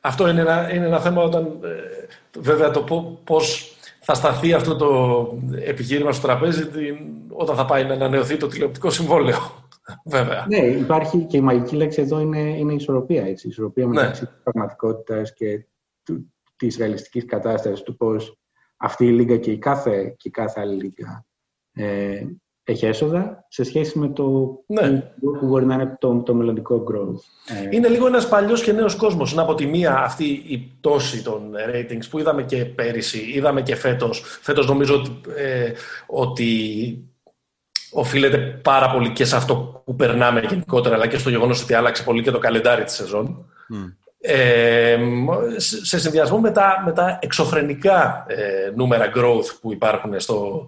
αυτό 0.01 0.27
είναι 0.27 0.41
ένα, 0.41 0.73
είναι 0.73 0.86
ένα 0.86 0.99
θέμα 0.99 1.23
όταν, 1.23 1.60
ε, 1.63 2.39
βέβαια, 2.39 2.71
το 2.71 2.82
πώς 3.23 3.75
θα 4.01 4.13
σταθεί 4.13 4.54
αυτό 4.54 4.75
το 4.75 5.27
επιχείρημα 5.65 6.12
στο 6.12 6.27
τραπέζι 6.27 6.69
όταν 7.30 7.56
θα 7.56 7.65
πάει 7.65 7.86
να 7.86 7.93
ανανεωθεί 7.93 8.38
το 8.38 8.47
τηλεοπτικό 8.47 8.89
συμβόλαιο. 8.89 9.38
Βέβαια. 10.06 10.45
Ναι, 10.47 10.58
υπάρχει 10.58 11.25
και 11.25 11.38
η 11.38 11.41
μαγική 11.41 11.75
λέξη 11.75 12.01
εδώ 12.01 12.19
είναι, 12.19 12.39
είναι 12.39 12.71
η 12.71 12.75
ισορροπία. 12.75 13.25
Έτσι. 13.25 13.47
Η 13.47 13.49
ισορροπία 13.49 13.86
ναι. 13.86 13.93
μεταξύ 13.93 14.25
της 14.25 14.39
πραγματικότητας 14.43 15.34
και 15.34 15.65
του, 16.04 16.31
της 16.67 16.78
ρεαλιστικής 16.78 17.26
κατάστασης 17.26 17.82
του 17.84 17.97
πώς 17.97 18.38
αυτή 18.78 19.06
η 19.06 19.12
λίγα 19.12 19.38
και 19.38 19.52
η 19.52 19.58
κάθε, 19.58 20.15
και 20.17 20.28
η 20.28 20.32
κάθε 20.32 20.60
άλλη 20.60 20.76
λίγα 20.76 21.26
ε, 21.74 22.26
έχει 22.63 22.86
έσοδα 22.86 23.45
σε 23.50 23.63
σχέση 23.63 24.00
με 24.00 24.10
το 24.10 24.58
ναι. 24.65 25.13
που, 25.19 25.45
μπορεί 25.45 25.65
να 25.65 25.74
είναι 25.74 25.97
το, 26.00 26.21
το 26.21 26.34
μελλοντικό 26.34 26.84
growth. 26.91 27.19
Ε, 27.56 27.67
είναι 27.69 27.88
λίγο 27.88 28.08
ένας 28.08 28.28
παλιός 28.28 28.63
και 28.63 28.71
νέος 28.71 28.95
κόσμος. 28.95 29.32
Είναι 29.32 29.41
από 29.41 29.56
τη 29.56 29.65
μία 29.65 29.97
αυτή 29.97 30.43
η 30.47 30.58
πτώση 30.58 31.24
των 31.24 31.52
ratings 31.74 32.10
που 32.10 32.19
είδαμε 32.19 32.43
και 32.43 32.65
πέρυσι, 32.65 33.32
είδαμε 33.34 33.62
και 33.62 33.76
φέτος. 33.76 34.24
Φέτος 34.42 34.67
νομίζω 34.67 34.96
ότι, 34.96 35.21
ε, 35.36 35.71
ότι 36.08 36.50
οφείλεται 37.92 38.38
πάρα 38.38 38.92
πολύ 38.92 39.12
και 39.12 39.25
σε 39.25 39.36
αυτό 39.36 39.81
που 39.86 39.96
περνάμε 39.96 40.40
γενικότερα, 40.40 40.96
αλλά 40.96 41.08
και 41.08 41.17
στο 41.17 41.29
γεγονός 41.29 41.63
ότι 41.63 41.73
άλλαξε 41.73 42.04
πολύ 42.04 42.21
και 42.21 42.31
το 42.31 42.40
καλεντάρι 42.40 42.83
της 42.83 42.94
σεζόν. 42.94 43.46
Mm 43.73 44.00
ε, 44.22 44.98
σε 45.58 46.00
συνδυασμό 46.00 46.40
με 46.40 46.52
τα, 46.52 46.82
με 46.86 46.92
τα 46.92 47.19
εξωφρενικά 47.22 48.26
ε, 48.28 48.72
νούμερα 48.76 49.12
growth 49.15 49.58
που 49.62 49.72
υπάρχουν 49.72 50.19
στο, 50.19 50.67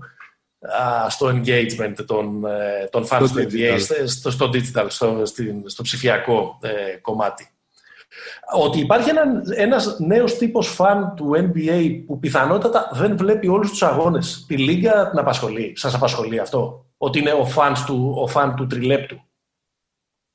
στο 1.10 1.28
engagement 1.28 2.06
των, 2.06 2.46
ε, 2.46 2.88
των 2.92 3.08
fans 3.10 3.28
του 3.34 3.48
NBA, 3.52 3.78
στο, 4.06 4.32
στο 4.32 4.50
digital, 4.54 4.86
στο, 4.88 5.22
στο 5.66 5.84
ψηφιακό 5.84 6.60
ε, 6.62 6.98
κομμάτι. 7.02 7.48
Ότι 8.56 8.80
υπάρχει 8.80 9.10
ένα, 9.10 9.24
ένας 9.56 10.00
νέος 10.00 10.38
τύπος 10.38 10.68
φαν 10.68 11.14
του 11.16 11.32
NBA 11.36 12.04
που 12.06 12.20
πιθανότατα 12.20 12.90
δεν 12.94 13.18
βλέπει 13.18 13.48
όλους 13.48 13.70
τους 13.70 13.84
αγώνες. 13.84 14.46
Τη 14.48 14.58
Λίγκα 14.58 15.10
την 15.10 15.20
απασχολεί. 15.20 15.74
Σας 15.76 15.94
απασχολεί 15.94 16.40
αυτό; 16.40 16.86
Ότι 16.98 17.20
είναι 17.20 17.32
ο 17.32 17.46
φαν 17.46 17.74
του, 17.86 18.14
ο 18.18 18.28
φαν 18.28 18.56
του 18.56 18.68
τριλέπτου; 18.68 19.22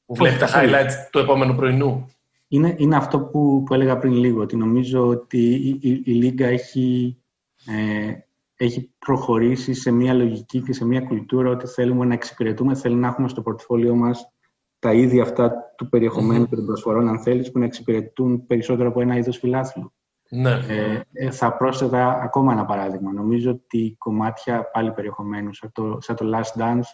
Που 0.07 0.15
βλέπει 0.15 0.39
τα 0.39 0.49
highlights 0.55 1.09
του 1.11 1.19
επόμενου 1.19 1.55
πρωινού; 1.55 2.11
Είναι, 2.49 2.75
είναι 2.79 2.97
αυτό 2.97 3.21
που, 3.21 3.63
που 3.67 3.75
έλεγα 3.75 3.99
πριν 3.99 4.13
λίγο, 4.13 4.41
ότι 4.41 4.57
νομίζω 4.57 5.07
ότι 5.07 5.39
η, 5.39 5.79
η, 5.81 6.03
η 6.05 6.13
Λίγκα 6.13 6.47
έχει, 6.47 7.19
ε, 7.67 8.13
έχει 8.57 8.91
προχωρήσει 8.99 9.75
σε 9.75 9.91
μια 9.91 10.15
λογική 10.15 10.61
και 10.61 10.73
σε 10.73 10.85
μια 10.85 11.01
κουλτούρα 11.01 11.51
ότι 11.51 11.67
θέλουμε 11.67 12.05
να 12.05 12.15
εξυπηρετούμε, 12.15 12.75
θέλουμε 12.75 13.01
να 13.01 13.09
έχουμε 13.09 13.29
στο 13.29 13.43
πορτφόλιό 13.43 13.95
μας 13.95 14.33
τα 14.79 14.93
ίδια 14.93 15.23
αυτά 15.23 15.53
του 15.77 15.89
περιεχομένου 15.89 16.49
και 16.49 16.57
των 16.57 16.67
προσφορών, 16.67 17.09
αν 17.09 17.21
θέλεις, 17.21 17.53
που 17.53 17.59
να 17.59 17.65
εξυπηρετούν 17.65 18.47
περισσότερο 18.47 18.89
από 18.89 19.01
ένα 19.01 19.17
είδος 19.17 19.39
φιλάθλου. 19.39 19.93
Ναι. 20.31 20.51
Ε, 20.51 21.01
ε, 21.13 21.31
θα 21.31 21.57
πρόσθετα 21.57 22.21
ακόμα 22.23 22.53
ένα 22.53 22.65
παράδειγμα. 22.65 23.13
Νομίζω 23.13 23.51
ότι 23.51 23.95
κομμάτια 23.99 24.71
πάλι 24.73 24.93
περιεχομένου, 24.93 25.55
σαν 25.55 25.73
το, 25.73 25.99
σαν 26.01 26.17
το 26.17 26.31
Last 26.35 26.61
Dance, 26.61 26.89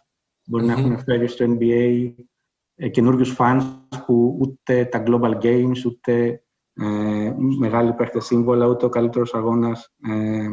μπορει 0.45 0.65
να 0.65 0.73
έχουν 0.73 0.99
φέρει 0.99 1.29
στο 1.29 1.45
NBA 1.49 2.13
ε, 2.17 2.25
καινούριους 2.91 3.37
fans 3.39 3.63
που 4.07 4.39
ούτε 4.41 4.85
τα 4.85 5.03
Global 5.07 5.39
Games, 5.43 5.85
ούτε 5.87 6.43
ε, 6.75 7.33
μεγάλη 7.59 7.93
παίχτε 7.93 8.21
σύμβολα, 8.21 8.67
ούτε 8.67 8.85
ο 8.85 8.89
καλύτερος 8.89 9.35
αγώνας 9.35 9.95
ε, 10.09 10.49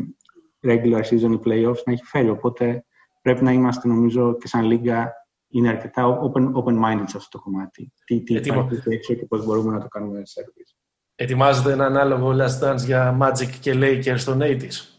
regular 0.68 1.02
season 1.02 1.32
ή 1.32 1.40
playoffs 1.46 1.84
να 1.86 1.94
έχει 1.94 2.04
φέρει. 2.04 2.30
Οπότε 2.30 2.86
πρέπει 3.22 3.44
να 3.44 3.52
είμαστε, 3.52 3.88
νομίζω, 3.88 4.38
και 4.38 4.48
σαν 4.48 4.64
λίγα 4.64 5.14
είναι 5.48 5.70
αρκετά 5.70 6.20
open, 6.22 6.52
open-minded 6.54 7.04
σε 7.06 7.18
αυτό 7.18 7.38
το 7.38 7.40
κομμάτι. 7.40 7.94
Τι, 8.06 8.24
τι 8.24 8.34
υπάρχει 8.34 8.82
έξω 8.86 9.14
και 9.14 9.26
πώς 9.26 9.46
μπορούμε 9.46 9.72
να 9.72 9.80
το 9.80 9.88
κάνουμε 9.88 10.20
service. 10.20 10.76
Ετοιμάζεται 11.16 11.72
ένα 11.72 11.86
ανάλογο 11.86 12.36
Last 12.36 12.64
Dance 12.64 12.86
για 12.86 13.18
Magic 13.22 13.50
και 13.60 13.74
Lakers 13.76 14.20
στον 14.20 14.40
80's. 14.42 14.92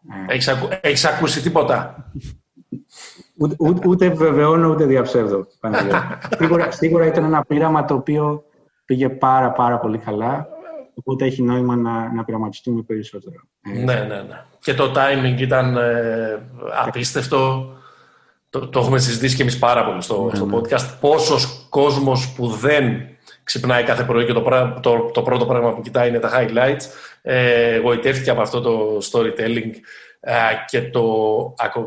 Ναι. 0.00 0.24
Έχεις, 0.28 0.48
ακου... 0.48 0.68
Έχεις 0.80 1.04
ακούσει 1.04 1.42
τίποτα; 1.42 2.10
Ούτε, 3.38 3.54
ούτε, 3.58 3.88
ούτε 3.88 4.08
βεβαιώνω 4.08 4.68
ούτε 4.68 4.84
διαψεύδω. 4.84 5.46
σίγουρα, 6.38 6.70
σίγουρα 6.70 7.06
ήταν 7.06 7.24
ένα 7.24 7.44
πείραμα 7.44 7.84
το 7.84 7.94
οποίο 7.94 8.44
πήγε 8.84 9.08
πάρα 9.08 9.50
πάρα 9.50 9.78
πολύ 9.78 9.98
καλά. 9.98 10.48
Οπότε 10.94 11.24
έχει 11.24 11.42
νόημα 11.42 11.76
να, 11.76 12.12
να 12.12 12.24
πειραματιστούμε 12.24 12.82
περισσότερο. 12.82 13.36
Ναι, 13.62 13.94
ναι, 13.94 14.04
ναι. 14.04 14.44
Και 14.60 14.74
το 14.74 14.92
timing 14.94 15.40
ήταν 15.40 15.76
ε, 15.76 16.42
απίστευτο. 16.84 17.70
Το, 18.50 18.68
το 18.68 18.80
έχουμε 18.80 18.98
συζητήσει 18.98 19.36
και 19.36 19.42
εμείς 19.42 19.58
πάρα 19.58 19.84
πολύ 19.84 20.02
στο, 20.02 20.24
ναι, 20.24 20.34
στο 20.34 20.46
ναι. 20.46 20.56
podcast. 20.56 20.94
Πόσος 21.00 21.66
κόσμος 21.68 22.32
που 22.32 22.46
δεν 22.46 23.08
ξυπνάει 23.42 23.82
κάθε 23.82 24.04
πρωί 24.04 24.24
και 24.24 24.32
το, 24.32 24.42
το, 24.80 25.10
το 25.12 25.22
πρώτο 25.22 25.46
πράγμα 25.46 25.74
που 25.74 25.80
κοιτάει 25.80 26.08
είναι 26.08 26.18
τα 26.18 26.30
highlights. 26.34 26.82
Ε, 27.22 27.74
εγωιτεύτηκε 27.74 28.30
από 28.30 28.40
αυτό 28.40 28.60
το 28.60 28.98
storytelling 29.10 29.70
ε, 30.20 30.32
και, 30.66 30.82
το, 30.82 31.04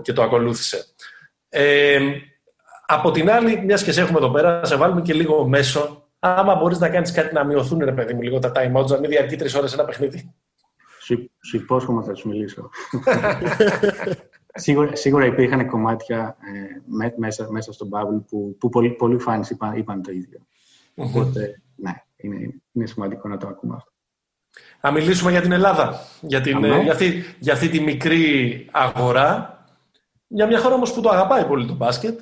και 0.01 0.13
το 0.13 0.23
ακολούθησε. 0.23 0.85
Ε, 1.49 1.99
από 2.85 3.11
την 3.11 3.29
άλλη, 3.29 3.61
μιας 3.65 3.83
και 3.83 3.91
σε 3.91 4.01
έχουμε 4.01 4.17
εδώ 4.17 4.31
πέρα, 4.31 4.65
σε 4.65 4.75
βάλουμε 4.75 5.01
και 5.01 5.13
λίγο 5.13 5.47
μέσο. 5.47 6.07
Άμα 6.19 6.55
μπορείς 6.55 6.79
να 6.79 6.89
κάνεις 6.89 7.11
κάτι 7.11 7.33
να 7.33 7.43
μειωθούν, 7.43 7.79
ρε 7.79 7.91
παιδί 7.91 8.13
μου, 8.13 8.21
λίγο 8.21 8.39
τα 8.39 8.51
time 8.55 8.81
outs, 8.81 8.87
να 8.87 8.99
μην 8.99 9.09
διαρκεί 9.09 9.35
τρεις 9.35 9.55
ώρες 9.55 9.73
ένα 9.73 9.85
παιχνίδι. 9.85 10.33
Σου 11.41 11.55
υπόσχομαι 11.55 12.03
θα 12.03 12.15
σου 12.15 12.27
μιλήσω. 12.27 12.69
σίγουρα, 14.53 14.95
σίγουρα 14.95 15.25
υπήρχαν 15.25 15.67
κομμάτια 15.67 16.37
ε, 17.01 17.11
μέσα, 17.17 17.51
μέσα 17.51 17.73
στον 17.73 17.89
Bubble 17.91 18.23
που, 18.27 18.55
που 18.59 18.69
πολλοί, 18.69 18.89
πολλοί 18.89 19.19
fans 19.27 19.49
είπαν, 19.49 19.77
είπαν 19.77 20.01
το 20.01 20.11
ίδιο. 20.11 20.39
Οπότε, 20.95 21.61
ναι, 21.75 21.93
είναι, 22.17 22.61
είναι 22.71 22.85
σημαντικό 22.85 23.27
να 23.27 23.37
το 23.37 23.47
ακούμε 23.47 23.75
αυτό. 23.75 23.91
Να 24.81 24.91
μιλήσουμε 24.91 25.31
για 25.31 25.41
την 25.41 25.51
Ελλάδα, 25.51 25.99
για, 26.21 26.41
την, 26.41 26.63
ε, 26.63 26.81
για, 26.81 26.91
αυτή, 26.91 27.23
για 27.39 27.53
αυτή 27.53 27.69
τη 27.69 27.79
μικρή 27.79 28.67
αγορά. 28.71 29.53
Για 30.31 30.45
μια 30.45 30.59
χώρα 30.59 30.75
όμως 30.75 30.93
που 30.93 31.01
το 31.01 31.09
αγαπάει 31.09 31.45
πολύ 31.45 31.67
το 31.67 31.73
μπάσκετ 31.73 32.19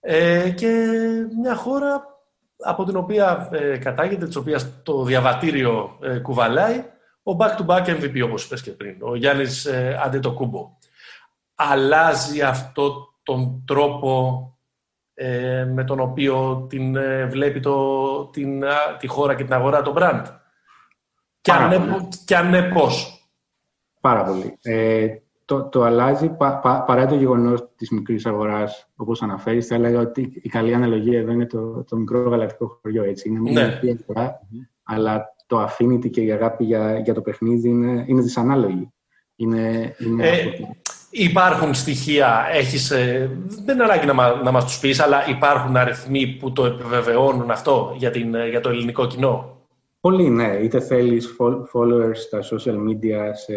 ε, 0.00 0.50
και 0.50 0.86
μια 1.42 1.54
χώρα 1.54 2.06
από 2.58 2.84
την 2.84 2.96
οποία 2.96 3.48
ε, 3.52 3.78
κατάγεται, 3.78 4.26
της 4.26 4.36
οποίας 4.36 4.82
το 4.82 5.04
διαβατήριο 5.04 5.98
ε, 6.02 6.18
κουβαλάει 6.18 6.84
ο 7.22 7.36
back-to-back 7.38 7.84
MVP, 7.86 8.20
όπως 8.24 8.44
είπες 8.44 8.62
και 8.62 8.70
πριν, 8.70 8.96
ο 9.00 9.14
Γιάννης 9.14 9.64
ε, 9.64 10.00
Αντετοκούμπο. 10.04 10.76
Αλλάζει 11.54 12.42
αυτό 12.42 13.14
τον 13.22 13.64
τρόπο 13.66 14.46
ε, 15.14 15.64
με 15.64 15.84
τον 15.84 16.00
οποίο 16.00 16.66
την 16.68 16.96
ε, 16.96 17.26
βλέπει 17.26 17.60
το, 17.60 18.26
την, 18.26 18.64
τη 18.98 19.06
χώρα 19.06 19.34
και 19.34 19.44
την 19.44 19.54
αγορά, 19.54 19.82
το 19.82 19.94
brand. 19.96 20.24
Και 21.40 21.52
αν, 21.52 21.68
ναι, 21.68 22.08
και 22.24 22.36
αν 22.36 22.50
ναι, 22.50 22.62
πώς. 22.62 23.26
Πάρα 24.00 24.24
πολύ. 24.24 24.58
Ε, 24.62 25.06
το, 25.52 25.62
το 25.62 25.82
αλλάζει 25.82 26.28
πα, 26.28 26.58
πα, 26.58 26.82
παρά 26.82 27.06
το 27.06 27.14
γεγονός 27.14 27.68
της 27.76 27.90
μικρής 27.90 28.26
αγοράς, 28.26 28.88
όπως 28.96 29.22
αναφέρεις, 29.22 29.66
θα 29.66 29.74
έλεγα 29.74 30.00
ότι 30.00 30.40
η 30.42 30.48
καλή 30.48 30.74
αναλογία 30.74 31.18
εδώ 31.18 31.32
είναι 31.32 31.46
το, 31.46 31.84
το 31.84 31.96
μικρό 31.96 32.28
γαλακτικό 32.28 32.78
χωριό. 32.82 33.04
Έτσι. 33.04 33.28
Είναι 33.28 33.40
μια 33.40 33.52
ναι. 33.52 33.94
αγορά, 34.00 34.40
αλλά 34.82 35.34
το 35.46 35.64
affinity 35.64 36.10
και 36.10 36.20
η 36.20 36.32
αγάπη 36.32 36.64
για, 36.64 36.98
για 36.98 37.14
το 37.14 37.20
παιχνίδι 37.20 37.68
είναι, 37.68 38.04
είναι 38.06 38.22
δυσανάλογη. 38.22 38.92
Είναι, 39.36 39.94
είναι 39.98 40.28
ε, 40.28 40.52
υπάρχουν 41.10 41.74
στοιχεία, 41.74 42.46
έχεις, 42.52 42.90
ε, 42.90 43.30
δεν 43.64 43.74
είναι 43.74 43.84
ανάγκη 43.84 44.06
να, 44.06 44.12
μα, 44.12 44.34
να 44.34 44.50
μας 44.50 44.64
τους 44.64 44.78
πεις, 44.78 45.00
αλλά 45.00 45.28
υπάρχουν 45.28 45.76
αριθμοί 45.76 46.26
που 46.26 46.52
το 46.52 46.64
επιβεβαιώνουν 46.64 47.50
αυτό 47.50 47.94
για, 47.96 48.10
την, 48.10 48.34
ε, 48.34 48.48
για 48.48 48.60
το 48.60 48.68
ελληνικό 48.68 49.06
κοινό; 49.06 49.56
Πολύ, 50.02 50.28
ναι. 50.28 50.58
Είτε 50.62 50.80
θέλεις 50.80 51.36
followers 51.72 52.14
στα 52.14 52.40
social 52.42 52.76
media 52.88 53.30
σε 53.32 53.54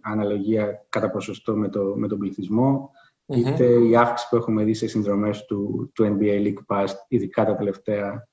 αναλογία 0.00 0.86
κατά 0.88 1.10
ποσοστό 1.10 1.56
με, 1.56 1.68
το, 1.68 1.94
με 1.96 2.08
τον 2.08 2.18
πληθυσμο 2.18 2.90
είτε 3.26 3.64
η 3.64 3.96
αύξηση 3.96 4.28
που 4.30 4.36
έχουμε 4.36 4.64
δει 4.64 4.74
σε 4.74 4.86
συνδρομές 4.86 5.44
του, 5.44 5.90
του 5.94 6.16
NBA 6.18 6.46
League 6.46 6.76
Pass, 6.76 6.86
ειδικά 7.08 7.44
τα 7.44 7.56
τελευταία 7.56 8.28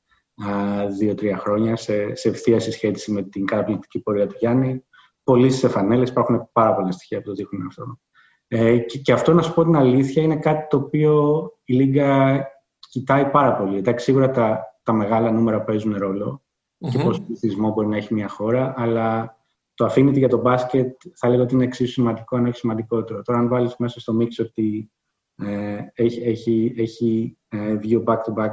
δύο-τρία 0.98 1.38
χρόνια 1.38 1.76
σε, 1.76 2.16
σε 2.16 2.30
ευθεία 2.30 2.60
συσχέτιση 2.60 3.12
με 3.12 3.24
την 3.24 3.46
καταπληκτική 3.46 4.00
πορεία 4.00 4.28
του 4.28 4.36
Γιάννη. 4.40 4.86
Πωλήσει 5.24 5.58
σε 5.58 5.68
φανέλες, 5.68 6.10
υπάρχουν 6.10 6.50
πάρα 6.52 6.76
πολλά 6.76 6.92
στοιχεία 6.92 7.22
που 7.22 7.26
το 7.26 7.34
δείχνουν 7.34 7.68
αυτό. 7.68 8.00
Ε, 8.48 8.78
και, 8.78 8.98
και, 8.98 9.12
αυτό, 9.12 9.34
να 9.34 9.42
σου 9.42 9.54
πω 9.54 9.64
την 9.64 9.76
αλήθεια, 9.76 10.24
είναι 10.24 10.38
κάτι 10.38 10.68
το 10.70 10.78
οποίο 10.78 11.44
η 11.64 11.74
Λίγκα 11.74 12.44
κοιτάει 12.80 13.26
πάρα 13.26 13.56
πολύ. 13.56 13.78
Εντάξει, 13.78 14.06
σίγουρα 14.06 14.32
τα, 14.32 14.64
τα 14.84 14.94
μεγάλα 14.94 15.32
νούμερα 15.32 15.62
παίζουν 15.62 15.98
ρόλο 15.98 16.45
mm-hmm. 16.86 16.90
και 16.90 17.04
πόσο 17.04 17.22
πληθυσμό 17.22 17.72
μπορεί 17.72 17.88
να 17.88 17.98
έχει 17.98 18.14
μια 18.14 18.28
χώρα, 18.28 18.74
αλλά 18.78 19.38
το 19.74 19.86
affinity 19.86 20.18
για 20.18 20.30
το 20.30 20.38
μπάσκετ 20.38 21.02
θα 21.16 21.30
λέγω 21.30 21.42
ότι 21.42 21.54
είναι 21.54 21.64
εξίσου 21.64 21.92
σημαντικό, 21.92 22.36
αν 22.36 22.46
έχει 22.46 22.58
σημαντικότερο. 22.58 23.22
Τώρα, 23.22 23.40
αν 23.40 23.48
βάλεις 23.48 23.76
μέσα 23.78 24.00
στο 24.00 24.14
μίξ 24.14 24.40
ότι 24.40 24.92
ε, 25.36 25.78
έχει, 25.94 26.22
έχει, 26.22 26.74
έχει 26.78 27.38
ε, 27.48 27.76
δύο 27.76 28.04
back-to-back 28.08 28.52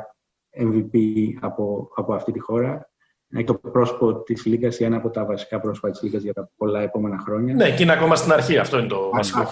MVP 0.60 0.98
από, 1.40 1.88
από 1.94 2.14
αυτή 2.14 2.32
τη 2.32 2.38
χώρα. 2.38 2.90
Είναι 3.28 3.44
το 3.44 3.54
πρόσωπο 3.54 4.22
της 4.22 4.44
Λίγκα 4.44 4.68
ή 4.78 4.84
ένα 4.84 4.96
από 4.96 5.10
τα 5.10 5.24
βασικά 5.24 5.60
πρόσωπα 5.60 5.90
της 5.90 6.02
Λίγκα 6.02 6.18
για 6.18 6.32
τα 6.32 6.50
πολλά 6.56 6.80
επόμενα 6.80 7.18
χρόνια. 7.18 7.54
Ναι, 7.54 7.74
και 7.74 7.82
είναι 7.82 7.92
ακόμα 7.92 8.16
στην 8.16 8.32
αρχή. 8.32 8.58
Αυτό 8.58 8.78
είναι 8.78 8.88
το 8.88 9.10
βασικό. 9.10 9.50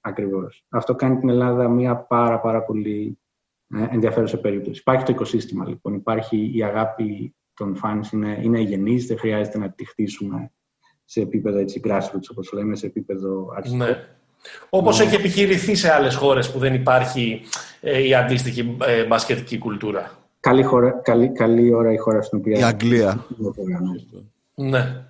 Ακριβώς. 0.00 0.64
Αυτό 0.68 0.94
κάνει 0.94 1.18
την 1.18 1.28
Ελλάδα 1.28 1.68
μια 1.68 1.96
πάρα, 1.96 2.40
πάρα 2.40 2.62
πολύ 2.62 3.18
ε, 3.68 3.86
ενδιαφέρουσα 3.90 4.40
περίπτωση. 4.40 4.80
Υπάρχει 4.80 5.04
το 5.04 5.12
οικοσύστημα 5.12 5.68
λοιπόν. 5.68 5.94
Υπάρχει 5.94 6.50
η 6.54 6.62
αγάπη 6.64 7.34
των 7.60 7.80
fans, 7.82 8.12
είναι, 8.12 8.38
είναι 8.42 8.58
εγενή, 8.58 8.98
δεν 8.98 9.18
χρειάζεται 9.18 9.58
να 9.58 9.70
τη 9.70 9.84
χτίσουμε 9.84 10.52
σε 11.04 11.20
επίπεδο 11.20 11.58
έτσι, 11.58 11.80
grassroots, 11.84 12.28
όπως 12.30 12.52
λέμε, 12.52 12.76
σε 12.76 12.86
επίπεδο 12.86 13.52
αρχικό. 13.56 13.76
Ναι. 13.76 14.04
Όπως 14.70 14.98
ναι. 14.98 15.04
έχει 15.04 15.14
επιχειρηθεί 15.14 15.74
σε 15.74 15.92
άλλες 15.92 16.14
χώρες 16.14 16.52
που 16.52 16.58
δεν 16.58 16.74
υπάρχει 16.74 17.42
ε, 17.80 18.06
η 18.06 18.14
αντίστοιχη 18.14 18.76
ε, 18.86 19.04
μπασκετική 19.04 19.58
κουλτούρα 19.58 20.20
καλή, 20.40 20.62
χώρα, 20.62 20.90
καλή, 20.90 21.32
καλή 21.32 21.74
ώρα 21.74 21.92
η 21.92 21.96
χώρα 21.96 22.22
στην 22.22 22.38
οποία... 22.38 22.58
Η 22.58 22.62
Αγγλία. 22.62 23.26
Ναι. 24.54 25.04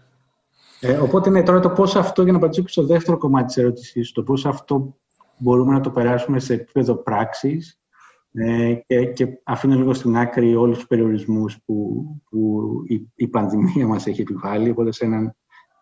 Ε, 0.81 0.93
οπότε 0.93 1.31
ναι, 1.31 1.43
τώρα 1.43 1.61
το 1.61 1.71
πώς 1.71 1.97
αυτό, 1.97 2.23
για 2.23 2.33
να 2.33 2.39
απαντήσω 2.39 2.69
στο 2.69 2.87
δεύτερο 2.87 3.19
κομμάτι 3.19 3.47
της 3.47 3.57
ερώτησής, 3.57 4.13
το 4.13 4.23
πώς 4.23 4.47
αυτό 4.47 4.97
μπορούμε 5.37 5.73
να 5.73 5.81
το 5.81 5.91
περάσουμε 5.91 6.39
σε 6.39 6.55
επίπεδο 6.55 6.95
πράξης 6.95 7.80
ε, 8.33 8.74
και, 8.74 9.05
και 9.05 9.41
αφήνω 9.45 9.74
λίγο 9.74 9.95
στην 9.95 10.16
άκρη 10.16 10.57
όλους 10.57 10.76
τους 10.76 10.87
περιορισμούς 10.87 11.62
που, 11.64 12.05
που 12.31 12.70
η, 12.87 13.12
η 13.14 13.28
πανδημία 13.28 13.87
μας 13.87 14.07
έχει 14.07 14.20
επιβάλει, 14.20 14.70
οπότε 14.70 14.93
σε 14.93 15.05
έναν 15.05 15.37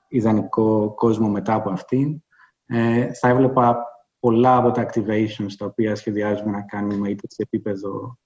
ιδανικό 0.08 0.94
κόσμο 0.94 1.28
μετά 1.28 1.54
από 1.54 1.70
αυτήν. 1.70 2.22
Ε, 2.66 3.12
θα 3.12 3.28
έβλεπα 3.28 3.84
πολλά 4.18 4.56
από 4.56 4.70
τα 4.70 4.86
activations 4.86 5.52
τα 5.58 5.66
οποία 5.66 5.94
σχεδιάζουμε 5.94 6.50
να 6.50 6.62
κάνουμε 6.62 7.08
είτε 7.08 7.26
σε 7.28 7.42
επίπεδο 7.42 8.18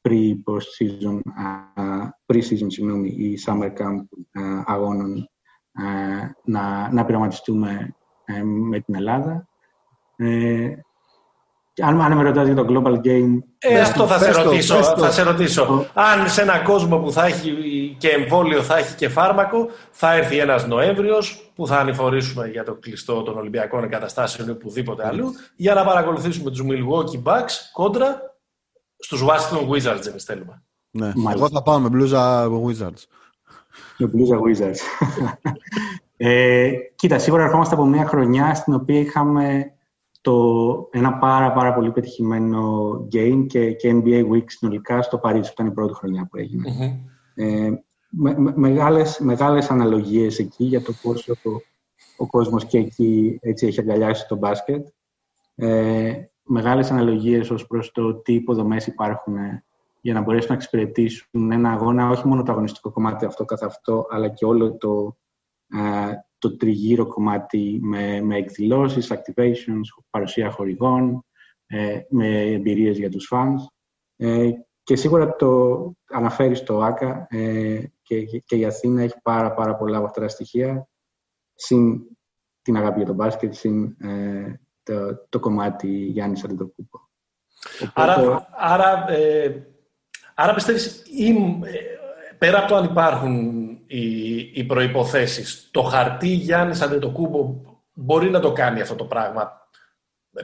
pre-season, 0.00 1.20
pre-season 2.26 2.66
συγγνώμη, 2.66 3.08
ή 3.08 3.38
summer 3.46 3.72
camp 3.76 4.04
αγώνων 4.64 5.28
να, 6.44 6.92
να 6.92 7.04
πειραματιστούμε 7.04 7.96
ε, 8.24 8.42
με 8.42 8.80
την 8.80 8.94
Ελλάδα. 8.94 9.48
Ε, 11.78 11.84
αν, 11.86 12.00
αν 12.00 12.16
με 12.16 12.22
ρωτάς 12.22 12.46
για 12.46 12.54
το 12.54 12.66
Global 12.68 12.94
Game... 12.94 13.38
Ε, 13.58 13.80
αυτό 13.80 14.06
θα, 14.06 14.18
σε 14.18 14.42
ρωτήσω, 14.42 14.82
θα 14.82 15.10
σε 15.10 15.22
ρωτήσω. 15.22 15.86
Αν 15.94 16.28
σε 16.28 16.42
έναν 16.42 16.64
κόσμο 16.64 16.98
που 16.98 17.12
θα 17.12 17.24
έχει 17.24 17.96
και 17.98 18.08
εμβόλιο, 18.08 18.62
θα 18.62 18.76
έχει 18.76 18.94
και 18.94 19.08
φάρμακο, 19.08 19.68
θα 19.90 20.12
έρθει 20.12 20.38
ένας 20.38 20.66
Νοέμβριος 20.66 21.50
που 21.54 21.66
θα 21.66 21.78
ανηφορήσουμε 21.78 22.48
για 22.48 22.64
το 22.64 22.74
κλειστό 22.74 23.22
των 23.22 23.36
Ολυμπιακών 23.36 23.84
εγκαταστάσεων 23.84 24.48
ή 24.48 24.50
οπουδήποτε 24.50 25.06
αλλού 25.06 25.32
για 25.56 25.74
να 25.74 25.84
παρακολουθήσουμε 25.84 26.50
τους 26.50 26.62
Milwaukee 26.62 27.22
Bucks 27.22 27.52
κόντρα 27.72 28.36
στους 28.98 29.22
Washington 29.22 29.68
Wizards 29.68 30.06
εμείς 30.06 30.24
θέλουμε. 30.24 30.62
Ναι. 30.90 31.12
Εγώ 31.34 31.48
θα 31.48 31.62
πάω 31.62 31.78
με 31.78 31.88
μπλούζα 31.88 32.46
Wizards. 32.46 33.02
Με 33.98 34.06
μπλούζα 34.06 34.36
Wizards. 34.36 35.08
ε, 36.16 36.70
κοίτα, 36.94 37.18
σίγουρα 37.18 37.44
ερχόμαστε 37.44 37.74
από 37.74 37.84
μια 37.84 38.06
χρονιά 38.06 38.54
στην 38.54 38.74
οποία 38.74 39.00
είχαμε 39.00 39.72
το, 40.20 40.88
ένα 40.90 41.18
πάρα, 41.18 41.52
πάρα 41.52 41.74
πολύ 41.74 41.90
πετυχημένο 41.90 42.90
game 43.12 43.46
και, 43.48 43.72
και 43.72 44.02
NBA 44.04 44.32
Week 44.32 44.44
συνολικά 44.46 45.02
στο 45.02 45.18
Παρίσι, 45.18 45.48
που 45.48 45.52
ήταν 45.52 45.66
η 45.66 45.74
πρώτη 45.74 45.94
χρονιά 45.94 46.28
που 46.30 46.36
έγινε. 46.36 46.64
Mm-hmm. 46.68 47.10
Ε, 47.34 47.70
με, 48.08 48.38
με, 48.38 48.52
μεγάλες, 48.56 49.18
μεγάλες 49.18 49.70
αναλογίες 49.70 50.38
εκεί 50.38 50.64
για 50.64 50.82
το 50.82 50.92
πόσο 51.02 51.34
το, 51.42 51.60
ο 52.16 52.26
κόσμος 52.26 52.64
και 52.64 52.78
εκεί 52.78 53.38
έτσι 53.42 53.66
έχει 53.66 53.80
αγκαλιάσει 53.80 54.28
το 54.28 54.36
μπάσκετ. 54.36 54.86
Ε, 55.54 56.12
μεγάλες 56.42 56.90
αναλογίες 56.90 57.50
ως 57.50 57.66
προς 57.66 57.90
το 57.92 58.14
τι 58.14 58.34
υποδομές 58.34 58.86
υπάρχουν 58.86 59.36
για 60.00 60.14
να 60.14 60.20
μπορέσουν 60.20 60.48
να 60.48 60.54
εξυπηρετήσουν 60.54 61.52
ένα 61.52 61.72
αγώνα, 61.72 62.08
όχι 62.08 62.26
μόνο 62.26 62.42
το 62.42 62.52
αγωνιστικό 62.52 62.90
κομμάτι 62.90 63.24
αυτό 63.24 63.44
καθ' 63.44 63.62
αυτό, 63.62 64.06
αλλά 64.10 64.28
και 64.28 64.44
όλο 64.44 64.76
το, 64.76 65.16
το 66.38 66.56
τριγύρο 66.56 67.06
κομμάτι 67.06 67.78
με, 67.82 68.20
με 68.20 68.36
εκδηλώσεις, 68.36 69.12
activations, 69.12 70.02
παρουσία 70.10 70.50
χορηγών, 70.50 71.24
ε, 71.66 72.00
με 72.08 72.40
εμπειρίες 72.40 72.98
για 72.98 73.10
τους 73.10 73.32
fans. 73.32 73.66
Ε, 74.16 74.50
και 74.82 74.96
σίγουρα 74.96 75.36
το 75.36 75.92
αναφέρεις 76.10 76.58
στο 76.58 76.80
ΆΚΑ 76.80 77.26
ε, 77.30 77.82
και, 78.02 78.24
και, 78.24 78.56
η 78.56 78.64
Αθήνα 78.64 79.02
έχει 79.02 79.20
πάρα, 79.22 79.52
πάρα 79.52 79.76
πολλά 79.76 79.96
από 79.96 80.06
αυτά 80.06 80.20
τα 80.20 80.28
στοιχεία, 80.28 80.88
συν 81.54 82.00
την 82.62 82.76
αγάπη 82.76 82.96
για 82.96 83.06
τον 83.06 83.14
μπάσκετ, 83.14 83.54
συν 83.54 83.96
ε, 84.00 84.60
το, 84.82 85.26
το 85.28 85.38
κομμάτι 85.38 85.88
Γιάννης 85.88 86.44
Αντιτοκούπο. 86.44 87.08
Άρα, 87.94 88.48
άρα, 88.56 89.10
ε, 89.10 89.66
άρα 90.34 90.54
πιστεύεις, 90.54 91.02
πέρα 92.38 92.58
από 92.58 92.68
το 92.68 92.76
αν 92.76 92.84
υπάρχουν 92.84 93.67
οι, 93.88 94.36
οι 94.54 94.64
προϋποθέσεις, 94.64 95.68
το 95.70 95.82
χαρτί 95.82 96.28
Γιάννης 96.28 96.80
Αντιτοκούπο 96.80 97.62
μπορεί 97.92 98.30
να 98.30 98.40
το 98.40 98.52
κάνει 98.52 98.80
αυτό 98.80 98.94
το 98.94 99.04
πράγμα 99.04 99.52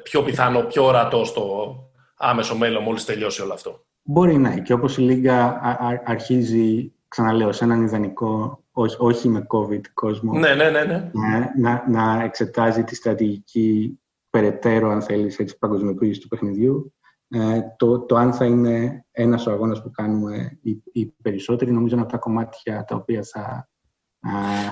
πιο 0.02 0.22
πιθανό, 0.22 0.60
πιο 0.60 0.84
ορατό 0.84 1.24
στο 1.24 1.74
άμεσο 2.16 2.56
μέλλον 2.56 2.82
μόλις 2.82 3.04
τελειώσει 3.04 3.42
όλο 3.42 3.52
αυτό. 3.52 3.84
Μπορεί 4.02 4.36
να. 4.38 4.58
Και 4.58 4.72
όπως 4.72 4.96
η 4.96 5.00
Λίγκα 5.00 5.60
αρχίζει, 6.04 6.92
ξαναλέω, 7.08 7.52
σε 7.52 7.64
έναν 7.64 7.82
ιδανικό, 7.82 8.64
όχι 8.98 9.28
με 9.28 9.46
COVID 9.48 9.80
κόσμο, 9.94 10.38
ναι, 10.38 10.54
ναι, 10.54 10.70
ναι, 10.70 10.84
ναι. 10.84 11.10
Να, 11.56 11.84
να 11.88 12.22
εξετάζει 12.22 12.84
τη 12.84 12.94
στρατηγική 12.94 13.98
περαιτέρω, 14.30 14.90
αν 14.90 15.02
θέλεις, 15.02 15.38
έτσι, 15.38 15.58
παγκοσμιοποίηση 15.58 16.20
του 16.20 16.28
παιχνιδιού. 16.28 16.94
Ε, 17.28 17.60
το, 17.76 18.00
το 18.00 18.16
αν 18.16 18.32
θα 18.32 18.44
είναι 18.44 19.04
ένας 19.10 19.46
ο 19.46 19.50
αγώνας 19.50 19.82
που 19.82 19.90
κάνουμε 19.90 20.58
οι, 20.62 20.82
οι 20.92 21.06
περισσότεροι, 21.22 21.72
νομίζω 21.72 21.94
είναι 21.94 22.02
από 22.02 22.12
τα 22.12 22.18
κομμάτια 22.18 22.84
τα 22.84 22.96
οποία 22.96 23.22
θα, 23.22 23.68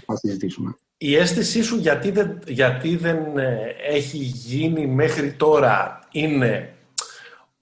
θα 0.06 0.16
συζητήσουμε. 0.16 0.76
Η 0.96 1.16
αίσθησή 1.16 1.62
σου 1.62 1.76
γιατί 1.76 2.10
δεν, 2.10 2.38
γιατί 2.46 2.96
δεν 2.96 3.38
ε, 3.38 3.74
έχει 3.82 4.18
γίνει 4.18 4.86
μέχρι 4.86 5.32
τώρα 5.32 5.98
είναι 6.12 6.74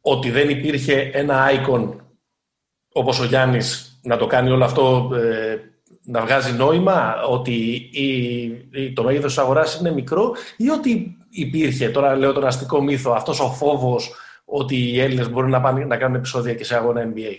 ότι 0.00 0.30
δεν 0.30 0.48
υπήρχε 0.48 1.10
ένα 1.12 1.46
icon 1.50 1.96
όπως 2.92 3.20
ο 3.20 3.24
Γιάννης 3.24 4.00
να 4.02 4.16
το 4.16 4.26
κάνει 4.26 4.50
όλο 4.50 4.64
αυτό 4.64 5.10
ε, 5.14 5.56
να 6.02 6.20
βγάζει 6.20 6.52
νόημα, 6.52 7.22
ότι 7.22 7.52
η, 7.92 8.92
το 8.92 9.02
μέγεθος 9.02 9.34
της 9.34 9.42
αγοράς 9.42 9.80
είναι 9.80 9.92
μικρό 9.92 10.34
ή 10.56 10.68
ότι 10.68 11.16
υπήρχε, 11.30 11.88
τώρα 11.88 12.16
λέω 12.16 12.32
τον 12.32 12.46
αστικό 12.46 12.82
μύθο, 12.82 13.12
αυτός 13.12 13.40
ο 13.40 13.48
φόβος 13.48 14.14
ότι 14.50 14.76
οι 14.76 15.00
Έλληνες 15.00 15.30
μπορούν 15.30 15.50
να, 15.50 15.60
πάνε, 15.60 15.84
να 15.84 15.96
κάνουν 15.96 16.16
επεισόδια 16.16 16.54
και 16.54 16.64
σε 16.64 16.76
αγώνα 16.76 17.12
NBA. 17.14 17.38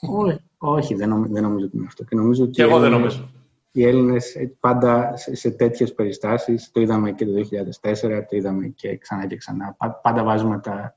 Όχι, 0.00 0.40
όχι 0.58 0.94
δεν, 0.94 1.08
νομίζω, 1.08 1.32
δεν 1.32 1.42
νομίζω 1.42 1.66
ότι 1.66 1.76
είναι 1.76 1.86
αυτό. 1.86 2.04
Και, 2.04 2.16
νομίζω 2.16 2.42
ότι 2.42 2.52
και 2.52 2.62
εγώ 2.62 2.78
δεν 2.78 2.90
νομίζω. 2.90 3.30
Οι 3.72 3.86
Έλληνες 3.86 4.36
πάντα 4.60 5.16
σε, 5.16 5.36
σε 5.36 5.50
τέτοιες 5.50 5.94
περιστάσεις, 5.94 6.70
το 6.70 6.80
είδαμε 6.80 7.12
και 7.12 7.24
το 7.24 7.32
2004, 7.80 8.22
το 8.28 8.36
είδαμε 8.36 8.66
και 8.66 8.96
ξανά 8.96 9.26
και 9.26 9.36
ξανά, 9.36 9.76
πάντα 10.02 10.24
βάζουμε 10.24 10.60
τα, 10.60 10.96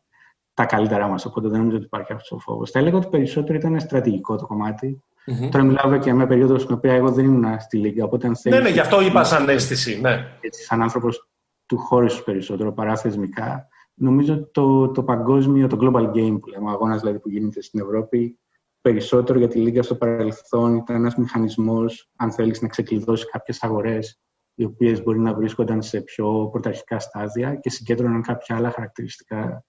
τα 0.54 0.66
καλύτερά 0.66 1.08
μας. 1.08 1.26
Οπότε 1.26 1.48
δεν 1.48 1.58
νομίζω 1.58 1.76
ότι 1.78 1.86
υπάρχει 1.86 2.14
αυτός 2.14 2.32
ο 2.32 2.40
φόβος. 2.40 2.72
Θα 2.72 2.80
έλεγα 2.80 2.98
ότι 2.98 3.08
περισσότερο 3.08 3.58
ήταν 3.58 3.80
στρατηγικό 3.80 4.36
το 4.38 4.46
κομμάτι. 4.46 5.04
Mm-hmm. 5.26 5.50
Τώρα 5.52 5.64
μιλάω 5.64 5.98
και 5.98 6.14
μια 6.14 6.28
περίοδο 6.28 6.58
στην 6.58 6.76
οποία 6.76 6.94
εγώ 6.94 7.12
δεν 7.12 7.26
ήμουν 7.26 7.60
στη 7.60 7.78
Λίγκα. 7.78 8.04
Οπότε 8.04 8.28
αν 8.28 8.36
θέλεις, 8.36 8.58
ναι, 8.58 8.64
ναι, 8.64 8.70
γι' 8.70 8.80
αυτό 8.80 9.02
είπα 9.02 9.24
σαν 9.24 9.50
αίσθηση. 9.50 10.00
Ναι. 10.02 10.28
Έτσι, 10.42 10.64
σαν 10.64 10.82
άνθρωπος 10.82 11.28
του 11.66 11.78
χώρου 11.78 12.08
περισσότερο 12.26 12.74
παρά 12.74 12.96
θεσμικά, 12.96 13.68
νομίζω 13.94 14.50
το, 14.52 14.92
το 14.92 15.04
παγκόσμιο, 15.04 15.68
το 15.68 15.78
global 15.82 16.12
game 16.12 16.38
που 16.42 16.48
λέμε, 16.48 16.70
ο 16.70 16.74
αγώνας 16.74 17.00
δηλαδή 17.00 17.20
που 17.20 17.30
γίνεται 17.30 17.62
στην 17.62 17.80
Ευρώπη, 17.80 18.40
περισσότερο 18.82 19.40
για 19.40 19.48
τη 19.48 19.60
Λίγκα 19.60 19.84
στο 19.84 19.96
παρελθόν 19.96 20.76
ήταν 20.76 20.96
ένας 20.96 21.16
μηχανισμός, 21.16 22.10
αν 22.16 22.32
θέλεις, 22.32 22.62
να 22.62 22.68
ξεκλειδώσει 22.68 23.26
κάποιες 23.26 23.64
αγορές 23.64 24.22
οι 24.56 24.64
οποίες 24.64 25.04
μπορεί 25.04 25.20
να 25.20 25.34
βρίσκονταν 25.34 25.82
σε 25.82 26.02
πιο 26.02 26.50
πρωταρχικά 26.52 27.00
στάδια 27.00 27.56
και 27.56 27.70
συγκέντρωναν 27.70 28.22
κάποια 28.22 28.56
άλλα 28.56 28.72
χαρακτηριστικά 28.72 29.66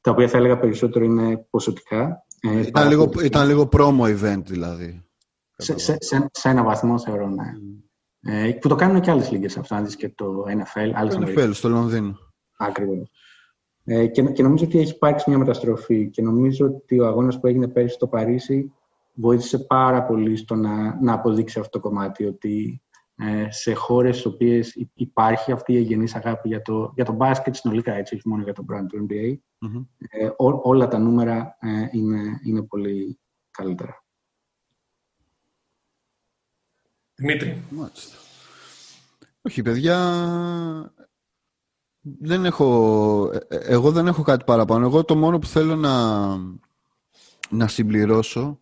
τα 0.00 0.10
οποία 0.10 0.28
θα 0.28 0.36
έλεγα 0.36 0.58
περισσότερο 0.58 1.04
είναι 1.04 1.46
ποσοτικά. 1.50 2.26
Ε, 2.40 2.60
ήταν, 2.60 2.88
λίγο, 2.88 3.10
ήταν 3.24 3.46
λίγο 3.46 3.68
promo 3.72 4.00
event 4.00 4.42
δηλαδή. 4.44 5.04
Σε, 5.56 5.78
σε, 5.78 5.96
σε, 6.00 6.28
σε 6.32 6.48
ένα 6.48 6.62
βαθμό 6.62 6.98
θεωρώ, 6.98 7.28
ναι. 7.28 7.44
Mm. 7.44 7.88
Ε, 8.20 8.52
που 8.60 8.68
το 8.68 8.74
κάνουν 8.74 9.00
και 9.00 9.10
άλλες 9.10 9.30
λίγες 9.30 9.56
αυτό, 9.56 9.84
και 9.96 10.08
το 10.08 10.44
NFL. 10.46 10.90
Άλλες 10.94 11.14
το 11.14 11.22
NFL, 11.26 11.50
στο 11.52 11.68
Λονδίνο. 11.68 12.18
Ακριβώς. 12.56 13.10
Ε, 13.90 14.06
και, 14.06 14.22
και 14.22 14.42
νομίζω 14.42 14.64
ότι 14.64 14.78
έχει 14.78 14.92
υπάρξει 14.92 15.30
μια 15.30 15.38
μεταστροφή 15.38 16.10
και 16.10 16.22
νομίζω 16.22 16.66
ότι 16.66 17.00
ο 17.00 17.06
αγώνας 17.06 17.40
που 17.40 17.46
έγινε 17.46 17.68
πέρυσι 17.68 17.94
στο 17.94 18.06
Παρίσι 18.06 18.72
βοήθησε 19.14 19.58
πάρα 19.58 20.04
πολύ 20.04 20.36
στο 20.36 20.54
να, 20.54 21.02
να 21.02 21.12
αποδείξει 21.12 21.58
αυτό 21.58 21.80
το 21.80 21.88
κομμάτι 21.88 22.24
ότι 22.24 22.82
ε, 23.16 23.50
σε 23.50 23.74
χώρες 23.74 24.18
στις 24.18 24.32
οποίες 24.32 24.88
υπάρχει 24.94 25.52
αυτή 25.52 25.72
η 25.72 25.76
εγγενής 25.76 26.14
αγάπη 26.14 26.48
για 26.48 26.62
το, 26.62 26.92
για 26.94 27.04
το 27.04 27.12
μπάσκετ 27.12 27.54
συνολικά, 27.54 27.94
έτσι, 27.94 28.14
όχι 28.14 28.28
μόνο 28.28 28.42
για 28.42 28.52
το 28.52 28.64
brand 28.72 28.86
του 28.88 29.06
NBA, 29.08 29.36
ε, 29.98 30.30
όλα 30.62 30.88
τα 30.88 30.98
νούμερα 30.98 31.56
ε, 31.60 31.68
είναι, 31.90 32.40
είναι 32.44 32.62
πολύ 32.62 33.18
καλύτερα. 33.50 34.04
Δημήτρη. 37.14 37.62
Όχι, 39.42 39.62
παιδιά, 39.62 39.96
δεν 42.20 42.44
έχω, 42.44 43.30
εγώ 43.48 43.90
δεν 43.90 44.06
έχω 44.06 44.22
κάτι 44.22 44.44
παραπάνω. 44.44 44.86
Εγώ 44.86 45.04
το 45.04 45.16
μόνο 45.16 45.38
που 45.38 45.46
θέλω 45.46 45.76
να, 45.76 46.26
να 47.50 47.68
συμπληρώσω 47.68 48.60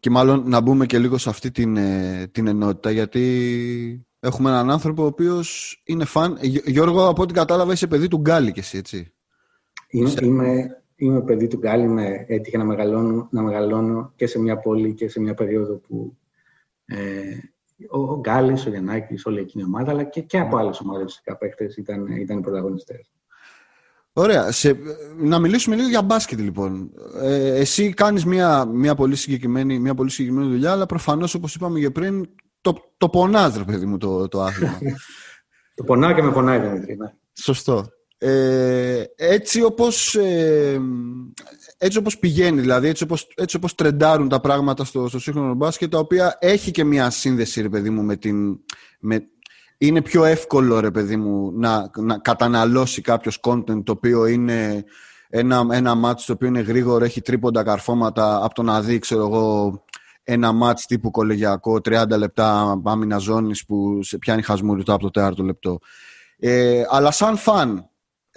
και 0.00 0.10
μάλλον 0.10 0.42
να 0.46 0.60
μπούμε 0.60 0.86
και 0.86 0.98
λίγο 0.98 1.18
σε 1.18 1.28
αυτή 1.28 1.50
την, 1.50 1.76
ε, 1.76 2.26
την 2.32 2.46
ενότητα, 2.46 2.90
γιατί 2.90 4.06
έχουμε 4.20 4.50
έναν 4.50 4.70
άνθρωπο 4.70 5.02
ο 5.02 5.06
οποίος 5.06 5.80
είναι 5.84 6.04
φαν. 6.04 6.38
Γιώργο, 6.42 7.08
από 7.08 7.22
ό,τι 7.22 7.34
κατάλαβα, 7.34 7.72
είσαι 7.72 7.86
παιδί 7.86 8.08
του 8.08 8.18
Γκάλι 8.18 8.52
και 8.52 8.60
εσύ, 8.60 8.78
έτσι. 8.78 9.12
Είμαι, 9.88 10.12
είμαι, 10.22 10.82
είμαι 10.96 11.22
παιδί 11.22 11.46
του 11.46 11.56
Γκάλι, 11.56 11.88
με 11.88 12.24
έτυχε 12.28 12.56
να 12.56 12.64
μεγαλώνω, 12.64 13.28
να 13.30 13.42
μεγαλώνω 13.42 14.12
και 14.16 14.26
σε 14.26 14.38
μια 14.38 14.58
πόλη 14.58 14.94
και 14.94 15.08
σε 15.08 15.20
μια 15.20 15.34
περίοδο 15.34 15.74
που 15.74 16.16
ε, 16.84 16.96
ο, 17.90 17.98
ο 17.98 18.18
Γκάλης, 18.20 18.66
ο 18.66 18.70
Γιαννάκης, 18.70 19.26
όλη 19.26 19.40
εκείνη 19.40 19.62
η 19.62 19.66
ομάδα, 19.66 19.90
αλλά 19.90 20.04
και, 20.04 20.20
και 20.20 20.38
από 20.38 20.56
άλλες 20.56 20.80
ομάδες 20.80 21.04
φυσικά 21.04 21.36
παίκτες 21.36 21.76
ήταν, 21.76 22.06
ήταν 22.06 22.38
οι 22.38 22.40
πρωταγωνιστές. 22.40 23.10
Ωραία. 24.12 24.52
Σε, 24.52 24.76
να 25.18 25.38
μιλήσουμε 25.38 25.76
λίγο 25.76 25.88
για 25.88 26.02
μπάσκετ 26.02 26.38
λοιπόν. 26.38 26.90
Ε, 27.22 27.54
εσύ 27.54 27.92
κάνεις 27.92 28.24
μια, 28.24 28.64
μια, 28.64 28.94
πολύ 28.94 29.16
συγκεκριμένη, 29.16 29.78
μια 29.78 29.94
πολύ 29.94 30.10
συγκεκριμένη 30.10 30.50
δουλειά, 30.50 30.72
αλλά 30.72 30.86
προφανώς 30.86 31.34
όπως 31.34 31.54
είπαμε 31.54 31.80
και 31.80 31.90
πριν, 31.90 32.28
το, 32.60 32.92
το 32.96 33.08
πονάς 33.08 33.56
ρε 33.56 33.64
παιδί 33.64 33.86
μου 33.86 33.98
το, 33.98 34.28
το 34.28 34.42
άθλημα. 34.42 34.78
το 35.74 35.84
πονάω 35.84 36.14
και 36.14 36.22
με 36.22 36.32
πονάει 36.32 36.58
Δημήτρη. 36.58 36.96
Ναι. 36.96 37.12
Σωστό. 37.32 37.86
Ε, 38.18 39.04
έτσι 39.16 39.62
όπως 39.62 40.14
ε, 40.14 40.80
έτσι 41.78 41.98
όπως 41.98 42.18
πηγαίνει 42.18 42.60
δηλαδή 42.60 42.88
έτσι 42.88 43.02
όπως, 43.02 43.28
έτσι 43.36 43.56
όπως 43.56 43.74
τρεντάρουν 43.74 44.28
τα 44.28 44.40
πράγματα 44.40 44.84
στο, 44.84 45.08
στο 45.08 45.18
σύγχρονο 45.18 45.54
μπάσκετ 45.54 45.90
τα 45.90 45.98
οποία 45.98 46.36
έχει 46.40 46.70
και 46.70 46.84
μια 46.84 47.10
σύνδεση 47.10 47.62
ρε 47.62 47.68
παιδί 47.68 47.90
μου 47.90 48.02
με 48.02 48.16
την 48.16 48.58
με, 49.00 49.28
είναι 49.78 50.02
πιο 50.02 50.24
εύκολο 50.24 50.80
ρε 50.80 50.90
παιδί 50.90 51.16
μου 51.16 51.52
να, 51.52 51.90
να 51.96 52.18
καταναλώσει 52.18 53.00
κάποιος 53.00 53.40
content 53.42 53.84
το 53.84 53.92
οποίο 53.92 54.26
είναι 54.26 54.84
ένα, 55.28 55.66
ένα 55.70 55.94
μάτς 55.94 56.24
το 56.24 56.32
οποίο 56.32 56.48
είναι 56.48 56.60
γρήγορο, 56.60 57.04
έχει 57.04 57.20
τρίποντα 57.20 57.62
καρφώματα 57.62 58.44
από 58.44 58.54
το 58.54 58.62
να 58.62 58.82
δει 58.82 58.98
ξέρω 58.98 59.26
εγώ 59.26 59.82
ένα 60.30 60.52
μάτς 60.52 60.86
τύπου 60.86 61.10
κολεγιακό 61.10 61.74
30 61.74 62.04
λεπτά 62.18 62.80
άμυνα 62.84 63.18
ζώνης 63.18 63.64
που 63.64 64.02
σε 64.02 64.18
πιάνει 64.18 64.42
χασμούριτο 64.42 64.92
από 64.92 65.02
το 65.02 65.10
τέταρτο 65.10 65.42
λεπτό. 65.42 65.78
Ε, 66.38 66.82
αλλά 66.90 67.10
σαν 67.10 67.36
φαν, 67.36 67.87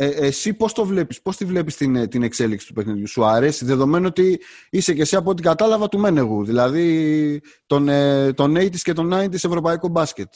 ε, 0.03 0.07
εσύ 0.07 0.53
πώς 0.53 0.73
το 0.73 0.85
βλέπεις, 0.85 1.21
πώς 1.21 1.37
τη 1.37 1.45
βλέπεις 1.45 1.75
την, 1.75 2.09
την 2.09 2.23
εξέλιξη 2.23 2.67
του 2.67 2.73
παιχνιδιού, 2.73 3.07
σου 3.07 3.25
αρέσει, 3.25 3.65
δεδομένου 3.65 4.05
ότι 4.07 4.41
είσαι 4.69 4.93
και 4.93 5.01
εσύ 5.01 5.15
από 5.15 5.29
ό,τι 5.29 5.41
κατάλαβα 5.41 5.89
του 5.89 5.99
Μένεγου, 5.99 6.45
δηλαδή 6.45 7.41
τον, 7.65 7.89
ε, 7.89 8.33
τον 8.33 8.55
80's 8.57 8.75
και 8.75 8.93
τον 8.93 9.13
90's 9.13 9.33
ευρωπαϊκό 9.33 9.87
μπάσκετ. 9.87 10.33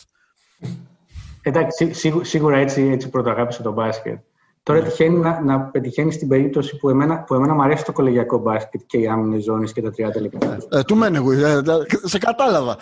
Εντάξει, 1.41 1.91
σίγουρα 2.21 2.57
έτσι, 2.57 2.81
έτσι 2.81 3.09
πρωτοαγάπησα 3.09 3.61
το 3.61 3.71
μπάσκετ. 3.71 4.17
Τώρα 4.63 4.79
ναι. 4.79 4.87
τυχαίνει 4.87 5.17
να, 5.17 5.41
να 5.41 5.59
πετυχαίνει 5.59 6.11
στην 6.11 6.27
περίπτωση 6.27 6.77
που 6.77 6.89
εμένα, 6.89 7.23
που 7.23 7.33
εμένα 7.33 7.53
μου 7.53 7.61
αρέσει 7.61 7.85
το 7.85 7.91
κολεγιακό 7.91 8.37
μπάσκετ 8.37 8.81
και 8.85 8.97
οι 8.97 9.07
άμυνες 9.07 9.43
ζώνες 9.43 9.73
και 9.73 9.81
τα 9.81 9.89
30 9.89 10.21
λεπτά. 10.21 10.57
Ε, 10.71 10.83
του 10.83 10.95
μένε 10.95 11.17
εγώ, 11.17 11.31
ε, 11.31 11.61
σε 12.03 12.17
κατάλαβα. 12.17 12.77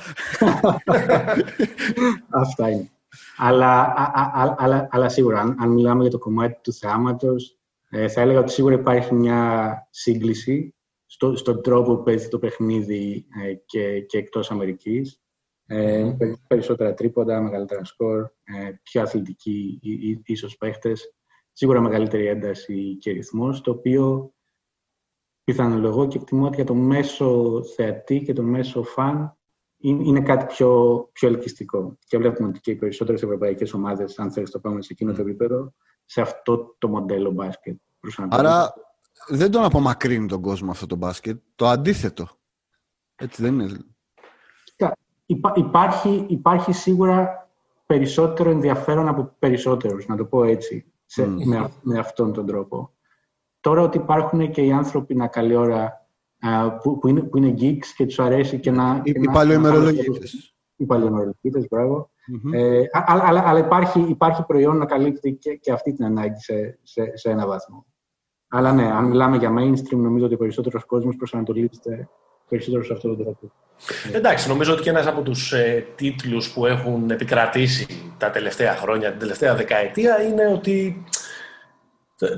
Αυτά 2.44 2.70
είναι. 2.70 2.93
Αλλά, 3.38 3.82
α, 3.82 4.56
αλλά, 4.58 4.88
αλλά, 4.92 5.10
σίγουρα, 5.10 5.40
αν, 5.40 5.56
αν, 5.60 5.70
μιλάμε 5.72 6.02
για 6.02 6.12
το 6.12 6.18
κομμάτι 6.18 6.60
του 6.64 6.74
θεάματος, 6.74 7.58
ε, 7.90 8.08
θα 8.08 8.22
έλεγα 8.22 8.40
ότι 8.40 8.52
σίγουρα 8.52 8.74
υπάρχει 8.74 9.14
μια 9.14 9.88
σύγκληση 9.90 10.76
στο, 11.06 11.36
στον 11.36 11.62
τρόπο 11.62 11.96
που 11.96 12.04
παίζει 12.04 12.28
το 12.28 12.40
παιχνίδι 12.40 13.26
ε, 13.44 13.54
και, 13.54 14.00
και 14.00 14.18
εκτός 14.18 14.52
Αμερικής. 14.52 15.18
Ε, 15.66 16.16
περισσότερα 16.48 16.94
τρίποντα, 16.94 17.42
μεγαλύτερα 17.42 17.84
σκορ, 17.86 18.22
ε, 18.44 18.72
πιο 18.84 19.02
αθλητικοί 19.02 19.80
ίσως 20.26 20.58
παίχτες, 20.58 21.14
σίγουρα 21.52 21.82
μεγαλύτερη 21.82 22.26
ένταση 22.26 22.98
και 22.98 23.12
ρυθμός, 23.12 23.62
το 23.62 23.72
οποίο 23.72 24.34
πιθανολογώ 25.44 26.08
και 26.08 26.18
εκτιμώ 26.18 26.46
ότι 26.46 26.56
για 26.56 26.66
το 26.66 26.76
μέσο 26.76 27.62
θεατή 27.64 28.22
και 28.22 28.34
το 28.34 28.44
μέσο 28.44 28.84
φαν 28.84 29.38
είναι 29.88 30.22
κάτι 30.22 30.46
πιο, 30.46 31.10
πιο 31.12 31.28
ελκυστικό. 31.28 31.98
Και 32.08 32.18
βλέπουμε 32.18 32.48
ότι 32.48 32.60
και 32.60 32.72
οι 32.72 32.76
περισσότερες 32.76 33.24
ευρωπαϊκές 33.24 33.74
ομάδες, 33.74 34.20
αν 34.20 34.32
θέλεις 34.32 34.52
το 34.52 34.60
πάμε 34.60 34.82
σε 34.82 34.90
εκείνο 34.92 35.14
το 35.14 35.22
επίπεδο, 35.22 35.74
σε 36.06 36.22
αυτό 36.22 36.76
το 36.78 36.88
μοντέλο 36.88 37.32
μπάσκετ. 37.32 37.78
Άρα 38.30 38.74
δεν 39.28 39.52
τον 39.52 39.64
απομακρύνει 39.64 40.28
τον 40.28 40.42
κόσμο 40.42 40.72
αυτό 40.72 40.86
το 40.86 40.96
μπάσκετ. 40.96 41.42
Το 41.56 41.68
αντίθετο. 41.68 42.28
Έτσι 43.16 43.42
δεν 43.42 43.60
είναι. 43.60 43.78
υπάρχει, 45.54 46.26
υπάρχει 46.30 46.72
σίγουρα 46.72 47.50
περισσότερο 47.86 48.50
ενδιαφέρον 48.50 49.08
από 49.08 49.36
περισσότερους, 49.40 50.06
να 50.08 50.16
το 50.16 50.26
πω 50.26 50.44
έτσι, 50.44 50.86
σε, 51.06 51.28
με, 51.28 51.72
με 51.82 52.00
αυτόν 52.00 52.34
τον 52.34 52.46
τρόπο. 52.46 52.94
Τώρα 53.60 53.82
ότι 53.82 53.98
υπάρχουν 53.98 54.52
και 54.52 54.62
οι 54.62 54.72
άνθρωποι 54.72 55.16
να 55.16 55.28
καλή 55.28 55.56
ώρα 55.56 56.03
που, 56.82 57.00
που, 57.00 57.08
είναι, 57.08 57.22
που 57.22 57.38
είναι 57.38 57.54
geeks 57.60 57.86
και 57.96 58.06
τους 58.06 58.20
αρέσει 58.20 58.60
και 58.60 58.72
να... 58.72 59.02
Οι, 59.04 59.12
οι 59.12 59.30
παλαιομερολογίτες. 59.32 60.56
Οι 60.76 60.86
παλαιομερολογίτες, 60.86 61.68
μπράβο. 61.70 62.10
Mm-hmm. 62.34 62.54
Ε, 62.54 62.84
αλλά, 62.92 63.24
αλλά, 63.26 63.44
αλλά 63.46 63.60
υπάρχει, 63.60 64.06
υπάρχει 64.10 64.46
προϊόν 64.46 64.78
να 64.78 64.86
καλύπτει 64.86 65.34
και, 65.34 65.54
και 65.54 65.72
αυτή 65.72 65.94
την 65.94 66.06
ανάγκη 66.06 66.40
σε, 66.40 66.80
σε, 66.84 67.18
σε 67.18 67.30
ένα 67.30 67.48
βαθμό. 67.48 67.86
Αλλά 68.48 68.74
ναι, 68.74 68.92
αν 68.92 69.06
μιλάμε 69.06 69.38
για 69.38 69.54
mainstream, 69.58 69.98
νομίζω 69.98 70.26
ότι 70.26 70.34
ο 70.34 70.38
περισσότερος 70.38 70.86
κόσμος 70.86 71.16
προσανατολίζεται 71.16 72.10
περισσότερο 72.50 72.84
σε 72.84 72.94
αυτόν 72.94 73.16
τον 73.16 73.26
τρόπο. 73.26 73.52
Εντάξει, 74.14 74.48
νομίζω 74.48 74.74
ότι 74.74 74.82
και 74.82 74.90
ένας 74.90 75.08
από 75.08 75.22
τους 75.22 75.54
ε, 75.54 75.86
τίτλους 75.96 76.54
που 76.54 76.66
έχουν 76.66 77.10
επικρατήσει 77.10 77.86
τα 78.18 78.30
τελευταία 78.30 78.76
χρόνια, 78.76 79.10
την 79.10 79.20
τελευταία 79.20 79.56
δεκαετία, 79.56 80.22
είναι 80.22 80.48
ότι 80.48 81.04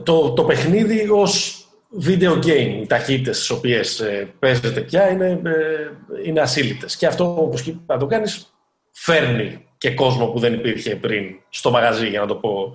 το, 0.04 0.34
το 0.34 0.44
παιχνίδι 0.44 1.10
ως 1.10 1.65
video 2.04 2.34
game, 2.34 2.80
οι 2.82 2.86
ταχύτητες 2.88 3.48
τι 3.48 3.54
οποίες 3.54 4.00
ε, 4.00 4.34
παίζετε 4.40 4.82
πια 4.82 5.10
είναι, 5.10 5.42
ε, 5.46 6.24
είναι 6.26 6.42
ασύλληπτες. 6.42 6.96
Και 6.96 7.08
αυτό, 7.08 7.36
όπως 7.42 7.62
και 7.62 7.74
να 7.86 7.98
το 7.98 8.06
κάνεις, 8.06 8.54
φέρνει 8.92 9.66
και 9.78 9.94
κόσμο 9.94 10.28
που 10.28 10.40
δεν 10.40 10.54
υπήρχε 10.54 10.96
πριν 10.96 11.24
στο 11.50 11.72
μαγαζί, 11.72 12.08
για 12.08 12.20
να 12.20 12.26
το 12.26 12.36
πω, 12.36 12.74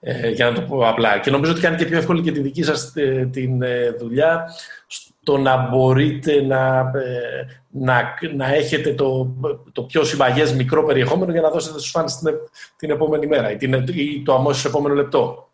ε, 0.00 0.28
για 0.28 0.50
να 0.50 0.54
το 0.54 0.60
πω 0.60 0.88
απλά. 0.88 1.18
Και 1.18 1.30
νομίζω 1.30 1.52
ότι 1.52 1.60
κάνει 1.60 1.76
και 1.76 1.84
πιο 1.84 1.98
εύκολη 1.98 2.22
και 2.22 2.32
τη 2.32 2.40
δική 2.40 2.62
σας 2.62 2.92
ε, 2.96 3.28
την 3.32 3.62
ε, 3.62 3.90
δουλειά 3.90 4.44
στο 4.86 5.38
να 5.38 5.68
μπορείτε 5.68 6.42
να, 6.42 6.78
ε, 6.78 7.46
να, 7.68 8.14
να 8.34 8.54
έχετε 8.54 8.94
το, 8.94 9.36
το 9.72 9.82
πιο 9.82 10.04
συμπαγές 10.04 10.52
μικρό 10.52 10.84
περιεχόμενο 10.84 11.32
για 11.32 11.40
να 11.40 11.50
δώσετε 11.50 11.78
στους 11.78 11.90
φάνες 11.90 12.16
την, 12.16 12.34
την 12.76 12.90
επόμενη 12.90 13.26
μέρα 13.26 13.50
ή, 13.50 13.56
την, 13.56 13.72
ή 13.94 14.22
το 14.24 14.34
αμέσως 14.34 14.64
επόμενο 14.64 14.94
λεπτό. 14.94 15.50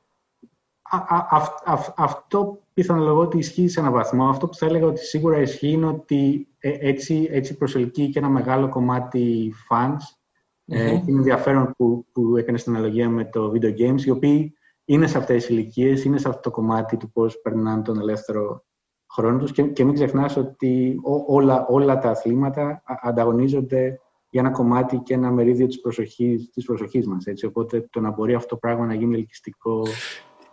αυτό 1.97 2.59
πιθανολογώ 2.79 3.21
ότι 3.21 3.39
ισχύει 3.39 3.69
σε 3.69 3.81
έναν 3.81 3.93
βαθμό. 3.93 4.29
Αυτό 4.29 4.47
που 4.47 4.55
θα 4.55 4.67
έλεγα 4.67 4.87
ότι 4.87 5.05
σίγουρα 5.05 5.41
ισχύει 5.41 5.71
είναι 5.71 5.87
ότι 5.87 6.49
ε, 6.59 6.73
έτσι, 6.81 7.29
έτσι 7.31 7.57
προσελκύει 7.57 8.11
και 8.11 8.19
ένα 8.19 8.29
μεγάλο 8.29 8.69
κομμάτι 8.69 9.55
fans. 9.71 9.97
Mm-hmm. 9.97 10.77
Ε, 10.77 10.91
είναι 10.91 11.19
ενδιαφέρον 11.19 11.75
που, 11.77 12.07
που 12.13 12.37
έκανες 12.37 12.63
την 12.63 12.75
αναλογία 12.75 13.09
με 13.09 13.25
το 13.25 13.53
video 13.55 13.81
games, 13.81 14.01
οι 14.05 14.11
οποίοι 14.11 14.53
είναι 14.85 15.07
σε 15.07 15.19
αυτές 15.19 15.37
τις 15.37 15.49
ηλικίες, 15.49 16.05
είναι 16.05 16.19
σε 16.19 16.29
αυτό 16.29 16.41
το 16.41 16.51
κομμάτι 16.51 16.97
του 16.97 17.13
πώς 17.13 17.41
περνάνε 17.41 17.83
τον 17.83 17.99
ελεύθερο 17.99 18.65
χρόνο 19.11 19.39
τους 19.39 19.53
και, 19.53 19.63
και 19.63 19.85
μην 19.85 19.95
ξεχνάς 19.95 20.37
ότι 20.37 21.01
όλα, 21.27 21.67
όλα 21.67 21.99
τα 21.99 22.11
αθλήματα 22.11 22.83
ανταγωνίζονται 23.03 24.01
για 24.31 24.41
ένα 24.41 24.51
κομμάτι 24.51 24.97
και 24.97 25.15
ένα 25.15 25.31
μερίδιο 25.31 25.67
της 25.67 25.81
προσοχής, 25.81 26.51
της 26.51 26.65
προσοχής 26.65 27.07
μας. 27.07 27.27
Έτσι. 27.27 27.47
Οπότε 27.47 27.89
το 27.91 28.01
να 28.01 28.11
μπορεί 28.11 28.35
αυτό 28.35 28.49
το 28.49 28.57
πράγμα 28.57 28.87
να 28.87 28.95
γίνει 28.95 29.15
ελκυστικό... 29.15 29.83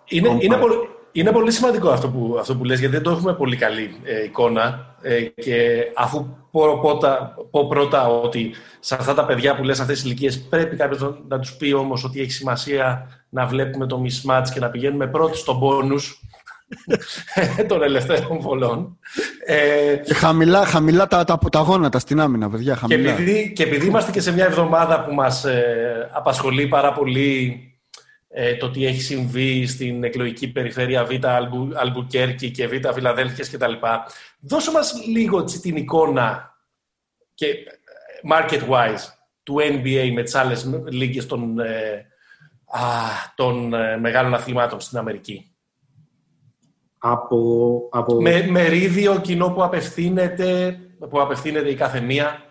Είναι, 0.09 0.37
είναι, 0.41 0.57
πολύ, 0.57 0.75
είναι 1.15 1.31
πολύ 1.31 1.51
σημαντικό 1.51 1.89
αυτό 1.89 2.09
που, 2.09 2.37
αυτό 2.39 2.55
που 2.55 2.63
λες, 2.63 2.79
γιατί 2.79 2.93
δεν 2.93 3.03
το 3.03 3.11
έχουμε 3.11 3.33
πολύ 3.33 3.55
καλή 3.55 3.95
ε, 4.03 4.23
εικόνα. 4.23 4.95
Ε, 5.01 5.21
και 5.21 5.81
αφού 5.95 6.25
πω, 6.51 6.79
πρώτα, 6.81 7.35
πω 7.51 7.67
πρώτα 7.67 8.07
ότι 8.07 8.51
σε 8.79 8.95
αυτά 8.95 9.13
τα 9.13 9.25
παιδιά 9.25 9.55
που 9.55 9.63
λες 9.63 9.79
αυτές 9.79 9.95
τις 9.95 10.05
ηλικίες 10.05 10.39
πρέπει 10.39 10.75
κάποιος 10.75 11.01
να, 11.01 11.17
να 11.27 11.39
τους 11.39 11.53
πει 11.55 11.73
όμως 11.73 12.03
ότι 12.03 12.21
έχει 12.21 12.31
σημασία 12.31 13.09
να 13.29 13.45
βλέπουμε 13.45 13.87
το 13.87 14.01
mismatch 14.05 14.45
και 14.53 14.59
να 14.59 14.69
πηγαίνουμε 14.69 15.07
πρώτοι 15.07 15.37
στον 15.37 15.59
πόνους 15.59 16.21
των 17.67 17.83
ελευθέρων 17.83 18.39
βολών. 18.39 18.97
Ε, 19.45 19.95
και 19.95 20.13
χαμηλά, 20.13 20.65
χαμηλά 20.65 21.07
τα, 21.07 21.23
τα, 21.23 21.39
τα 21.51 21.59
γόνατα 21.59 21.99
στην 21.99 22.19
άμυνα, 22.19 22.49
παιδιά. 22.49 22.75
Χαμηλά. 22.75 23.01
Και, 23.01 23.09
επειδή, 23.09 23.53
και 23.55 23.63
επειδή 23.63 23.85
είμαστε 23.85 24.11
και 24.11 24.21
σε 24.21 24.33
μια 24.33 24.45
εβδομάδα 24.45 25.03
που 25.03 25.13
μας 25.13 25.45
ε, 25.45 26.09
απασχολεί 26.13 26.67
πάρα 26.67 26.93
πολύ 26.93 27.59
ε, 27.74 27.74
το 28.59 28.69
τι 28.69 28.85
έχει 28.85 29.01
συμβεί 29.01 29.65
στην 29.65 30.03
εκλογική 30.03 30.51
περιφέρεια 30.51 31.05
Β' 31.05 31.25
Αλμπου, 31.25 31.69
Αλμπουκέρκη 31.73 32.51
και 32.51 32.67
Β' 32.67 32.93
Φιλαδέλφειας 32.93 33.49
κτλ. 33.49 33.73
Δώσε 34.39 34.71
μας 34.71 35.05
λίγο 35.07 35.43
την 35.43 35.75
εικόνα 35.75 36.55
και 37.33 37.47
ε, 37.47 37.55
market-wise 38.31 39.13
του 39.43 39.55
NBA 39.61 40.11
με 40.13 40.23
τις 40.23 40.35
άλλες 40.35 40.69
λίγες 40.89 41.25
των, 41.25 41.59
ε, 41.59 42.05
α, 42.65 42.81
των 43.35 43.73
ε, 43.73 43.97
μεγάλων 43.97 44.33
αθλημάτων 44.33 44.79
στην 44.79 44.97
Αμερική. 44.97 45.55
Από, 46.97 47.89
από... 47.91 48.21
Με 48.21 48.47
μερίδιο 48.49 49.19
κοινό 49.19 49.49
που 49.49 49.63
απευθύνεται, 49.63 50.79
που 51.09 51.21
απευθύνεται 51.21 51.69
η 51.69 51.75
κάθε 51.75 51.99
μία. 51.99 52.44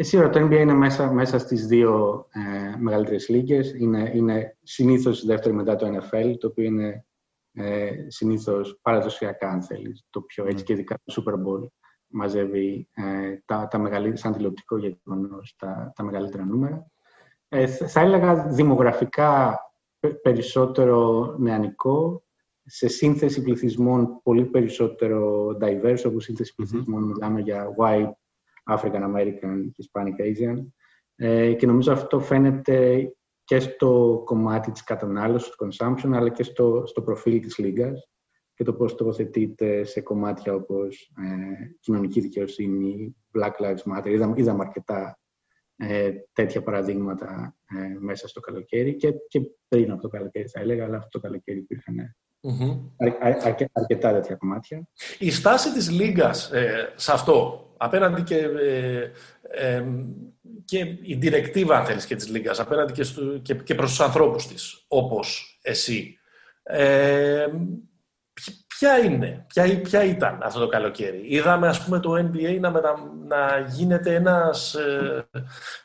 Ε, 0.00 0.02
σίγουρα 0.02 0.30
το 0.30 0.46
NBA 0.46 0.58
είναι 0.58 0.72
μέσα, 0.72 1.12
μέσα 1.12 1.38
στις 1.38 1.66
δύο 1.66 2.26
ε, 2.30 2.76
μεγαλύτερες 2.78 3.28
λίγες. 3.28 3.72
Είναι, 3.72 4.12
είναι 4.14 4.56
συνήθως 4.62 5.24
δεύτερο 5.26 5.54
μετά 5.54 5.76
το 5.76 5.86
NFL, 5.86 6.34
το 6.38 6.46
οποίο 6.46 6.64
είναι 6.64 7.04
ε, 7.52 7.90
συνήθως 8.06 8.78
παραδοσιακά, 8.82 9.48
αν 9.48 9.62
θέλεις, 9.62 10.06
το 10.10 10.20
πιο 10.20 10.46
έτσι 10.46 10.64
και 10.64 10.72
ειδικά 10.72 11.00
το 11.04 11.22
Super 11.22 11.34
Bowl 11.34 11.66
μαζεύει 12.06 12.88
ε, 12.92 13.36
τα, 13.44 13.68
τα 13.70 13.78
μεγαλύτερα, 13.78 14.16
σαν 14.16 14.32
τηλεοπτικό 14.32 14.76
γεγονός 14.78 15.54
τα, 15.58 15.92
τα 15.94 16.02
μεγαλύτερα 16.02 16.44
νούμερα. 16.44 16.86
Ε, 17.48 17.66
θα 17.66 18.00
έλεγα 18.00 18.46
δημογραφικά 18.46 19.58
περισσότερο 20.22 21.34
νεανικό, 21.38 22.24
σε 22.64 22.88
σύνθεση 22.88 23.42
πληθυσμών 23.42 24.20
πολύ 24.22 24.44
περισσότερο 24.44 25.46
diverse, 25.60 26.02
όπως 26.06 26.24
σύνθεση 26.24 26.54
πληθυσμών 26.54 27.02
μιλάμε 27.02 27.40
για 27.40 27.74
white, 27.78 28.12
African 28.70 29.02
American, 29.14 29.56
Hispanic 29.76 30.20
Asian. 30.20 30.66
Ε, 31.16 31.52
και 31.52 31.66
νομίζω 31.66 31.92
αυτό 31.92 32.20
φαίνεται 32.20 33.08
και 33.44 33.60
στο 33.60 34.22
κομμάτι 34.24 34.70
της 34.70 34.84
κατανάλωσης, 34.84 35.50
του 35.50 35.68
consumption, 35.68 36.10
αλλά 36.12 36.28
και 36.28 36.42
στο, 36.42 36.82
στο 36.86 37.02
προφίλ 37.02 37.40
της 37.40 37.58
λίγας 37.58 38.10
και 38.54 38.64
το 38.64 38.72
πώς 38.72 38.94
τοποθετείται 38.94 39.84
σε 39.84 40.00
κομμάτια 40.00 40.54
όπως 40.54 41.12
ε, 41.16 41.76
κοινωνική 41.80 42.20
δικαιοσύνη, 42.20 43.16
Black 43.38 43.64
Lives 43.64 43.96
Matter. 43.96 44.06
Είδαμε, 44.06 44.34
είδαμε 44.36 44.64
αρκετά 44.64 45.18
ε, 45.76 46.10
τέτοια 46.32 46.62
παραδείγματα 46.62 47.56
ε, 47.68 47.98
μέσα 47.98 48.28
στο 48.28 48.40
καλοκαίρι 48.40 48.96
και, 48.96 49.12
και 49.28 49.40
πριν 49.68 49.90
από 49.90 50.02
το 50.02 50.08
καλοκαίρι 50.08 50.48
θα 50.48 50.60
έλεγα, 50.60 50.84
αλλά 50.84 50.96
αυτό 50.96 51.08
το 51.08 51.20
καλοκαίρι 51.20 51.58
υπήρχαν 51.58 52.16
αρ, 52.96 53.36
αρκετά 53.72 54.12
τέτοια 54.12 54.36
κομμάτια. 54.36 54.88
Η 55.18 55.30
στάση 55.30 55.72
της 55.72 55.90
Λίγκας 55.90 56.52
ε, 56.52 56.92
σε 56.96 57.12
αυτό, 57.12 57.66
απέναντι 57.82 58.22
και, 58.22 58.36
ε, 58.36 59.10
ε, 59.50 59.84
και 60.64 60.78
η 61.02 61.14
διρεκτίβα, 61.14 61.76
αν 61.76 61.84
θέλεις, 61.84 62.06
και 62.06 62.16
της 62.16 62.28
Λίγκας, 62.28 62.60
απέναντι 62.60 62.92
και, 62.92 63.02
στο, 63.02 63.22
και, 63.22 63.54
και 63.54 63.74
προς 63.74 63.90
τους 63.90 64.00
ανθρώπους 64.00 64.46
της, 64.46 64.84
όπως 64.88 65.58
εσύ, 65.62 66.18
ποια 68.66 68.98
είναι, 69.04 69.44
ποια, 69.48 69.80
ποια 69.80 70.04
ήταν 70.04 70.40
αυτό 70.42 70.60
το 70.60 70.66
καλοκαίρι; 70.66 71.22
Είδαμε, 71.24 71.68
ας 71.68 71.84
πούμε, 71.84 72.00
το 72.00 72.14
NBA 72.14 72.58
να, 72.60 72.70
να 73.26 73.66
γίνεται 73.68 74.14
ένας, 74.14 74.76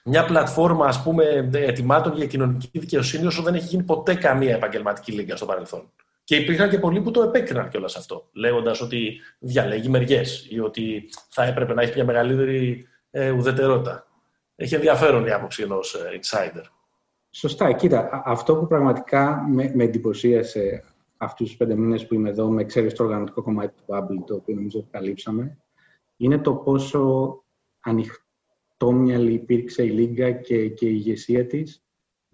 μια 0.03 0.25
πλατφόρμα, 0.25 0.87
ας 0.87 1.03
πούμε, 1.03 1.49
ετοιμάτων 1.53 2.15
για 2.15 2.25
κοινωνική 2.25 2.79
δικαιοσύνη, 2.79 3.25
όσο 3.25 3.41
δεν 3.41 3.55
έχει 3.55 3.65
γίνει 3.65 3.83
ποτέ 3.83 4.15
καμία 4.15 4.55
επαγγελματική 4.55 5.11
λίγα 5.11 5.35
στο 5.35 5.45
παρελθόν. 5.45 5.91
Και 6.25 6.35
υπήρχαν 6.35 6.69
και 6.69 6.79
πολλοί 6.79 7.01
που 7.01 7.11
το 7.11 7.21
επέκριναν 7.21 7.69
κιόλας 7.69 7.95
αυτό, 7.95 8.29
λέγοντας 8.33 8.81
ότι 8.81 9.19
διαλέγει 9.39 9.89
μεριές 9.89 10.47
ή 10.49 10.59
ότι 10.59 11.09
θα 11.29 11.43
έπρεπε 11.43 11.73
να 11.73 11.81
έχει 11.81 11.93
μια 11.95 12.05
μεγαλύτερη 12.05 12.87
ε, 13.11 13.31
ουδετερότητα. 13.31 14.07
Έχει 14.55 14.75
ενδιαφέρον 14.75 15.25
η 15.25 15.31
άποψη 15.31 15.63
ενός 15.63 15.93
ε, 15.93 16.19
insider. 16.21 16.63
Σωστά. 17.29 17.71
Κοίτα, 17.71 18.21
αυτό 18.25 18.55
που 18.55 18.67
πραγματικά 18.67 19.45
με, 19.49 19.71
με 19.75 19.83
εντυπωσίασε 19.83 20.83
αυτούς 21.17 21.47
τους 21.47 21.57
πέντε 21.57 21.75
μήνες 21.75 22.07
που 22.07 22.13
είμαι 22.13 22.29
εδώ, 22.29 22.49
με 22.49 22.61
εξαίρεση 22.61 22.95
το 22.95 23.03
οργανωτικό 23.03 23.41
κομμάτι 23.41 23.73
του 23.75 23.83
Bubble, 23.87 24.23
το 24.25 24.35
οποίο 24.35 24.55
νομίζω 24.55 24.79
ότι 24.79 24.87
καλύψαμε, 24.91 25.57
είναι 26.17 26.37
το 26.37 26.53
πόσο 26.53 27.43
ανοιχτόμυαλη 27.79 29.33
υπήρξε 29.33 29.83
η 29.83 29.89
Λίγκα 29.89 30.31
και, 30.31 30.69
και 30.69 30.85
η 30.85 30.93
ηγεσία 30.93 31.47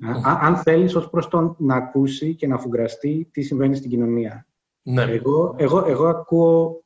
τη 0.02 0.22
Αν 0.24 0.58
θέλεις 0.58 0.96
ως 0.96 1.10
προς 1.10 1.28
τον 1.28 1.56
να 1.60 1.76
ακούσει 1.76 2.36
και 2.36 2.48
να 2.48 2.58
φουγκραστεί 2.58 3.30
τι 3.32 3.42
συμβαίνει 3.42 3.76
στην 3.76 3.90
κοινωνία. 3.90 4.48
Ναι. 4.82 5.04
Εγώ, 5.04 5.56
εγώ, 5.58 5.86
εγώ 5.88 6.08
ακούω, 6.08 6.84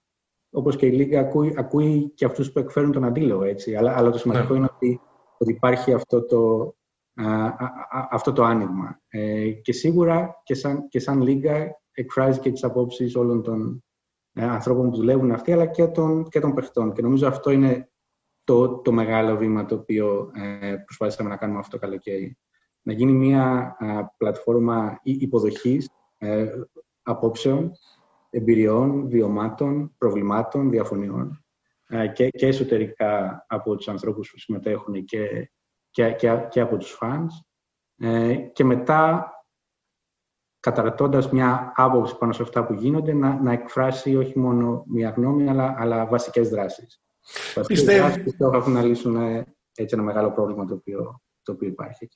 όπως 0.50 0.76
και 0.76 0.86
η 0.86 0.92
Λίγκα, 0.92 1.20
ακούει, 1.20 1.54
ακούει 1.58 2.12
και 2.16 2.26
αυτούς 2.26 2.52
που 2.52 2.60
εκφέρουν 2.60 2.92
τον 2.92 3.04
αντίλογο, 3.04 3.44
έτσι. 3.44 3.76
Αλλά, 3.76 3.98
αλλά 3.98 4.10
το 4.10 4.18
σημαντικό 4.18 4.54
ναι. 4.54 4.60
είναι 4.60 4.70
ότι, 4.76 5.02
ότι 5.38 5.52
υπάρχει 5.52 5.94
αυτό 5.94 6.26
το, 6.26 6.74
αυτό 8.12 8.34
το 8.34 8.44
άνοιγμα. 8.44 9.02
Ε, 9.08 9.50
και 9.50 9.74
σίγουρα 9.74 10.42
και 10.44 10.54
σαν, 10.54 10.88
και 10.88 11.00
σαν 11.00 11.22
Λίγκα 11.22 11.82
εκφράζει 11.92 12.40
και 12.40 12.52
τις 12.52 12.64
απόψεις 12.64 13.16
όλων 13.16 13.44
των 13.44 13.84
ε, 14.34 14.44
ανθρώπων 14.44 14.90
που 14.90 14.96
δουλεύουν 14.96 15.32
αυτοί, 15.32 15.52
αλλά 15.52 15.66
και 15.66 15.88
των, 15.88 16.28
και 16.30 16.40
των 16.40 16.54
παιχτών. 16.54 16.94
Και 16.94 17.02
νομίζω 17.02 17.28
αυτό 17.28 17.52
είναι 17.52 17.90
το, 18.44 18.78
το 18.78 18.92
μεγάλο 18.92 19.38
βήμα 19.38 19.66
το 19.66 19.76
οποίο 19.76 20.32
ε, 20.34 20.76
προσπαθήσαμε 20.76 21.30
να 21.30 21.38
κάνουμε 21.38 21.60
αυτό 21.60 21.78
το 21.78 21.86
καλοκαίρι. 21.86 22.38
Να 22.86 22.94
γίνει 22.94 23.12
μια 23.12 23.76
πλατφόρμα 24.18 25.00
υποδοχής 25.04 25.90
ε, 26.18 26.48
απόψεων, 27.04 27.72
εμπειριών, 28.30 29.10
βιωμάτων, 29.10 29.96
προβλημάτων, 29.98 30.70
διαφωνιών 30.70 31.46
ε, 31.88 32.08
και, 32.08 32.30
και 32.30 32.48
εσωτερικά 32.48 33.46
από 33.48 33.76
τους 33.76 33.88
ανθρώπους 33.88 34.32
που 34.32 34.40
συμμετέχουν 34.40 35.06
και, 35.06 35.52
και, 35.90 36.12
και, 36.12 36.48
και 36.50 36.62
από 36.62 36.78
τους 36.78 36.92
φανς. 36.92 37.42
Ε, 37.98 38.36
και 38.36 38.64
μετά 38.64 39.30
καταρατώντας 40.60 41.32
μια 41.32 41.74
άποψη 41.76 42.18
πάνω 42.18 42.34
σε 42.34 42.42
αυτά 42.42 42.66
που 42.66 42.74
γίνονται, 42.74 43.14
να, 43.14 43.42
να 43.42 43.52
εκφράσει 43.52 44.16
όχι 44.16 44.40
μόνο 44.40 44.84
μια 44.88 45.10
γνώμη, 45.10 45.50
αλλά, 45.50 45.76
αλλά 45.78 46.06
βασικές 46.06 46.50
δράσεις. 46.50 47.02
Πιστεύω. 47.68 48.24
Πιστεύω 48.24 48.70
να 48.70 48.82
λύσουν 48.82 49.16
ε, 49.16 49.56
έτσι 49.76 49.96
ένα 49.96 50.04
μεγάλο 50.04 50.32
πρόβλημα 50.32 50.66
το 50.66 50.74
οποίο, 50.74 51.22
το 51.44 51.52
οποίο 51.52 51.68
υπάρχει. 51.68 52.10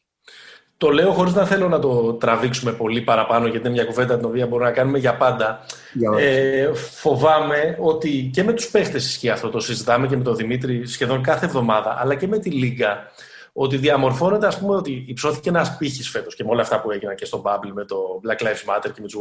Το 0.77 0.89
λέω 0.89 1.11
χωρίς 1.11 1.33
να 1.33 1.45
θέλω 1.45 1.67
να 1.67 1.79
το 1.79 2.13
τραβήξουμε 2.13 2.71
πολύ 2.71 3.01
παραπάνω, 3.01 3.47
γιατί 3.47 3.67
είναι 3.67 3.75
μια 3.75 3.85
κουβέντα 3.85 4.17
την 4.17 4.25
οποία 4.25 4.47
μπορούμε 4.47 4.69
να 4.69 4.75
κάνουμε 4.75 4.97
για 4.97 5.17
πάντα. 5.17 5.65
ε, 6.17 6.73
φοβάμαι 6.73 7.77
ότι 7.79 8.29
και 8.33 8.43
με 8.43 8.53
τους 8.53 8.69
παίχτες 8.69 9.05
ισχύει 9.05 9.29
αυτό, 9.29 9.49
το 9.49 9.59
συζητάμε 9.59 10.07
και 10.07 10.17
με 10.17 10.23
τον 10.23 10.35
Δημήτρη 10.35 10.87
σχεδόν 10.87 11.23
κάθε 11.23 11.45
εβδομάδα, 11.45 11.97
αλλά 11.99 12.15
και 12.15 12.27
με 12.27 12.39
τη 12.39 12.49
Λίγκα, 12.49 13.11
ότι 13.53 13.77
διαμορφώνεται, 13.77 14.47
ας 14.47 14.59
πούμε, 14.59 14.75
ότι 14.75 15.03
υψώθηκε 15.07 15.49
ένας 15.49 15.77
πύχης 15.77 16.09
φέτος 16.09 16.35
και 16.35 16.43
με 16.43 16.49
όλα 16.49 16.61
αυτά 16.61 16.81
που 16.81 16.91
έγιναν 16.91 17.15
και 17.15 17.25
στο 17.25 17.41
Bubble 17.45 17.71
με 17.73 17.85
το 17.85 17.97
Black 18.27 18.43
Lives 18.43 18.75
Matter 18.75 18.91
και 18.93 19.01
με 19.01 19.07
τους 19.07 19.19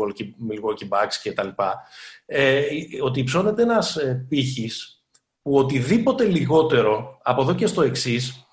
Milwaukee 0.50 0.88
Bucks 0.88 1.14
και 1.22 1.32
τα 1.32 1.44
λοιπά, 1.44 1.82
ε, 2.26 2.62
ότι 3.02 3.20
υψώνεται 3.20 3.62
ένας 3.62 3.96
ε, 3.96 4.26
πύχης 4.28 5.02
που 5.42 5.54
οτιδήποτε 5.54 6.24
λιγότερο 6.24 7.18
από 7.22 7.42
εδώ 7.42 7.54
και 7.54 7.66
στο 7.66 7.82
εξής 7.82 8.47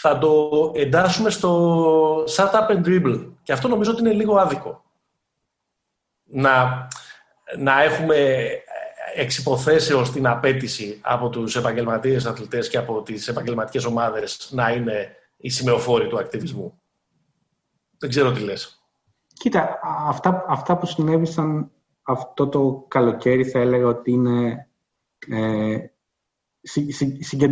θα 0.00 0.18
το 0.18 0.72
εντάσσουμε 0.74 1.30
στο 1.30 2.24
shut 2.24 2.50
up 2.50 2.70
and 2.70 2.84
dribble. 2.84 3.26
Και 3.42 3.52
αυτό 3.52 3.68
νομίζω 3.68 3.90
ότι 3.90 4.00
είναι 4.00 4.12
λίγο 4.12 4.36
άδικο. 4.36 4.84
Να, 6.24 6.86
να 7.58 7.82
έχουμε 7.82 8.48
εξυποθέσεως 9.14 10.12
την 10.12 10.26
απέτηση 10.26 11.00
από 11.02 11.28
τους 11.28 11.56
επαγγελματίες 11.56 12.26
αθλητές 12.26 12.68
και 12.68 12.78
από 12.78 13.02
τις 13.02 13.28
επαγγελματικές 13.28 13.84
ομάδες 13.84 14.48
να 14.52 14.70
είναι 14.70 15.16
οι 15.36 15.48
σημεοφόροι 15.48 16.08
του 16.08 16.18
ακτιβισμού. 16.18 16.80
Δεν 17.98 18.10
ξέρω 18.10 18.32
τι 18.32 18.40
λες. 18.40 18.82
Κοίτα, 19.32 19.80
αυτά, 20.08 20.44
αυτά 20.48 20.76
που 20.76 20.86
συνέβησαν 20.86 21.70
αυτό 22.02 22.48
το 22.48 22.84
καλοκαίρι 22.88 23.44
θα 23.44 23.58
έλεγα 23.58 23.86
ότι 23.86 24.10
είναι 24.10 24.68
ε, 25.28 25.78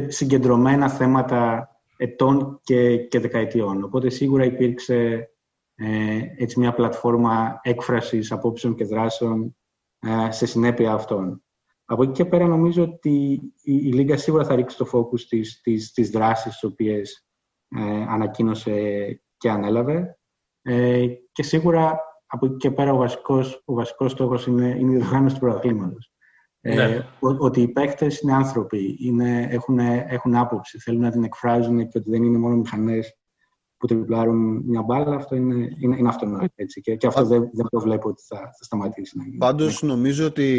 συγκεντρωμένα 0.09 0.89
θέματα 0.89 1.71
ετών 1.97 2.61
και, 2.63 2.97
και 2.97 3.21
δεκαετιών. 3.21 3.85
Οπότε 3.85 4.11
σίγουρα 4.11 4.45
υπήρξε 4.45 5.31
ε, 5.75 6.21
έτσι 6.37 6.59
μια 6.59 6.75
πλατφόρμα 6.75 7.61
έκφρασης 7.63 8.33
απόψεων 8.33 8.75
και 8.75 8.85
δράσεων 8.85 9.57
ε, 9.99 10.31
σε 10.31 10.47
συνέπεια 10.47 10.93
αυτών. 10.93 11.41
Από 11.85 12.03
εκεί 12.03 12.13
και 12.13 12.25
πέρα 12.25 12.47
νομίζω 12.47 12.83
ότι 12.83 13.11
η, 13.63 13.75
η 13.75 13.93
Λίγκα 13.93 14.17
σίγουρα 14.17 14.45
θα 14.45 14.55
ρίξει 14.55 14.77
το 14.77 14.89
focus 14.93 15.19
στις, 15.19 15.53
στις, 15.53 15.87
στις 15.87 16.11
δράσεις 16.11 16.53
τις 16.53 16.63
οποίες 16.63 17.27
ε, 17.69 18.03
ανακοίνωσε 18.09 18.75
και 19.37 19.51
ανέλαβε. 19.51 20.19
Ε, 20.63 21.07
και 21.33 21.43
σίγουρα 21.43 22.01
από 22.27 22.47
εκεί 22.47 22.57
και 22.57 22.71
πέρα 22.71 22.93
ο 22.93 22.97
βασικός, 22.97 23.63
ο 23.65 23.75
βασικός 23.75 24.13
στόχος 24.13 24.47
είναι, 24.47 24.67
είναι 24.67 24.93
η 24.93 24.97
διοργάνωση 24.97 25.35
του 25.35 25.41
πρωταθλήματος. 25.41 26.13
Ε, 26.69 26.75
ναι. 26.75 27.07
ότι 27.21 27.61
οι 27.61 27.69
παίκτες 27.69 28.21
είναι 28.21 28.33
άνθρωποι, 28.33 28.97
είναι, 29.01 29.47
έχουν, 29.51 29.79
έχουν 30.09 30.35
άποψη, 30.35 30.79
θέλουν 30.79 31.01
να 31.01 31.11
την 31.11 31.25
εκφράζουν 31.25 31.89
και 31.89 31.99
ότι 31.99 32.11
δεν 32.11 32.23
είναι 32.23 32.39
μόνο 32.39 32.57
μηχανές 32.57 33.17
που 33.77 33.87
τριπλάρουν 33.87 34.63
μια 34.67 34.83
μπάλα, 34.83 35.15
αυτό 35.15 35.35
είναι, 35.35 35.69
είναι, 35.79 35.97
είναι 35.97 36.09
αυτονόητο. 36.09 36.53
Έτσι. 36.55 36.81
Και, 36.81 36.97
και 36.97 37.07
αυτό 37.07 37.25
δεν, 37.25 37.51
δεν 37.53 37.67
βλέπω 37.83 38.09
ότι 38.09 38.23
θα, 38.27 38.37
θα 38.37 38.65
σταματήσει 38.65 39.19
να 39.19 39.25
γίνει. 39.25 39.37
Πάντως 39.37 39.83
νομίζω 39.83 40.27
ότι 40.27 40.51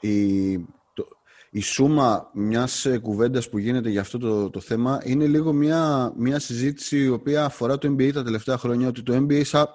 η, 0.00 0.56
το, 0.92 1.08
η 1.50 1.60
σούμα 1.60 2.30
μιας 2.34 2.86
κουβέντας 3.02 3.48
που 3.48 3.58
γίνεται 3.58 3.90
για 3.90 4.00
αυτό 4.00 4.18
το, 4.18 4.50
το 4.50 4.60
θέμα 4.60 5.00
είναι 5.04 5.26
λίγο 5.26 5.52
μια, 5.52 6.12
μια 6.16 6.38
συζήτηση 6.38 6.98
η 6.98 7.08
οποία 7.08 7.44
αφορά 7.44 7.78
το 7.78 7.88
NBA 7.88 8.12
τα 8.12 8.22
τελευταία 8.22 8.58
χρόνια, 8.58 8.88
ότι 8.88 9.02
το 9.02 9.16
NBA 9.16 9.44
σαν, 9.44 9.66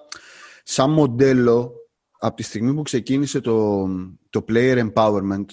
σαν 0.64 0.92
μοντέλο 0.92 1.74
από 2.20 2.36
τη 2.36 2.44
στιγμή 2.44 2.74
που 2.74 2.82
ξεκίνησε 2.82 3.40
το, 3.40 3.88
το 4.30 4.46
player 4.48 4.90
empowerment, 4.90 5.46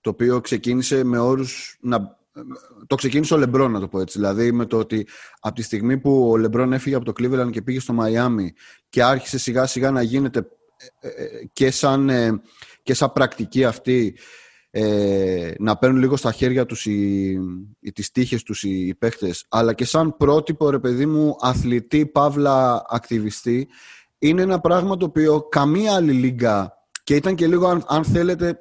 το 0.00 0.10
οποίο 0.10 0.40
ξεκίνησε 0.40 1.04
με 1.04 1.18
όρους 1.18 1.78
να, 1.80 2.18
το 2.86 2.94
ξεκίνησε 2.94 3.34
ο 3.34 3.36
Λεμπρόν, 3.36 3.70
να 3.70 3.80
το 3.80 3.88
πω 3.88 4.00
έτσι. 4.00 4.18
Δηλαδή, 4.18 4.52
με 4.52 4.66
το 4.66 4.78
ότι 4.78 5.06
από 5.40 5.54
τη 5.54 5.62
στιγμή 5.62 5.98
που 5.98 6.30
ο 6.30 6.36
Λεμπρόν 6.36 6.72
έφυγε 6.72 6.94
από 6.96 7.04
το 7.04 7.12
Cleveland 7.18 7.50
και 7.50 7.62
πήγε 7.62 7.80
στο 7.80 7.92
Μαϊάμι 7.92 8.52
και 8.88 9.02
άρχισε 9.02 9.38
σιγά 9.38 9.66
σιγά 9.66 9.90
να 9.90 10.02
γίνεται 10.02 10.48
ε, 11.00 11.08
ε, 11.08 11.46
και 11.52 11.70
σαν, 11.70 12.08
ε, 12.08 12.40
και 12.82 12.94
σαν 12.94 13.12
πρακτική 13.12 13.64
αυτή 13.64 14.16
να 15.58 15.76
παίρνουν 15.78 15.98
λίγο 15.98 16.16
στα 16.16 16.32
χέρια 16.32 16.66
τους 16.66 16.86
οι, 16.86 17.30
οι, 17.80 17.92
τις 17.92 18.10
τύχες 18.10 18.42
τους 18.42 18.62
οι, 18.62 18.86
οι 18.86 18.94
παίχτες, 18.94 19.46
αλλά 19.48 19.72
και 19.72 19.84
σαν 19.84 20.16
πρότυπο, 20.16 20.70
ρε 20.70 20.78
παιδί 20.78 21.06
μου, 21.06 21.36
αθλητή, 21.40 22.06
παύλα, 22.06 22.84
ακτιβιστή, 22.88 23.68
είναι 24.22 24.42
ένα 24.42 24.60
πράγμα 24.60 24.96
το 24.96 25.04
οποίο 25.04 25.46
καμία 25.48 25.94
άλλη 25.94 26.12
λίγκα 26.12 26.72
και 27.04 27.14
ήταν 27.14 27.34
και 27.34 27.46
λίγο, 27.46 27.66
αν, 27.66 27.84
αν 27.88 28.04
θέλετε, 28.04 28.60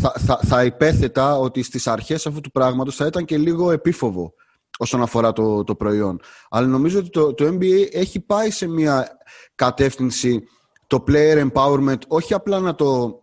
θα, 0.00 0.12
θα, 0.18 0.40
θα 0.46 0.64
υπέθετα 0.64 1.38
ότι 1.38 1.62
στις 1.62 1.86
αρχές 1.86 2.26
αυτού 2.26 2.40
του 2.40 2.50
πράγματος 2.50 2.96
θα 2.96 3.06
ήταν 3.06 3.24
και 3.24 3.38
λίγο 3.38 3.70
επίφοβο 3.70 4.34
όσον 4.78 5.02
αφορά 5.02 5.32
το, 5.32 5.64
το 5.64 5.74
προϊόν. 5.74 6.20
Αλλά 6.50 6.66
νομίζω 6.66 6.98
ότι 6.98 7.10
το, 7.10 7.34
το 7.34 7.46
NBA 7.46 7.86
έχει 7.92 8.20
πάει 8.20 8.50
σε 8.50 8.66
μια 8.66 9.18
κατεύθυνση 9.54 10.42
το 10.86 11.04
player 11.08 11.48
empowerment, 11.50 11.98
όχι 12.08 12.34
απλά 12.34 12.60
να, 12.60 12.74
το, 12.74 13.20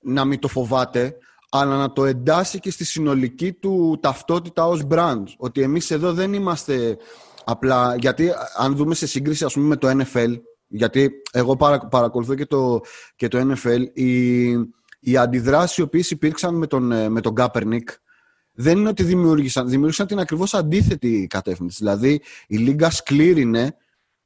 να 0.00 0.24
μην 0.24 0.38
το 0.38 0.48
φοβάται, 0.48 1.16
αλλά 1.50 1.76
να 1.76 1.92
το 1.92 2.04
εντάσει 2.04 2.58
και 2.58 2.70
στη 2.70 2.84
συνολική 2.84 3.52
του 3.52 3.98
ταυτότητα 4.02 4.66
ως 4.66 4.82
brand. 4.90 5.24
Ότι 5.36 5.62
εμείς 5.62 5.90
εδώ 5.90 6.12
δεν 6.12 6.32
είμαστε 6.32 6.96
απλά... 7.44 7.96
Γιατί 7.96 8.32
αν 8.56 8.76
δούμε 8.76 8.94
σε 8.94 9.06
σύγκριση 9.06 9.44
ας 9.44 9.52
πούμε 9.52 9.66
με 9.66 9.76
το 9.76 9.88
NFL, 9.88 10.34
γιατί 10.66 11.10
εγώ 11.32 11.56
παρακολουθώ 11.90 12.34
και 12.34 12.46
το, 12.46 12.80
και 13.16 13.28
το 13.28 13.52
NFL, 13.52 13.80
οι, 13.92 14.50
οι 15.00 15.16
αντιδράσεις 15.16 15.76
οι 15.76 15.82
οποίες 15.82 16.10
υπήρξαν 16.10 16.54
με 16.54 16.66
τον, 16.66 16.92
ε, 16.92 17.08
με 17.08 17.20
τον 17.20 17.34
Kaepernick 17.36 17.88
δεν 18.54 18.78
είναι 18.78 18.88
ότι 18.88 19.02
δημιούργησαν, 19.02 19.68
δημιούργησαν 19.68 20.06
την 20.06 20.18
ακριβώς 20.18 20.54
αντίθετη 20.54 21.26
κατεύθυνση. 21.30 21.76
Δηλαδή 21.78 22.20
η 22.46 22.56
Λίγκα 22.56 22.90
σκλήρινε 22.90 23.76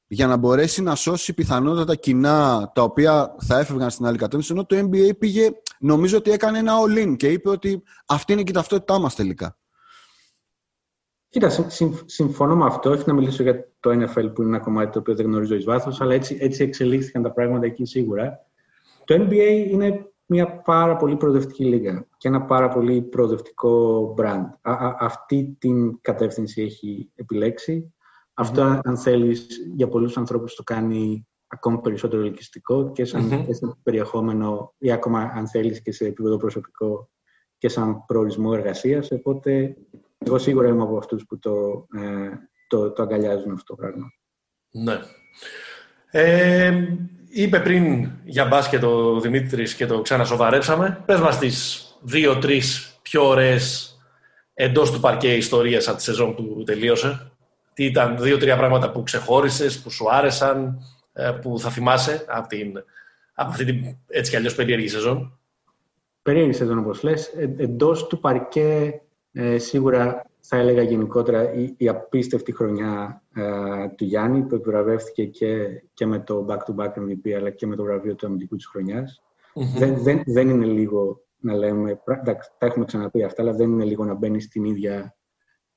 για 0.06 0.26
να 0.26 0.36
μπορέσει 0.36 0.82
να 0.82 0.94
σώσει 0.94 1.34
πιθανότατα 1.34 1.94
κοινά 1.94 2.70
τα 2.74 2.82
οποία 2.82 3.34
θα 3.38 3.58
έφευγαν 3.58 3.90
στην 3.90 4.06
άλλη 4.06 4.18
κατεύθυνση, 4.18 4.52
ενώ 4.52 4.66
το 4.66 4.76
NBA 4.78 5.18
πήγε, 5.18 5.50
νομίζω 5.78 6.16
ότι 6.16 6.30
έκανε 6.30 6.58
ένα 6.58 6.72
all-in 6.84 7.16
και 7.16 7.28
είπε 7.28 7.48
ότι 7.48 7.82
αυτή 8.06 8.32
είναι 8.32 8.42
και 8.42 8.50
η 8.50 8.54
ταυτότητά 8.54 8.98
μας 8.98 9.14
τελικά. 9.14 9.57
Κοίτα, 11.28 11.50
συμφωνώ 12.04 12.56
με 12.56 12.64
αυτό. 12.64 12.90
Όχι 12.90 13.02
να 13.06 13.12
μιλήσω 13.12 13.42
για 13.42 13.68
το 13.80 13.90
NFL 13.90 14.34
που 14.34 14.42
είναι 14.42 14.56
ένα 14.56 14.64
κομμάτι 14.64 14.90
το 14.90 14.98
οποίο 14.98 15.14
δεν 15.14 15.26
γνωρίζω 15.26 15.54
εις 15.54 15.64
βάθος, 15.64 16.00
αλλά 16.00 16.14
έτσι, 16.14 16.38
έτσι 16.40 16.62
εξελίχθηκαν 16.62 17.22
τα 17.22 17.32
πράγματα 17.32 17.66
εκεί 17.66 17.84
σίγουρα. 17.84 18.46
Το 19.04 19.14
NBA 19.14 19.66
είναι 19.70 20.10
μια 20.26 20.60
πάρα 20.60 20.96
πολύ 20.96 21.16
προοδευτική 21.16 21.64
λίγα 21.64 22.06
και 22.16 22.28
ένα 22.28 22.42
πάρα 22.42 22.68
πολύ 22.68 23.02
προοδευτικό 23.02 24.14
brand. 24.18 24.44
αυτή 24.98 25.56
την 25.58 26.00
κατεύθυνση 26.00 26.62
έχει 26.62 27.10
επιλέξει. 27.14 27.94
Αυτό, 28.34 28.80
αν 28.82 28.96
θέλεις, 28.96 29.46
για 29.74 29.88
πολλούς 29.88 30.16
ανθρώπους 30.16 30.54
το 30.54 30.62
κάνει 30.62 31.26
ακόμη 31.46 31.80
περισσότερο 31.80 32.22
ελκυστικό 32.22 32.92
και 32.92 33.04
σαν, 33.04 33.30
mm 33.30 33.72
περιεχόμενο 33.82 34.74
ή 34.78 34.92
ακόμα, 34.92 35.32
αν 35.34 35.48
θέλεις, 35.48 35.82
και 35.82 35.92
σε 35.92 36.06
επίπεδο 36.06 36.36
προσωπικό 36.36 37.10
και 37.58 37.68
σαν 37.68 38.04
προορισμό 38.06 38.50
εργασίας. 38.54 39.10
Οπότε 39.10 39.76
εγώ 40.18 40.38
σίγουρα 40.38 40.68
είμαι 40.68 40.82
από 40.82 40.96
αυτούς 40.96 41.24
που 41.26 41.38
το, 41.38 41.86
ε, 41.98 42.30
το, 42.68 42.92
το 42.92 43.02
αγκαλιάζουν 43.02 43.52
αυτό 43.52 43.74
το 43.74 43.74
πράγμα. 43.74 44.12
Ναι. 44.70 44.98
Ε, 46.10 46.88
είπε 47.28 47.60
πριν 47.60 48.10
για 48.24 48.44
μπάσκετ 48.44 48.84
ο 48.84 49.20
Δημήτρης 49.20 49.74
και 49.74 49.86
το 49.86 50.00
ξανασοβαρέψαμε. 50.00 51.02
Πες 51.06 51.20
μας 51.20 51.38
τις 51.38 51.86
δύο-τρεις 52.02 52.98
πιο 53.02 53.28
ωραίες 53.28 53.92
εντός 54.54 54.92
του 54.92 55.00
παρκέ 55.00 55.34
ιστορίες 55.34 55.88
από 55.88 55.96
τη 55.96 56.02
σεζόν 56.02 56.34
που 56.34 56.62
τελείωσε. 56.64 57.32
τι 57.74 57.84
ήταν 57.84 58.18
δύο-τρία 58.18 58.56
πράγματα 58.56 58.90
που 58.90 59.02
ξεχώρισες, 59.02 59.82
που 59.82 59.90
σου 59.90 60.10
άρεσαν, 60.10 60.78
ε, 61.12 61.30
που 61.30 61.58
θα 61.58 61.70
θυμάσαι 61.70 62.24
από, 62.28 62.48
την, 62.48 62.84
από 63.34 63.50
αυτή 63.50 63.64
την 63.64 63.96
έτσι 64.06 64.30
κι 64.30 64.36
αλλιώς 64.36 64.54
περίεργη 64.54 64.88
σεζόν. 64.88 65.38
Περίεργη 66.22 66.52
σεζόν, 66.52 66.78
όπως 66.78 67.02
λες. 67.02 67.26
Ε, 67.26 67.54
εντός 67.58 68.06
του 68.06 68.20
παρκέ, 68.20 69.00
ε, 69.40 69.58
σίγουρα 69.58 70.30
θα 70.40 70.56
έλεγα 70.56 70.82
γενικότερα 70.82 71.52
η, 71.52 71.74
η 71.76 71.88
απίστευτη 71.88 72.52
χρονιά 72.52 73.22
ε, 73.34 73.88
του 73.96 74.04
Γιάννη 74.04 74.42
που 74.42 74.54
επιβραβεύτηκε 74.54 75.24
και, 75.24 75.82
και 75.94 76.06
με 76.06 76.18
το 76.18 76.46
back-to-back 76.48 76.92
MVP 76.92 77.30
αλλά 77.36 77.50
και 77.50 77.66
με 77.66 77.76
το 77.76 77.82
βραβείο 77.82 78.14
του 78.14 78.26
αμυντικού 78.26 78.56
της 78.56 78.66
χρονιας 78.66 79.22
δεν, 79.76 80.02
δεν, 80.02 80.22
δεν 80.26 80.48
είναι 80.48 80.66
λίγο 80.66 81.22
να 81.38 81.54
λέμε, 81.54 82.00
εντάξει, 82.06 82.50
τα 82.58 82.66
έχουμε 82.66 82.84
ξαναπεί 82.84 83.22
αυτά, 83.22 83.42
αλλά 83.42 83.52
δεν 83.52 83.70
είναι 83.70 83.84
λίγο 83.84 84.04
να 84.04 84.14
μπαίνει 84.14 84.40
στην 84.40 84.64
ίδια 84.64 85.16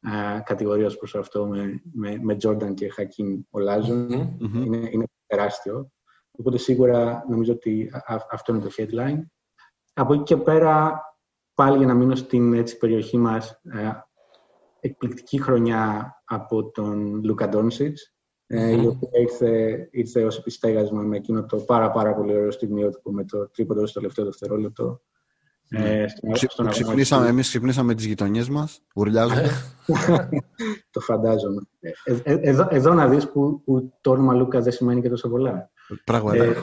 uh, 0.08 0.42
κατηγορία 0.44 0.86
ως 0.86 0.98
προς 0.98 1.16
αυτό 1.16 1.48
με, 1.48 1.82
με, 1.94 2.18
με 2.22 2.38
Jordan 2.44 2.74
και 2.74 2.90
Χακίν 2.90 3.46
Ολάζον. 3.50 4.10
Είναι, 4.54 4.90
είναι 4.92 5.06
τεράστιο. 5.26 5.92
Οπότε 6.32 6.58
σίγουρα 6.58 7.26
νομίζω 7.30 7.54
ότι 7.54 7.92
αυτό 8.32 8.54
είναι 8.54 8.64
το 8.64 8.70
headline. 8.78 9.20
Από 9.94 10.14
εκεί 10.14 10.24
και 10.24 10.38
πέρα, 10.38 11.02
πάλι 11.62 11.78
για 11.78 11.88
να 11.88 11.94
μείνω 11.94 12.16
στην 12.16 12.54
έτσι, 12.54 12.78
περιοχή 12.78 13.18
μας, 13.18 13.62
εκπληκτική 14.80 15.42
χρονιά 15.42 16.14
από 16.26 16.72
τον 16.72 17.24
Λούκα 17.24 17.50
Ντόνσιτς, 17.50 18.14
mm-hmm. 18.54 18.82
η 18.84 18.88
οποία 18.88 19.20
ήρθε, 19.22 19.88
ήρθε 19.92 20.24
ως 20.24 20.38
επιστέγασμα 20.38 21.02
με 21.02 21.18
εκείνο 21.18 21.46
το 21.46 21.58
πάρα 21.58 21.92
πάρα 21.92 22.16
πολύ 22.16 22.36
ωραίο 22.36 22.52
στιγμιότυπο 22.52 23.12
με 23.12 23.26
το 23.26 23.50
τρίποντο 23.50 23.86
στο 23.86 24.00
τελευταίο 24.00 24.26
δευτερόλεπτο. 24.26 25.02
Ε, 25.70 26.06
στον, 26.48 26.68
ξυπνήσαμε, 26.70 27.28
εμείς 27.28 27.48
ξυπνήσαμε 27.48 27.96
τις 27.96 28.06
γειτονιές 28.06 28.50
μας, 28.50 28.82
ουρλιάζοντας. 28.96 29.76
το 30.92 31.00
φαντάζομαι. 31.00 31.62
Ε, 31.80 31.92
ε, 32.24 32.34
εδώ, 32.42 32.68
εδώ 32.70 32.94
να 32.94 33.08
δεις 33.08 33.32
που, 33.32 33.62
που 33.64 33.94
το 34.02 34.12
όνομα 34.12 34.34
Λούκα 34.34 34.62
δεν 34.62 34.72
σημαίνει 34.72 35.02
και 35.02 35.10
τόσο 35.10 35.30
πολλά. 35.30 35.72
Πράγματι. 36.04 36.40
Ε, 36.40 36.54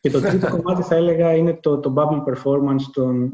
και 0.00 0.10
το 0.10 0.20
τρίτο 0.20 0.50
κομμάτι 0.50 0.82
θα 0.82 0.94
έλεγα 0.94 1.34
είναι 1.34 1.54
το, 1.54 1.78
το 1.78 1.94
bubble 1.96 2.32
performance 2.32 2.82
των, 2.92 3.32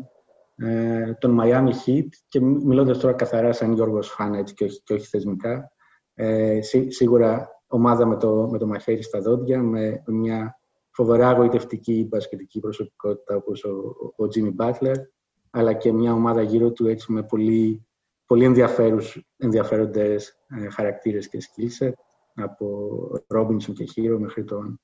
ε, 0.57 1.13
τον 1.15 1.39
Miami 1.41 1.71
Heat 1.87 2.07
και 2.29 2.41
μιλώντας 2.41 2.99
τώρα 2.99 3.15
καθαρά 3.15 3.53
σαν 3.53 3.73
Γιώργος 3.73 4.09
Φάνα 4.09 4.39
έτσι, 4.39 4.55
και, 4.55 4.65
όχι, 4.65 4.83
και 4.83 4.95
όχι 4.95 5.07
θεσμικά 5.07 5.73
ε, 6.15 6.61
σί, 6.63 6.91
σίγουρα 6.91 7.49
ομάδα 7.67 8.07
με 8.07 8.17
το, 8.17 8.49
με 8.51 8.59
το 8.59 8.67
μαχαίρι 8.67 9.03
στα 9.03 9.21
δόντια 9.21 9.63
με, 9.63 10.03
μια 10.07 10.59
φοβερά 10.91 11.29
αγωγητευτική 11.29 12.07
μπασκετική 12.09 12.61
προσωπικότητα 12.61 13.37
όπως 13.37 13.65
ο, 13.65 13.71
ο 14.17 14.29
Jimmy 14.35 14.55
Butler 14.57 14.95
αλλά 15.51 15.73
και 15.73 15.93
μια 15.93 16.13
ομάδα 16.13 16.43
γύρω 16.43 16.73
του 16.73 16.87
έτσι 16.87 17.13
με 17.13 17.23
πολύ, 17.23 17.87
πολύ 18.27 18.45
ενδιαφέροντες 19.37 20.39
ε, 20.49 20.69
χαρακτήρες 20.71 21.29
και 21.29 21.39
skillset 21.41 21.93
από 22.35 22.89
Robinson 23.35 23.73
και 23.75 23.89
Hero 23.97 24.17
μέχρι 24.19 24.45
τον 24.45 24.81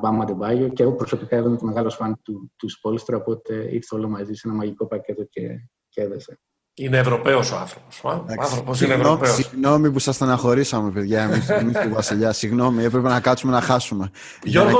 Μπάμα 0.00 0.24
Ντεμπάγιο 0.24 0.68
και 0.68 0.82
εγώ 0.82 0.92
προσωπικά 0.92 1.36
είμαι 1.36 1.56
και 1.56 1.64
μεγάλο 1.64 1.90
φαν 1.90 2.20
του, 2.22 2.52
του 2.56 2.70
Σπόλστρα, 2.70 3.16
οπότε 3.16 3.54
ήρθε 3.54 3.94
όλο 3.94 4.08
μαζί 4.08 4.32
σε 4.32 4.48
ένα 4.48 4.56
μαγικό 4.56 4.86
πακέτο 4.86 5.24
και, 5.30 5.40
και 5.88 6.00
έδεσε. 6.00 6.40
Είναι 6.74 6.98
Ευρωπαίος 6.98 7.52
ο 7.52 7.56
άνθρωπος. 7.56 8.00
Ο 8.04 8.24
άνθρωπος 8.40 8.80
είναι 8.80 8.94
Ευρωπαίος. 8.94 9.34
Συγγνώμη 9.34 9.90
που 9.90 9.98
σας 9.98 10.14
στεναχωρήσαμε, 10.14 10.90
παιδιά, 10.90 11.44
εμεί 11.48 11.72
του 11.72 11.94
Βασιλιά. 11.94 12.32
Συγγνώμη, 12.32 12.84
έπρεπε 12.84 13.08
να 13.08 13.20
κάτσουμε 13.20 13.52
να 13.52 13.60
χάσουμε. 13.60 14.10
Γιώργο. 14.42 14.78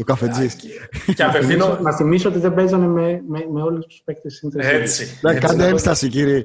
Ο 0.00 0.04
καφετζής. 0.04 0.56
Και 1.14 1.24
απευθύνω. 1.24 1.78
Να 1.80 1.92
θυμίσω 1.92 2.28
ότι 2.28 2.38
δεν 2.38 2.54
παίζανε 2.54 2.86
με, 2.86 3.22
με, 3.28 3.46
με 3.52 3.62
όλους 3.62 3.86
τους 3.86 4.02
παίκτες 4.04 4.34
σύνθεση. 4.34 4.68
Έτσι. 4.68 5.18
Ναι, 5.22 5.34
κάντε 5.38 5.66
ένσταση, 5.66 6.08
κύριε. 6.08 6.44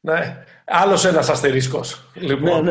ναι. 0.00 0.44
Άλλος 0.66 1.04
ένας 1.04 1.28
αστερίσκος. 1.28 2.10
Λοιπόν. 2.14 2.68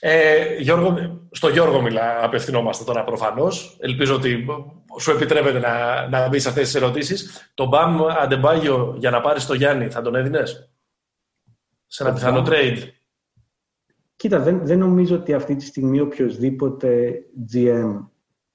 Ναι, 0.00 0.12
ναι, 0.12 0.16
ναι. 0.16 0.30
Ε, 0.30 0.56
Γιώργο, 0.60 1.20
στο 1.30 1.48
Γιώργο 1.48 1.80
μιλά, 1.80 2.24
απευθυνόμαστε 2.24 2.84
τώρα 2.84 3.04
προφανώς. 3.04 3.76
Ελπίζω 3.80 4.14
ότι 4.14 4.46
σου 4.98 5.10
επιτρέπεται 5.10 5.58
να, 5.58 6.08
να 6.08 6.28
μπεις 6.28 6.42
σε 6.42 6.48
αυτές 6.48 6.64
τις 6.64 6.74
ερωτήσεις. 6.74 7.50
Το 7.54 7.66
Μπαμ 7.66 8.06
Αντεμπάγιο 8.08 8.94
για 8.98 9.10
να 9.10 9.20
πάρεις 9.20 9.46
το 9.46 9.54
Γιάννη, 9.54 9.90
θα 9.90 10.02
τον 10.02 10.14
έδινες; 10.14 10.70
Σε 11.86 12.02
ένα 12.02 12.12
πιθανό 12.12 12.42
trade. 12.46 12.78
Κοίτα, 14.16 14.40
δεν, 14.40 14.66
δεν 14.66 14.78
νομίζω 14.78 15.16
ότι 15.16 15.34
αυτή 15.34 15.56
τη 15.56 15.64
στιγμή 15.64 16.00
οποιοδήποτε 16.00 17.12
GM 17.52 18.08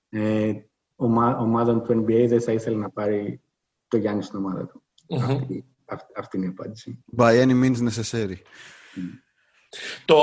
ε, 0.09 0.53
ομα, 0.95 1.38
ομάδων 1.38 1.84
του 1.84 2.03
NBA 2.03 2.25
δεν 2.27 2.41
θα 2.41 2.51
ήθελε 2.51 2.77
να 2.77 2.89
πάρει 2.89 3.41
το 3.88 3.97
Γιάννη 3.97 4.23
στην 4.23 4.39
ομάδα 4.39 4.65
του. 4.65 4.84
Αυτή, 5.19 5.65
αυτή, 6.15 6.38
είναι 6.38 6.45
η 6.45 6.49
απάντηση. 6.49 7.03
By 7.17 7.45
any 7.45 7.63
means 7.63 7.77
necessary. 7.89 8.36
Το, 10.05 10.17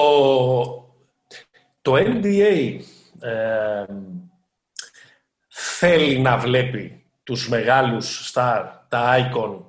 το 1.89 1.95
NBA 1.97 2.81
ε, 3.21 3.85
θέλει 5.49 6.19
να 6.19 6.37
βλέπει 6.39 7.05
τους 7.23 7.49
μεγάλους 7.49 8.33
star, 8.35 8.65
τα 8.89 9.17
icon, 9.19 9.61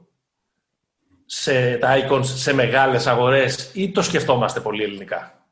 σε, 1.25 1.77
τα 1.77 1.89
icons 1.97 2.23
σε 2.23 2.53
μεγάλες 2.53 3.07
αγορές 3.07 3.71
ή 3.73 3.91
το 3.91 4.01
σκεφτόμαστε 4.01 4.59
πολύ 4.59 4.83
ελληνικά; 4.83 5.47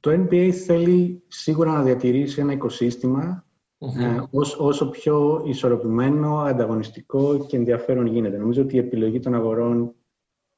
Το 0.00 0.10
NBA 0.10 0.50
θέλει 0.50 1.22
σίγουρα 1.28 1.72
να 1.72 1.82
διατηρήσει 1.82 2.40
ένα 2.40 2.52
ε, 3.78 4.22
όσο 4.58 4.88
πιο 4.90 5.42
ισορροπημένο, 5.46 6.40
ανταγωνιστικό 6.40 7.46
και 7.46 7.56
ενδιαφέρον 7.56 8.06
γίνεται. 8.06 8.36
Νομίζω 8.36 8.62
ότι 8.62 8.76
η 8.76 8.78
επιλογή 8.78 9.20
των 9.20 9.34
αγορών 9.34 9.94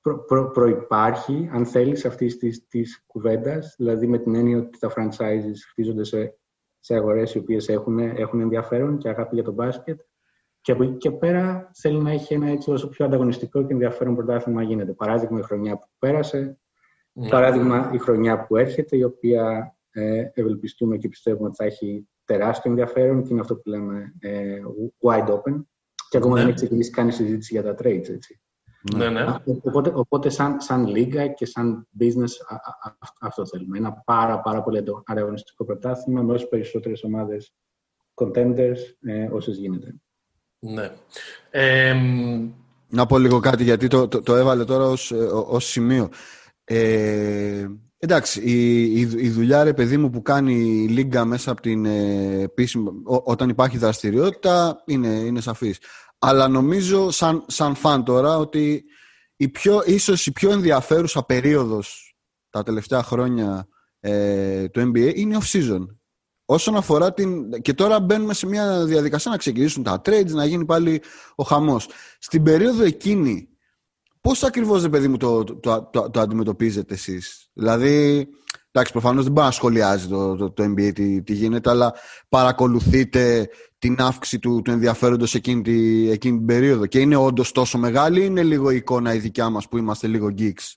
προ, 0.01 0.24
προ, 0.24 0.51
προϋπάρχει, 0.51 1.49
αν 1.53 1.66
θέλεις, 1.66 2.05
αυτής 2.05 2.36
της, 2.36 2.66
της 2.66 3.05
κουβέντας, 3.07 3.74
δηλαδή 3.78 4.07
με 4.07 4.18
την 4.18 4.34
έννοια 4.34 4.59
ότι 4.59 4.78
τα 4.78 4.92
franchises 4.96 5.57
χτίζονται 5.70 6.05
σε, 6.05 6.38
σε 6.78 6.94
αγορές 6.94 7.34
οι 7.34 7.38
οποίες 7.38 7.68
έχουν, 7.68 7.99
έχουν 7.99 8.40
ενδιαφέρον 8.40 8.99
και 8.99 9.09
αγάπη 9.09 9.34
για 9.34 9.44
το 9.44 9.53
μπάσκετ 9.53 10.01
και 10.61 10.72
από 10.72 10.82
εκεί 10.82 10.96
και 10.96 11.11
πέρα 11.11 11.70
θέλει 11.74 12.03
να 12.03 12.11
έχει 12.11 12.34
ένα 12.34 12.49
έτσι 12.49 12.70
όσο 12.70 12.88
πιο 12.88 13.05
ανταγωνιστικό 13.05 13.66
και 13.66 13.72
ενδιαφέρον 13.72 14.14
πρωτάθλημα 14.14 14.62
γίνεται. 14.62 14.92
Παράδειγμα 14.92 15.38
η 15.38 15.42
χρονιά 15.42 15.78
που 15.78 15.86
πέρασε, 15.99 16.59
ναι. 17.12 17.28
παράδειγμα 17.28 17.90
η 17.92 17.99
χρονιά 17.99 18.46
που 18.46 18.57
έρχεται, 18.57 18.96
η 18.96 19.03
οποία 19.03 19.76
ε, 19.90 20.30
ευελπιστούμε 20.34 20.96
και 20.96 21.09
πιστεύουμε 21.09 21.46
ότι 21.46 21.57
θα 21.57 21.64
έχει 21.64 22.09
τεράστιο 22.24 22.70
ενδιαφέρον 22.70 23.22
και 23.22 23.28
είναι 23.30 23.40
αυτό 23.40 23.57
που 23.57 23.68
λέμε 23.68 24.14
ε, 24.20 24.61
wide 25.03 25.28
open. 25.28 25.64
Και 26.09 26.16
ακόμα 26.16 26.34
ναι. 26.34 26.40
δεν 26.40 26.49
έχει 26.49 26.57
ξεκινήσει 26.57 26.90
καν 26.90 27.09
η 27.09 27.12
συζήτηση 27.12 27.53
για 27.53 27.62
τα 27.62 27.74
trades. 27.82 28.09
Έτσι. 28.09 28.40
Ναι, 28.97 29.09
ναι. 29.09 29.24
Οπότε, 29.62 29.93
οπότε 29.95 30.29
σαν, 30.29 30.61
σαν 30.61 30.87
λίγα 30.87 31.26
και 31.26 31.47
σαν 31.47 31.89
business 32.01 32.31
αυτό 33.20 33.47
θέλουμε. 33.47 33.79
Ένα 33.79 33.93
πάρα, 33.93 34.41
πάρα 34.41 34.62
πολύ 34.62 34.85
ανταγωνιστικό 35.05 35.64
πρωτάθλημα 35.64 36.22
με 36.22 36.33
όσες 36.33 36.49
περισσότερες 36.49 37.03
ομάδες 37.03 37.55
contenders 38.14 38.79
ε, 39.01 39.29
όσες 39.33 39.57
γίνεται. 39.57 39.95
Ναι. 40.59 40.91
Να 42.89 43.07
πω 43.07 43.18
λίγο 43.18 43.41
κάτι 43.41 43.62
γιατί 43.62 43.87
το, 43.87 44.09
το, 44.09 44.22
το 44.22 44.37
έβαλε 44.37 44.64
τώρα 44.64 44.85
ως, 44.85 45.12
ως 45.47 45.64
σημείο. 45.64 46.09
Ε, 46.64 47.66
εντάξει, 47.99 48.41
η, 48.41 48.83
η, 49.01 49.01
η, 49.01 49.31
δουλειά 49.31 49.64
ρε 49.64 49.72
παιδί 49.72 49.97
μου 49.97 50.11
που 50.11 50.22
κάνει 50.22 50.55
η 50.55 50.89
Λίγκα 50.89 51.24
μέσα 51.24 51.51
από 51.51 51.61
την 51.61 51.85
ε, 51.85 52.41
επίσημη, 52.41 52.91
όταν 53.05 53.49
υπάρχει 53.49 53.79
δραστηριότητα 53.79 54.83
είναι, 54.87 55.09
είναι 55.09 55.41
σαφής. 55.41 55.79
Αλλά 56.19 56.49
νομίζω 56.49 57.11
σαν, 57.11 57.45
σαν 57.47 57.75
φαν 57.75 58.05
τώρα 58.05 58.37
ότι 58.37 58.85
η 59.37 59.49
πιο, 59.49 59.83
ίσως 59.87 60.27
η 60.27 60.33
πιο 60.33 60.51
ενδιαφέρουσα 60.51 61.23
περίοδος 61.23 62.16
τα 62.51 62.62
τελευταία 62.62 63.03
χρόνια 63.03 63.69
ε, 64.01 64.69
του 64.69 64.81
NBA 64.81 65.12
είναι 65.14 65.39
off-season. 65.41 65.87
Όσον 66.45 66.77
αφορά 66.77 67.12
την... 67.12 67.51
Και 67.62 67.75
τώρα 67.75 68.01
μπαίνουμε 68.01 68.35
σε 68.35 68.47
μια 68.47 68.85
διαδικασία 68.85 69.31
να 69.31 69.37
ξεκινήσουν 69.37 69.83
τα 69.83 70.01
trades, 70.05 70.31
να 70.31 70.45
γίνει 70.45 70.64
πάλι 70.64 71.03
ο 71.35 71.43
χαμός. 71.43 71.89
Στην 72.19 72.43
περίοδο 72.43 72.85
εκείνη, 72.85 73.49
πώς 74.21 74.43
ακριβώς, 74.43 74.83
ρε 74.83 74.89
παιδί 74.89 75.09
μου, 75.09 75.16
το, 75.16 75.45
το, 75.45 75.89
το, 75.93 76.11
το 76.11 76.21
αντιμετωπίζετε 76.21 76.95
εσείς; 76.95 77.51
Δηλαδή, 77.53 78.29
εντάξει, 78.79 78.93
προφανώς 78.93 79.24
δεν 79.24 79.33
μπορεί 79.33 79.47
να 79.47 79.53
σχολιάζει 79.53 80.09
το, 80.09 80.37
το, 80.37 80.51
το 80.51 80.64
NBA 80.64 80.93
τι, 80.95 81.22
τι 81.22 81.33
γίνεται, 81.33 81.70
αλλά 81.70 81.95
παρακολουθείτε 82.29 83.49
την 83.79 83.97
αύξηση 84.01 84.39
του, 84.39 84.62
του 84.62 84.70
ενδιαφέροντος 84.70 85.35
εκείνη, 85.35 85.62
τη, 85.62 86.11
εκείνη 86.11 86.37
την 86.37 86.47
περίοδο 86.47 86.87
και 86.87 86.99
είναι 86.99 87.16
όντως 87.16 87.53
τόσο 87.53 87.79
μεγάλη 87.79 88.20
ή 88.20 88.24
είναι 88.26 88.43
λίγο 88.43 88.70
η 88.70 88.76
εικόνα 88.76 89.14
η 89.14 89.18
δικιά 89.18 89.51
μας 89.51 89.68
που 89.68 89.79
είμαστε 89.79 90.07
λίγο 90.07 90.35
geeks; 90.39 90.74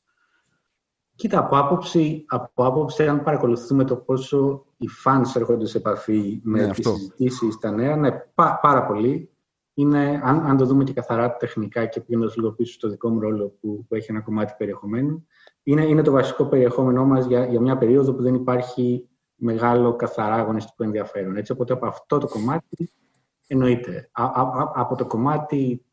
Κοίτα, 1.16 1.40
από 1.40 1.58
άποψη, 1.58 2.26
από 2.28 2.66
άποψη 2.66 3.08
αν 3.08 3.24
παρακολουθούμε 3.24 3.84
το 3.84 3.96
πόσο 3.96 4.66
οι 4.78 4.88
fans 5.06 5.36
έρχονται 5.36 5.66
σε 5.66 5.78
επαφή 5.78 6.40
με 6.44 6.66
ναι, 6.66 6.72
τις 6.72 6.88
συζητήσεις 6.88 7.54
στα 7.54 7.72
νέα, 7.72 7.96
ναι, 7.96 8.12
πά, 8.12 8.60
πάρα 8.62 8.86
πολύ. 8.86 9.30
Είναι, 9.74 10.22
αν, 10.24 10.46
αν 10.46 10.58
το 10.58 10.66
δούμε 10.66 10.84
και 10.84 10.94
καθαρά 10.94 11.38
τεχνικά 11.38 11.86
και 11.86 12.02
πήγαινε 12.02 12.32
λίγο 12.36 12.52
πίσω 12.52 12.74
στο 12.74 12.90
δικό 12.90 13.10
μου 13.10 13.20
ρόλο 13.20 13.58
που, 13.62 13.86
που 13.88 13.96
έχει 13.96 14.12
ένα 14.12 14.22
κομμάτι 14.22 14.54
περιεχομένου, 14.58 15.28
είναι, 15.64 15.86
είναι 15.86 16.02
το 16.02 16.12
βασικό 16.12 16.46
περιεχόμενό 16.46 17.06
μας 17.06 17.26
για, 17.26 17.46
για 17.46 17.60
μια 17.60 17.78
περίοδο 17.78 18.14
που 18.14 18.22
δεν 18.22 18.34
υπάρχει 18.34 19.10
μεγάλο 19.36 19.96
καθαρά 19.96 20.36
αγωνιστικό 20.36 20.84
ενδιαφέρον. 20.84 21.38
Έτσι, 21.38 21.52
οπότε 21.52 21.74
από 21.74 21.86
αυτό 21.86 22.18
το 22.18 22.28
κομμάτι 22.28 22.92
εννοείται. 23.48 24.10
από 24.74 24.96
το 24.96 25.06
κομμάτι 25.06 25.86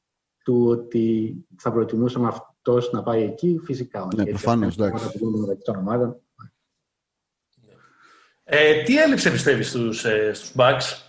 του 0.45 0.67
ότι 0.69 1.35
θα 1.57 1.73
προτιμούσαμε 1.73 2.29
εκτός 2.29 2.93
να 2.93 3.03
πάει 3.03 3.23
εκεί, 3.23 3.61
φυσικά. 3.65 4.09
Ναι, 4.17 4.25
προφανώς, 4.25 4.75
εντάξει. 4.75 5.25
μεταξύ 5.25 5.65
των 5.65 5.77
ομάδων. 5.77 6.21
Ε, 8.45 8.83
τι 8.83 8.99
έλειψε 8.99 9.31
πιστεύεις 9.31 9.69
στους, 9.69 10.05
ε, 10.05 10.33
στους 10.33 10.55
Bucks? 10.57 11.03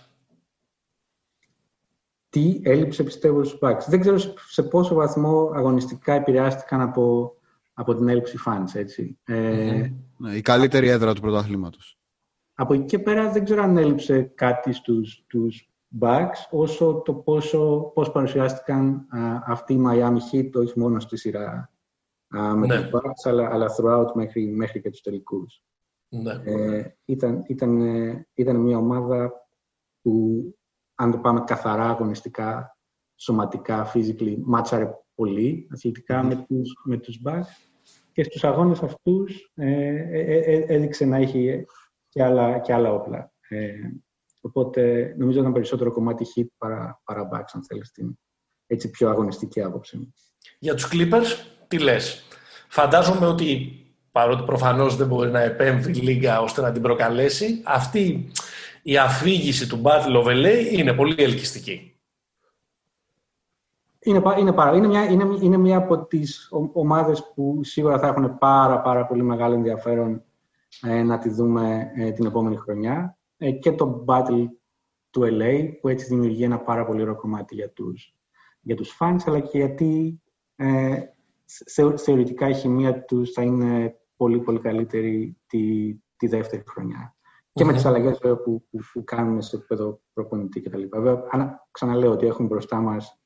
Τι 2.28 2.60
έλειψε 2.62 3.02
πιστεύω 3.02 3.44
στους 3.44 3.58
Bucks; 3.62 3.84
Δεν 3.88 4.00
ξέρω 4.00 4.18
σε 4.48 4.62
πόσο 4.62 4.94
βαθμό 4.94 5.50
αγωνιστικά 5.54 6.12
επηρεάστηκαν 6.12 6.80
από, 6.80 7.34
από 7.80 7.94
την 7.94 8.08
έλλειψη 8.08 8.38
fans, 8.46 8.74
έτσι. 8.74 9.18
Ε, 9.24 9.90
ναι, 10.16 10.34
η 10.36 10.40
καλύτερη 10.40 10.88
έδρα 10.88 11.14
του 11.14 11.20
πρωταθλήματος. 11.20 11.98
Από 12.54 12.74
εκεί 12.74 12.84
και 12.84 12.98
πέρα 12.98 13.30
δεν 13.30 13.44
ξέρω 13.44 13.62
αν 13.62 13.76
έλειψε 13.76 14.22
κάτι 14.22 14.72
στους, 14.72 15.12
στους 15.12 15.70
Bucks, 16.00 16.48
όσο 16.50 17.02
το 17.04 17.14
πόσο, 17.14 17.90
πώς 17.94 18.12
παρουσιάστηκαν 18.12 19.06
αυτοί 19.46 19.74
οι 19.74 19.82
Miami 19.86 20.18
Heat, 20.32 20.50
όχι 20.54 20.78
μόνο 20.78 21.00
στη 21.00 21.16
σειρά 21.16 21.72
α, 22.28 22.54
με 22.54 22.66
ναι. 22.66 22.76
τους 22.76 22.90
Bucks, 22.92 23.28
αλλά, 23.30 23.48
αλλά 23.52 23.66
throughout 23.76 24.12
μέχρι, 24.14 24.46
μέχρι 24.46 24.80
και 24.80 24.90
τους 24.90 25.00
τελικούς. 25.00 25.62
Ναι. 26.08 26.32
Ε, 26.44 26.96
ήταν, 27.04 27.42
ήταν, 27.46 27.80
ήταν 28.34 28.56
μια 28.56 28.76
ομάδα 28.76 29.32
που, 30.02 30.44
αν 30.94 31.10
το 31.10 31.18
πάμε 31.18 31.44
καθαρά 31.46 31.88
αγωνιστικά, 31.88 32.78
σωματικά, 33.16 33.92
physically, 33.94 34.36
μάτσαρε 34.42 34.90
πολύ 35.14 35.68
αθλητικά 35.72 36.22
με, 36.22 36.44
τους, 36.48 36.72
με 36.84 36.96
τους 36.96 37.20
Bucks 37.24 37.69
και 38.12 38.22
στους 38.22 38.44
αγώνες 38.44 38.82
αυτούς 38.82 39.52
ε, 39.54 39.68
ε, 39.68 40.38
ε 40.38 40.64
έδειξε 40.66 41.04
να 41.04 41.16
έχει 41.16 41.64
και 42.08 42.22
άλλα, 42.22 42.58
και 42.58 42.72
άλλα 42.72 42.92
όπλα. 42.92 43.32
Ε, 43.48 43.72
οπότε 44.40 45.14
νομίζω 45.18 45.40
ήταν 45.40 45.52
περισσότερο 45.52 45.92
κομμάτι 45.92 46.24
hit 46.36 46.46
παρά, 46.58 47.00
παρά 47.04 47.28
backs, 47.32 47.50
αν 47.52 47.64
θέλεις, 47.64 47.90
την 47.90 48.18
έτσι 48.66 48.90
πιο 48.90 49.08
αγωνιστική 49.08 49.62
άποψη. 49.62 50.12
Για 50.58 50.74
τους 50.74 50.88
Clippers, 50.92 51.44
τι 51.68 51.78
λες; 51.78 52.24
Φαντάζομαι 52.68 53.26
ότι 53.26 53.80
παρότι 54.12 54.42
προφανώς 54.42 54.96
δεν 54.96 55.06
μπορεί 55.06 55.30
να 55.30 55.40
επέμβει 55.40 55.92
λίγα 55.92 56.40
ώστε 56.40 56.60
να 56.60 56.72
την 56.72 56.82
προκαλέσει, 56.82 57.62
αυτή 57.64 58.32
η 58.82 58.96
αφήγηση 58.96 59.68
του 59.68 59.82
Battle 59.84 60.24
of 60.24 60.26
LA 60.26 60.72
είναι 60.72 60.92
πολύ 60.92 61.22
ελκυστική. 61.22 61.89
Είναι, 64.02 64.22
είναι, 64.38 64.54
είναι, 64.74 64.86
μια, 64.86 65.04
είναι, 65.10 65.24
είναι 65.40 65.56
μια 65.56 65.76
από 65.76 66.06
τις 66.06 66.48
ομάδες 66.72 67.32
που 67.34 67.60
σίγουρα 67.64 67.98
θα 67.98 68.06
έχουν 68.06 68.38
πάρα, 68.38 68.80
πάρα 68.80 69.06
πολύ 69.06 69.22
μεγάλο 69.22 69.54
ενδιαφέρον 69.54 70.22
ε, 70.82 71.02
να 71.02 71.18
τη 71.18 71.28
δούμε 71.28 71.90
ε, 71.94 72.10
την 72.10 72.26
επόμενη 72.26 72.56
χρονιά. 72.56 73.18
Ε, 73.36 73.50
και 73.50 73.72
το 73.72 74.04
Battle 74.08 74.46
του 75.10 75.22
LA, 75.22 75.70
που 75.80 75.88
έτσι 75.88 76.06
δημιουργεί 76.06 76.44
ένα 76.44 76.58
πάρα 76.58 76.86
πολύ 76.86 77.02
ωραίο 77.02 77.16
κομμάτι 77.16 77.54
για 77.54 77.70
τους, 77.70 78.14
για 78.60 78.76
τους 78.76 78.96
fans, 79.00 79.18
αλλά 79.26 79.40
και 79.40 79.58
γιατί 79.58 80.22
ε, 80.56 81.02
θεωρητικά 81.96 82.48
η 82.48 82.54
χημεία 82.54 83.04
τους 83.04 83.32
θα 83.32 83.42
είναι 83.42 83.98
πολύ 84.16 84.40
πολύ 84.40 84.58
καλύτερη 84.60 85.36
τη, 85.46 85.94
τη 86.16 86.26
δεύτερη 86.26 86.62
χρονιά. 86.66 87.14
Και 87.52 87.64
με 87.64 87.72
τις 87.72 87.84
αλλαγές 87.84 88.18
που, 88.18 88.42
που, 88.42 88.64
που, 88.92 89.04
κάνουμε 89.04 89.42
σε 89.42 89.56
επίπεδο 89.56 90.00
προπονητή 90.12 90.60
κτλ. 90.60 90.82
Βέβαια, 90.90 91.24
ξαναλέω 91.70 92.10
ότι 92.12 92.26
έχουμε 92.26 92.48
μπροστά 92.48 92.80
μας 92.80 93.14
uh, 93.14 93.19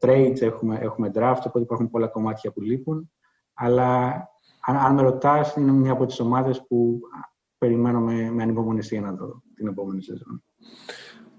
trades, 0.00 0.40
έχουμε, 0.40 0.78
έχουμε 0.80 1.10
draft, 1.14 1.42
οπότε 1.46 1.60
υπάρχουν 1.60 1.90
πολλά 1.90 2.06
κομμάτια 2.06 2.50
που 2.52 2.60
λείπουν. 2.60 3.10
Αλλά 3.54 4.06
αν, 4.66 4.76
αν 4.76 4.94
με 4.94 5.02
ρωτάς, 5.02 5.54
είναι 5.54 5.72
μια 5.72 5.92
από 5.92 6.06
τις 6.06 6.20
ομάδες 6.20 6.66
που 6.68 7.00
περιμένω 7.58 8.00
με, 8.00 8.30
με 8.30 8.42
ανυπομονησία 8.42 9.00
να 9.00 9.12
δω 9.12 9.42
την 9.54 9.66
επόμενη 9.66 10.02
σεζόν. 10.02 10.44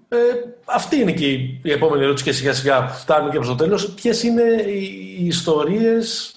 Ε, 0.08 0.16
αυτή 0.64 0.96
είναι 0.96 1.12
και 1.12 1.32
η, 1.32 1.60
η 1.64 1.70
επόμενη 1.70 2.02
ερώτηση 2.02 2.24
και 2.24 2.32
σιγά 2.32 2.52
σιγά 2.52 2.88
φτάνουμε 2.88 3.30
και 3.30 3.36
προς 3.36 3.48
το 3.48 3.54
τέλος. 3.54 3.94
Ποιες 3.94 4.22
είναι 4.22 4.42
οι 5.18 5.26
ιστορίες 5.26 6.34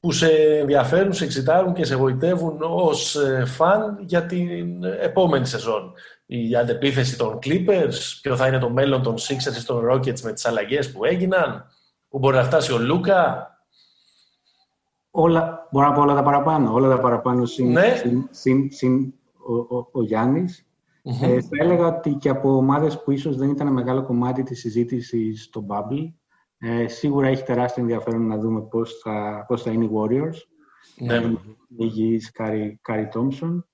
που 0.00 0.12
σε 0.12 0.32
ενδιαφέρουν, 0.60 1.12
σε 1.12 1.24
εξητάρουν 1.24 1.72
και 1.72 1.84
σε 1.84 1.96
βοητεύουν 1.96 2.58
ως 2.60 3.16
ε, 3.16 3.44
φαν 3.44 3.98
για 4.00 4.26
την 4.26 4.84
επόμενη 4.84 5.46
σεζόν; 5.46 5.92
Η 6.30 6.54
αντεπίθεση 6.54 7.18
των 7.18 7.38
Clippers, 7.42 8.18
ποιο 8.22 8.36
θα 8.36 8.46
είναι 8.46 8.58
το 8.58 8.70
μέλλον 8.70 9.02
των 9.02 9.14
Sixers 9.14 9.62
των 9.66 9.88
Rockets 9.90 10.20
με 10.20 10.32
τις 10.32 10.46
αλλαγές 10.46 10.92
που 10.92 11.04
έγιναν, 11.04 11.64
που 12.08 12.18
μπορεί 12.18 12.36
να 12.36 12.44
φτάσει 12.44 12.72
ο 12.72 12.78
Λούκα. 12.78 13.50
Όλα, 15.10 15.68
μπορώ 15.70 15.86
να 15.88 15.92
πω 15.92 16.00
όλα 16.00 16.14
τα 16.14 16.22
παραπάνω. 16.22 16.72
Όλα 16.72 16.88
τα 16.88 17.00
παραπάνω 17.00 17.44
συν, 17.44 17.70
ναι. 17.70 18.02
συν, 18.30 18.68
συν, 18.72 19.14
ο, 19.46 19.76
ο, 19.76 19.88
ο 19.92 20.02
Γιάννης 20.02 20.68
ε, 21.02 21.40
θα 21.40 21.56
έλεγα 21.60 21.86
ότι 21.86 22.10
και 22.10 22.28
από 22.28 22.56
ομάδες 22.56 23.02
που 23.02 23.10
ίσως 23.10 23.36
δεν 23.36 23.50
ήταν 23.50 23.72
μεγάλο 23.72 24.04
κομμάτι 24.04 24.42
της 24.42 24.60
συζήτησης 24.60 25.42
στο 25.42 25.66
Bubble, 25.68 26.12
ε, 26.58 26.88
σίγουρα 26.88 27.26
έχει 27.26 27.42
τεράστιο 27.42 27.82
ενδιαφέρον 27.82 28.26
να 28.26 28.38
δούμε 28.38 28.60
πώς 28.60 28.98
θα, 29.02 29.44
πώς 29.48 29.62
θα 29.62 29.70
είναι 29.70 29.84
οι 29.84 29.90
Warriors. 29.92 30.36
Ναι. 30.98 31.14
Ε, 31.14 31.32
υγιής 31.76 32.30
Κάρι, 32.30 32.78
Κάρι 32.82 33.08
Τόμψον. 33.08 33.68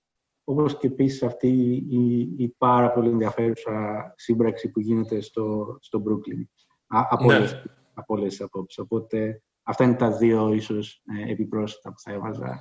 Όπως 0.45 0.79
και 0.79 0.87
επίσης 0.87 1.23
αυτή 1.23 1.49
η, 1.89 2.35
η, 2.37 2.55
πάρα 2.59 2.93
πολύ 2.93 3.09
ενδιαφέρουσα 3.09 3.73
σύμπραξη 4.17 4.71
που 4.71 4.81
γίνεται 4.81 5.21
στο, 5.21 5.79
στο 5.81 6.03
Brooklyn. 6.07 6.45
Α, 6.87 7.07
από, 7.11 7.25
ναι. 7.25 7.37
όλες, 7.37 7.63
από 7.95 8.15
όλες 8.15 8.29
τις 8.29 8.41
απόψεις. 8.41 8.79
Οπότε 8.79 9.43
αυτά 9.63 9.85
είναι 9.85 9.95
τα 9.95 10.11
δύο 10.17 10.53
ίσως 10.53 11.03
ε, 11.27 11.33
επιπρόσθετα 11.33 11.89
που 11.89 12.01
θα 12.01 12.13
έβαζα. 12.13 12.59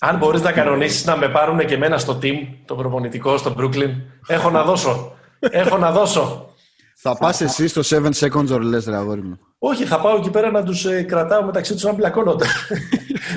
Αν 0.00 0.18
μπορείς 0.18 0.42
να 0.42 0.52
κανονίσεις 0.52 1.06
να 1.06 1.16
με 1.16 1.28
πάρουν 1.28 1.58
και 1.58 1.74
εμένα 1.74 1.98
στο 1.98 2.18
team, 2.22 2.48
το 2.64 2.74
προπονητικό 2.74 3.36
στο 3.36 3.54
Brooklyn, 3.58 3.90
έχω 4.26 4.50
να 4.50 4.64
δώσω. 4.64 5.12
έχω 5.38 5.78
να 5.78 5.92
δώσω. 5.92 6.54
Θα 7.02 7.16
πας 7.16 7.40
εσύ 7.40 7.68
στο 7.68 7.80
7 7.84 8.10
seconds 8.12 8.48
or 8.48 8.74
less, 8.74 8.84
ρε 8.86 8.96
αγόρι 8.96 9.22
μου. 9.22 9.38
Όχι, 9.58 9.84
θα 9.84 10.00
πάω 10.00 10.16
εκεί 10.16 10.30
πέρα 10.30 10.50
να 10.50 10.62
τους 10.62 10.84
ε, 10.84 11.02
κρατάω 11.02 11.44
μεταξύ 11.44 11.72
τους 11.72 11.82
να 11.82 11.92
μπλακώνονται. 11.92 12.46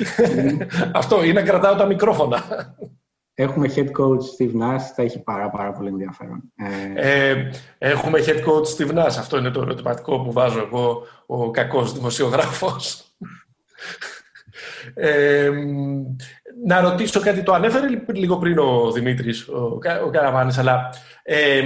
Αυτό, 0.94 1.24
ή 1.24 1.32
να 1.32 1.42
κρατάω 1.42 1.74
τα 1.74 1.86
μικρόφωνα. 1.86 2.42
Έχουμε 3.34 3.72
head 3.76 3.86
coach 3.86 4.22
Steve 4.38 4.62
Nash, 4.62 4.82
θα 4.94 5.02
έχει 5.02 5.22
πάρα, 5.22 5.50
πάρα 5.50 5.72
πολύ 5.72 5.88
ενδιαφέρον. 5.88 6.42
Ε, 6.56 7.28
ε 7.30 7.50
έχουμε 7.78 8.18
head 8.26 8.44
coach 8.44 8.66
Steve 8.76 8.98
Nash, 8.98 9.16
αυτό 9.18 9.38
είναι 9.38 9.50
το 9.50 9.60
ερωτηματικό 9.60 10.20
που 10.20 10.32
βάζω 10.32 10.58
εγώ, 10.58 11.06
ο 11.26 11.50
κακός 11.50 11.92
δημοσιογράφος. 11.92 13.14
Ε, 14.94 15.50
να 16.66 16.80
ρωτήσω 16.80 17.20
κάτι, 17.20 17.42
το 17.42 17.52
ανέφερε 17.52 17.86
λίγο 18.12 18.38
πριν 18.38 18.58
ο 18.58 18.92
Δημήτρης, 18.92 19.48
ο, 19.48 19.78
ο 20.04 20.10
Καραβάνης, 20.10 20.58
αλλά 20.58 20.94
ε, 21.22 21.62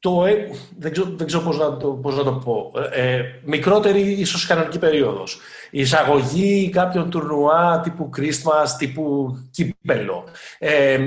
το, 0.00 0.24
ε, 0.24 0.50
δεν 0.78 0.92
ξέρω, 0.92 1.10
δεν 1.16 1.26
ξέρω 1.26 1.42
πώς, 1.42 1.58
να 1.58 1.76
το, 1.76 1.88
πώς 1.88 2.16
να 2.16 2.24
το 2.24 2.32
πω. 2.32 2.72
Ε, 2.92 3.16
ε 3.16 3.40
μικρότερη 3.44 4.00
ίσως 4.00 4.46
κανονική 4.46 4.78
περίοδος. 4.78 5.38
Η 5.70 5.80
εισαγωγή 5.80 6.70
κάποιων 6.70 7.10
τουρνουά 7.10 7.80
τύπου 7.80 8.10
Christmas, 8.16 8.68
τύπου 8.78 9.36
κύπελο. 9.50 10.24
Ε, 10.58 10.98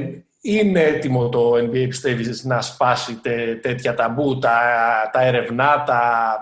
είναι 0.41 0.81
έτοιμο 0.81 1.29
το 1.29 1.53
NBA, 1.53 1.87
πιστεύεις, 1.87 2.43
να 2.43 2.61
σπάσει 2.61 3.15
τε, 3.15 3.55
τέτοια 3.55 3.93
ταμπού, 3.93 4.39
τα, 4.39 4.59
τα 5.11 5.21
ερευνά, 5.21 5.83
τα, 5.83 6.33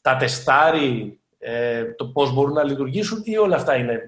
τα 0.00 0.16
τεστάρι, 0.16 1.20
ε, 1.38 1.84
το 1.84 2.06
πώς 2.06 2.32
μπορούν 2.32 2.52
να 2.52 2.64
λειτουργήσουν 2.64 3.20
ή 3.24 3.36
όλα 3.36 3.56
αυτά 3.56 3.76
είναι 3.76 3.92
ε, 3.92 4.06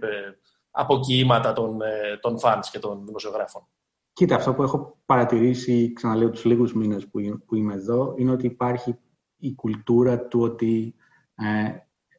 αποκοιήματα 0.70 1.53
των, 1.53 1.81
ε, 1.83 2.18
των 2.20 2.39
fans 2.43 2.64
και 2.70 2.79
των 2.79 3.07
δημοσιογράφων; 3.07 3.66
Κοίτα, 4.15 4.35
αυτό 4.35 4.55
που 4.55 4.62
έχω 4.62 4.99
παρατηρήσει, 5.07 5.93
ξαναλέω 5.93 6.31
τους 6.31 6.45
λίγους 6.45 6.75
μήνες 6.75 7.09
που, 7.09 7.21
που 7.47 7.55
είμαι 7.55 7.75
εδώ, 7.75 8.15
είναι 8.17 8.31
ότι 8.31 8.47
υπάρχει 8.47 8.99
η 9.37 9.55
κουλτούρα 9.55 10.27
του 10.27 10.41
ότι 10.41 10.95
ε, 11.35 11.77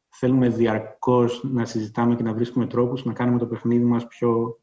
θέλουμε 0.10 0.50
διαρκώς 0.50 1.44
να 1.44 1.66
συζητάμε 1.66 2.16
και 2.16 2.24
να 2.24 2.34
βρίσκουμε 2.34 2.68
τρόπους 2.68 3.06
να 3.06 3.14
κάνουμε 3.14 3.38
το 3.38 3.48
παιχνίδι 3.48 3.84
μας 3.84 4.08
πιο, 4.08 4.60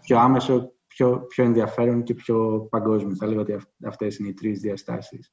πιο 0.00 0.18
άμεσο, 0.18 0.72
πιο, 0.86 1.26
πιο 1.28 1.44
ενδιαφέρον 1.44 2.02
και 2.02 2.14
πιο 2.14 2.66
παγκόσμιο. 2.70 3.16
Θα 3.16 3.26
λέγω 3.26 3.40
ότι 3.40 3.56
αυτές 3.84 4.18
είναι 4.18 4.28
οι 4.28 4.34
τρεις 4.34 4.60
διαστάσεις. 4.60 5.32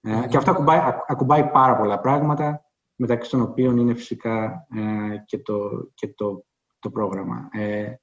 Ε, 0.00 0.26
και 0.28 0.36
αυτό 0.36 0.50
ακουμπάει, 0.50 0.80
ακουμπάει 1.06 1.50
πάρα 1.50 1.76
πολλά 1.76 2.00
πράγματα, 2.00 2.64
μεταξύ 2.94 3.30
των 3.30 3.40
οποίων 3.40 3.76
είναι 3.76 3.94
φυσικά 3.94 4.66
ε, 4.74 5.16
και, 5.26 5.38
το, 5.38 5.70
και 5.94 6.08
το, 6.08 6.44
το 6.78 6.90
πρόγραμμα. 6.90 7.48
Ε, 7.52 7.94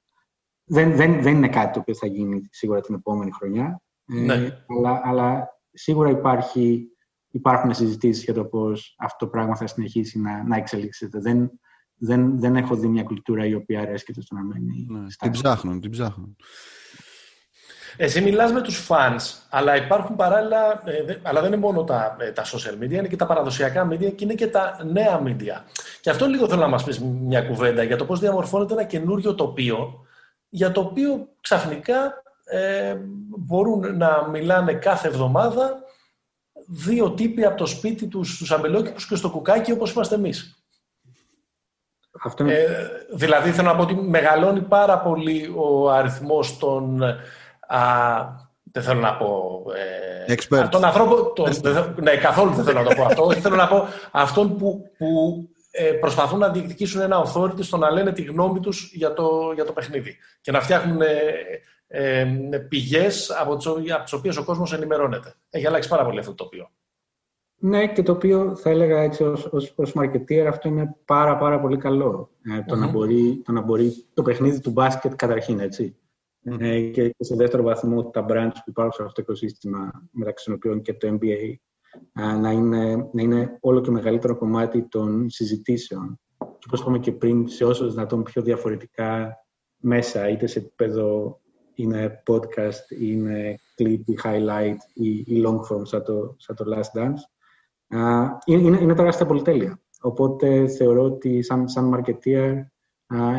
δεν, 0.68 0.96
δεν, 0.96 1.22
δεν 1.22 1.34
είναι 1.36 1.48
κάτι 1.48 1.72
το 1.72 1.78
οποίο 1.80 1.94
θα 1.94 2.06
γίνει 2.06 2.48
σίγουρα 2.50 2.80
την 2.80 2.94
επόμενη 2.94 3.30
χρονιά. 3.30 3.82
Ε, 4.06 4.14
ναι. 4.14 4.34
αλλά, 4.78 5.00
αλλά 5.04 5.48
σίγουρα 5.72 6.10
υπάρχει, 6.10 6.88
υπάρχουν 7.30 7.74
συζητήσεις 7.74 8.24
για 8.24 8.34
το 8.34 8.44
πώς 8.44 8.94
αυτό 8.98 9.24
το 9.24 9.30
πράγμα 9.30 9.56
θα 9.56 9.66
συνεχίσει 9.66 10.20
να, 10.20 10.44
να 10.44 10.56
εξελίξεται. 10.56 11.18
Δεν, 11.20 11.50
δεν, 11.94 12.40
δεν 12.40 12.56
έχω 12.56 12.76
δει 12.76 12.88
μια 12.88 13.02
κουλτούρα 13.02 13.46
η 13.46 13.54
οποία 13.54 13.80
αρέσκεται 13.80 14.20
στο 14.20 14.34
να 14.34 14.42
μένει. 14.42 14.86
Ναι, 14.88 15.06
την 15.18 15.30
ψάχνουν, 15.30 15.80
την 15.80 15.90
ψάχνουν. 15.90 16.36
Εσύ 17.96 18.20
μιλάς 18.20 18.52
με 18.52 18.60
τους 18.60 18.86
fans, 18.88 19.46
αλλά 19.50 19.76
υπάρχουν 19.76 20.16
παράλληλα, 20.16 20.82
ε, 20.84 21.18
αλλά 21.22 21.40
δεν 21.40 21.52
είναι 21.52 21.60
μόνο 21.60 21.84
τα, 21.84 22.16
ε, 22.20 22.30
τα 22.30 22.44
social 22.44 22.82
media, 22.82 22.90
είναι 22.90 23.08
και 23.08 23.16
τα 23.16 23.26
παραδοσιακά 23.26 23.88
media 23.92 24.14
και 24.14 24.24
είναι 24.24 24.34
και 24.34 24.46
τα 24.46 24.84
νέα 24.92 25.22
media. 25.24 25.62
Και 26.00 26.10
αυτό 26.10 26.26
λίγο 26.26 26.48
θέλω 26.48 26.60
να 26.60 26.68
μας 26.68 26.84
πεις 26.84 27.00
μια 27.00 27.42
κουβέντα 27.42 27.82
για 27.82 27.96
το 27.96 28.04
πώς 28.04 28.20
διαμορφώνεται 28.20 28.72
ένα 28.72 28.84
καινούριο 28.84 29.34
τοπίο 29.34 30.06
για 30.48 30.72
το 30.72 30.80
οποίο 30.80 31.28
ξαφνικά 31.40 32.22
ε, 32.44 32.96
μπορούν 33.38 33.96
να 33.96 34.28
μιλάνε 34.28 34.72
κάθε 34.72 35.08
εβδομάδα 35.08 35.82
δύο 36.68 37.10
τύποι 37.10 37.44
από 37.44 37.56
το 37.56 37.66
σπίτι 37.66 38.06
τους, 38.06 38.34
στους 38.34 38.52
αμπελόκηπους 38.52 39.06
και 39.06 39.14
στο 39.14 39.30
κουκάκι 39.30 39.72
όπως 39.72 39.92
είμαστε 39.92 40.14
εμείς. 40.14 40.62
Αυτό 42.24 42.42
είναι... 42.42 42.52
ε, 42.52 42.66
δηλαδή 43.12 43.50
θέλω 43.50 43.68
να 43.68 43.76
πω 43.76 43.82
ότι 43.82 43.94
μεγαλώνει 43.94 44.60
πάρα 44.60 44.98
πολύ 44.98 45.54
ο 45.56 45.90
αριθμός 45.90 46.58
των 46.58 47.02
δεν 48.72 48.82
θέλω 48.82 49.00
να 49.00 49.16
πω. 49.16 49.62
Ε, 50.26 50.68
τον 50.68 50.84
ανθρώπο. 50.84 51.32
Τον, 51.32 51.48
ναι, 51.96 52.16
καθόλου 52.16 52.52
δεν 52.52 52.64
θέλω 52.64 52.82
να 52.82 52.88
το 52.88 52.94
πω 52.94 53.04
αυτό. 53.04 53.24
Όχι, 53.24 53.40
θέλω 53.44 53.56
να 53.56 53.68
πω 53.68 53.86
αυτόν 54.10 54.56
που, 54.56 54.90
που 54.98 55.48
ε, 55.56 55.57
προσπαθούν 56.00 56.38
να 56.38 56.48
διεκδικήσουν 56.48 57.00
ένα 57.00 57.24
authority 57.24 57.62
στο 57.62 57.76
να 57.76 57.90
λένε 57.90 58.12
τη 58.12 58.22
γνώμη 58.22 58.60
τους 58.60 58.90
για 58.94 59.12
το, 59.12 59.52
για 59.54 59.64
το 59.64 59.72
παιχνίδι. 59.72 60.16
Και 60.40 60.50
να 60.50 60.60
φτιάχνουν 60.60 61.00
ε, 61.00 61.06
ε, 61.86 62.58
πηγές 62.68 63.30
από 63.40 63.56
τις 64.04 64.12
οποίες 64.12 64.36
ο 64.36 64.44
κόσμος 64.44 64.72
ενημερώνεται. 64.72 65.34
Έχει 65.50 65.66
αλλάξει 65.66 65.88
πάρα 65.88 66.04
πολύ 66.04 66.18
αυτό 66.18 66.34
το 66.34 66.44
τοπίο. 66.44 66.70
Ναι, 67.60 67.92
και 67.92 68.02
το 68.02 68.12
οποίο 68.12 68.56
θα 68.56 68.70
έλεγα 68.70 69.00
έτσι 69.00 69.24
ως, 69.24 69.48
ως, 69.52 69.72
ως 69.76 69.92
marketeer 69.94 70.46
αυτό 70.48 70.68
είναι 70.68 70.96
πάρα 71.04 71.36
πάρα 71.36 71.60
πολύ 71.60 71.76
καλό. 71.76 72.30
Ε, 72.42 72.62
το, 72.62 72.74
mm-hmm. 72.74 72.78
να 72.78 72.86
μπορεί, 72.90 73.42
το 73.44 73.52
να 73.52 73.60
μπορεί 73.60 74.06
το 74.14 74.22
παιχνίδι 74.22 74.60
του 74.60 74.70
μπάσκετ 74.70 75.14
καταρχήν, 75.14 75.60
έτσι. 75.60 75.96
Ε, 76.58 76.80
και, 76.80 77.14
σε 77.18 77.34
δεύτερο 77.34 77.62
βαθμό 77.62 78.04
τα 78.04 78.26
brands 78.28 78.54
που 78.54 78.70
υπάρχουν 78.70 78.92
σε 78.92 79.02
αυτό 79.02 79.12
το 79.12 79.22
οικοσύστημα 79.22 80.08
μεταξύ 80.10 80.44
των 80.44 80.54
οποίων 80.54 80.82
και 80.82 80.94
το 80.94 81.18
MBA 81.20 81.54
να, 82.12 82.50
είναι, 82.50 82.96
να 83.12 83.22
είναι 83.22 83.58
όλο 83.60 83.80
και 83.80 83.90
μεγαλύτερο 83.90 84.36
κομμάτι 84.36 84.82
των 84.88 85.30
συζητήσεων. 85.30 86.20
Και 86.38 86.64
όπως 86.66 86.80
είπαμε 86.80 86.98
και 86.98 87.12
πριν, 87.12 87.48
σε 87.48 87.64
όσο 87.64 87.90
δυνατόν 87.90 88.22
πιο 88.22 88.42
διαφορετικά 88.42 89.36
μέσα, 89.76 90.28
είτε 90.28 90.46
σε 90.46 90.58
επίπεδο 90.58 91.40
είναι 91.74 92.22
podcast, 92.26 92.98
είναι 93.00 93.54
clip 93.76 94.00
ή 94.04 94.18
highlight 94.24 94.76
ή, 94.94 95.08
ή 95.08 95.42
long 95.46 95.58
form 95.58 95.82
σαν 95.82 96.04
το, 96.04 96.34
σαν 96.38 96.56
το 96.56 96.64
Last 96.74 97.00
Dance, 97.00 97.20
είναι, 98.44 98.78
είναι 98.80 98.94
τεράστια 98.94 99.26
πολυτέλεια. 99.26 99.80
Οπότε 100.00 100.68
θεωρώ 100.68 101.02
ότι 101.02 101.42
σαν, 101.42 101.68
σαν 101.68 101.94
marketeer 101.94 102.54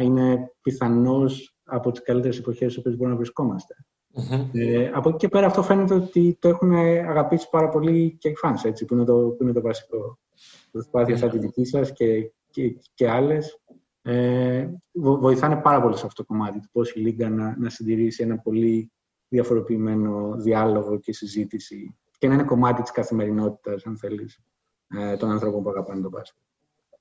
είναι 0.01 0.51
πιθανώς 0.61 1.57
από 1.63 1.91
τις 1.91 2.01
καλύτερες 2.01 2.37
εποχές 2.37 2.71
στις 2.71 2.77
οποίες 2.77 2.95
μπορούμε 2.95 3.15
να 3.15 3.21
βρισκόμαστε. 3.21 3.75
Ε, 4.53 4.91
από 4.93 5.09
εκεί 5.09 5.17
και 5.17 5.27
πέρα 5.27 5.45
αυτό 5.45 5.63
φαίνεται 5.63 5.93
ότι 5.93 6.37
το 6.39 6.47
έχουν 6.47 6.73
αγαπήσει 7.09 7.49
πάρα 7.49 7.69
πολύ 7.69 8.17
και 8.19 8.29
οι 8.29 8.35
fans, 8.43 8.63
έτσι, 8.63 8.85
που 8.85 8.93
είναι 8.93 9.03
το, 9.03 9.13
που 9.13 9.43
είναι 9.43 9.53
το 9.53 9.61
βασικό. 9.61 10.19
Προσπάθεια 10.71 11.17
σαν 11.17 11.29
τη 11.29 11.37
δική 11.37 11.65
σας 11.65 11.93
και, 11.93 12.31
και, 12.49 12.75
και 12.93 13.09
άλλες 13.09 13.61
ε, 14.01 14.69
βοηθάνε 14.91 15.55
πάρα 15.55 15.81
πολύ 15.81 15.97
σε 15.97 16.05
αυτό 16.05 16.23
το 16.23 16.33
κομμάτι 16.33 16.59
του 16.59 16.69
πώς 16.71 16.91
η 16.91 16.99
Λίγκα 16.99 17.29
να, 17.29 17.55
να 17.59 17.69
συντηρήσει 17.69 18.23
ένα 18.23 18.37
πολύ 18.37 18.91
διαφοροποιημένο 19.27 20.35
διάλογο 20.37 20.99
και 20.99 21.13
συζήτηση 21.13 21.97
και 22.17 22.27
να 22.27 22.33
είναι 22.33 22.43
κομμάτι 22.43 22.81
της 22.81 22.91
καθημερινότητας, 22.91 23.85
αν 23.85 23.97
θέλεις, 23.97 24.39
ε, 24.87 25.17
των 25.17 25.31
ανθρώπων 25.31 25.63
που 25.63 25.69
αγαπάνε 25.69 26.01
τον 26.01 26.11
μπάσκετ. 26.11 26.41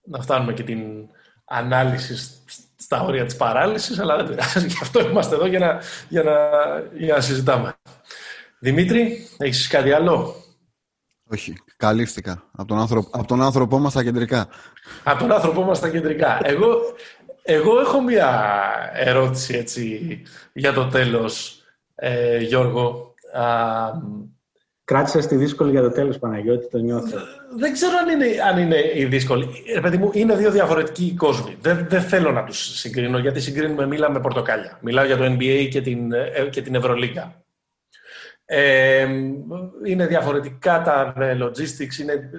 Να 0.03 0.21
φτάνουμε 0.21 0.53
και 0.53 0.63
την 0.63 1.09
ανάλυσης 1.49 2.43
στα 2.77 3.03
όρια 3.03 3.25
της 3.25 3.37
παράλυσης, 3.37 3.99
αλλά 3.99 4.17
δεν 4.17 4.29
πειράζει. 4.29 4.67
Γι' 4.67 4.79
αυτό 4.83 5.01
είμαστε 5.01 5.35
εδώ 5.35 5.47
για 5.47 5.59
να, 5.59 5.81
για 6.09 6.23
να, 6.23 6.33
για 6.97 7.15
να 7.15 7.21
συζητάμε. 7.21 7.75
Δημήτρη, 8.59 9.29
έχεις 9.39 9.69
κάτι 9.69 9.93
άλλο; 9.93 10.35
Όχι, 11.31 11.55
καλύφθηκα. 11.77 12.43
Από 12.53 12.69
τον, 12.69 12.79
άνθρωπ, 12.79 13.17
από 13.17 13.27
τον 13.27 13.43
άνθρωπό 13.43 13.79
μας 13.79 13.93
στα 13.93 14.05
κεντρικά. 14.05 14.49
Από 15.05 15.19
τον 15.19 15.33
άνθρωπό 15.33 15.63
μας 15.63 15.77
στα 15.77 15.89
κεντρικά. 15.91 16.39
Εγώ, 16.43 16.77
εγώ 17.43 17.81
έχω 17.81 18.03
μία 18.03 18.61
ερώτηση 18.93 19.55
έτσι, 19.55 20.23
για 20.53 20.73
το 20.73 20.89
τέλος, 20.89 21.63
ε, 21.95 22.39
Γιώργο. 22.39 23.15
Κράτησα 24.85 25.21
στη 25.21 25.37
δύσκολη 25.37 25.71
για 25.71 25.83
το 25.83 25.91
τέλος, 25.91 26.19
Παναγιώτη, 26.19 26.69
το 26.69 26.79
νιώθω. 26.79 27.19
Δεν 27.59 27.73
ξέρω 27.73 27.93
αν 28.03 28.09
είναι, 28.09 28.27
αν 28.43 28.59
είναι 28.59 28.77
η 28.95 29.05
δύσκολη. 29.05 29.49
Ρε 29.75 29.81
παιδί 29.81 29.97
μου, 29.97 30.11
είναι 30.15 30.37
δύο 30.37 30.51
διαφορετικοί 30.51 31.15
κόσμοι. 31.15 31.57
Δεν, 31.61 31.87
δεν 31.89 32.01
θέλω 32.01 32.33
να 32.33 32.45
τους 32.45 32.79
συγκρίνω, 32.79 33.19
γιατί 33.19 33.41
συγκρίνουμε 33.41 33.87
μίλα 33.87 34.11
με 34.11 34.21
πορτοκάλια. 34.21 34.79
Μιλάω 34.83 35.05
για 35.05 35.17
το 35.17 35.25
NBA 35.25 35.69
και 35.71 35.81
την, 35.81 36.13
ε, 36.13 36.49
και 36.51 36.63
την 36.63 36.75
Ευρωλίγκα. 36.75 37.43
Ε, 38.45 39.09
είναι 39.87 40.07
διαφορετικά 40.07 40.83
τα 40.83 41.15
logistics, 41.17 41.99
είναι 42.01 42.31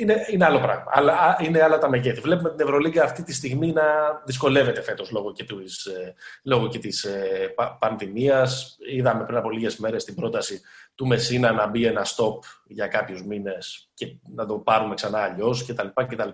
είναι, 0.00 0.26
είναι 0.30 0.44
άλλο 0.44 0.60
πράγμα. 0.60 0.84
Αλλά 0.88 1.36
είναι 1.40 1.62
άλλα 1.62 1.78
τα 1.78 1.88
μεγέθη. 1.88 2.20
Βλέπουμε 2.20 2.50
την 2.50 2.60
Ευρωλίγκα 2.60 3.04
αυτή 3.04 3.22
τη 3.22 3.32
στιγμή 3.32 3.72
να 3.72 3.82
δυσκολεύεται 4.24 4.82
φέτος 4.82 5.10
λόγω 5.10 5.32
και, 5.32 5.44
της, 5.44 5.84
ε, 5.84 6.14
λόγω 6.42 6.68
και 6.68 6.78
της 6.78 7.04
ε, 7.04 7.54
πανδημίας. 7.78 8.76
Είδαμε 8.90 9.24
πριν 9.24 9.38
από 9.38 9.50
λίγες 9.50 9.76
μέρες 9.76 10.04
την 10.04 10.14
πρόταση 10.14 10.60
του 10.94 11.06
Μεσίνα 11.06 11.52
να 11.52 11.66
μπει 11.66 11.84
ένα 11.84 12.06
stop 12.06 12.38
για 12.66 12.86
κάποιους 12.86 13.22
μήνες 13.22 13.90
και 13.94 14.16
να 14.34 14.46
το 14.46 14.58
πάρουμε 14.58 14.94
ξανά 14.94 15.18
αλλιώς 15.18 15.66
κτλ. 15.66 15.88
κτλ. 15.94 16.28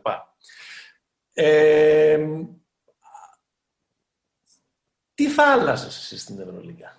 Ε, 1.32 2.26
τι 5.14 5.28
θα 5.28 5.52
άλλαζες 5.52 5.96
εσύ 5.96 6.18
στην 6.18 6.40
Ευρωλίγκα; 6.40 6.96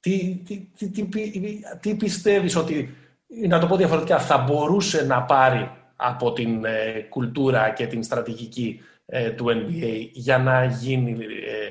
Τι, 0.00 0.42
τι, 0.44 0.70
τι, 0.78 0.88
τι, 0.88 1.62
τι 1.80 1.94
πιστεύεις 1.94 2.56
ότι 2.56 2.99
να 3.48 3.58
το 3.58 3.66
πω 3.66 3.76
διαφορετικά, 3.76 4.18
θα 4.18 4.38
μπορούσε 4.38 5.04
να 5.04 5.22
πάρει 5.22 5.70
από 5.96 6.32
την 6.32 6.64
ε, 6.64 7.06
κουλτούρα 7.08 7.70
και 7.70 7.86
την 7.86 8.02
στρατηγική 8.02 8.80
ε, 9.06 9.30
του 9.30 9.44
NBA 9.48 10.08
για 10.12 10.38
να 10.38 10.64
γίνει 10.64 11.10
ε, 11.10 11.70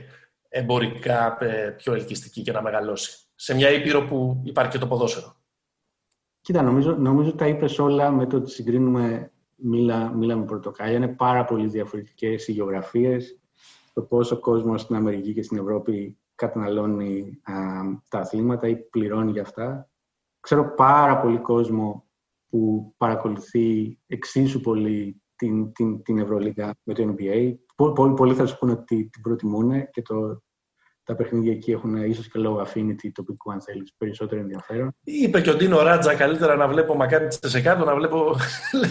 εμπορικά 0.49 1.38
πιο 1.78 1.93
ελκυστική 1.93 2.41
και 2.41 2.51
να 2.51 2.62
μεγαλώσει. 2.62 3.18
Σε 3.36 3.55
μια 3.55 3.70
ήπειρο 3.70 4.05
που 4.05 4.41
υπάρχει 4.43 4.72
και 4.72 4.78
το 4.78 4.88
ποδόσφαιρο. 4.88 5.36
Κοίτα, 6.41 6.62
νομίζω, 6.62 6.95
νομίζω 6.95 7.34
τα 7.34 7.47
είπες 7.47 7.80
όλα 7.80 8.12
με 8.12 8.26
το 8.26 8.38
ότι 8.38 8.51
συγκρίνουμε 8.51 9.32
μίλα, 9.55 10.10
μίλα 10.10 10.36
με 10.36 10.45
πορτοκάλια. 10.45 10.95
Είναι 10.95 11.07
πάρα 11.07 11.45
πολύ 11.45 11.68
διαφορετικές 11.68 12.47
οι 12.47 12.51
γεωγραφίες. 12.51 13.39
Το 13.93 14.01
πόσο 14.01 14.36
ο 14.36 14.39
κόσμος 14.39 14.82
στην 14.82 14.95
Αμερική 14.95 15.34
και 15.34 15.43
στην 15.43 15.57
Ευρώπη 15.57 16.18
καταναλώνει 16.36 17.39
α, 17.43 17.53
τα 18.10 18.20
αθλήματα 18.20 18.68
ή 18.68 18.76
πληρώνει 18.76 19.32
για 19.32 19.41
αυτά. 19.41 19.89
Ξέρω 20.40 20.74
πάρα 20.74 21.20
πολύ 21.20 21.38
κόσμο 21.38 22.08
που 22.50 22.94
παρακολουθεί 22.98 24.00
εξίσου 24.08 24.60
πολύ 24.60 25.22
την, 25.36 25.72
την, 25.74 26.04
την 26.04 26.18
Ευρωλίγα 26.20 26.76
με 26.84 26.94
το 26.94 27.16
NBA. 27.18 27.54
Πολλοί, 27.76 28.14
πολλοί 28.14 28.34
θα 28.34 28.46
σου 28.46 28.58
πούνε 28.58 28.72
ότι 28.72 29.10
την 29.12 29.22
προτιμούν 29.22 29.90
και 29.90 30.02
το, 30.02 30.42
τα 31.04 31.16
παιχνίδια 31.16 31.52
εκεί 31.52 31.72
έχουν 31.72 31.96
ίσως 31.96 32.28
και 32.28 32.40
λόγω 32.40 32.62
affinity 32.62 33.10
τοπικού, 33.14 33.52
αν 33.52 33.62
θέλεις, 33.62 33.94
περισσότερο 33.98 34.42
ενδιαφέρον. 34.42 34.96
Είπε 35.04 35.42
και 35.42 35.50
ο 35.50 35.56
Ντίνο 35.56 35.82
Ράτζα 35.82 36.16
καλύτερα 36.16 36.56
να 36.56 36.68
βλέπω 36.68 36.96
μακάρι 36.96 37.28
σε 37.30 37.62
κάτω, 37.62 37.86
να 37.86 37.96
βλέπω 37.96 38.36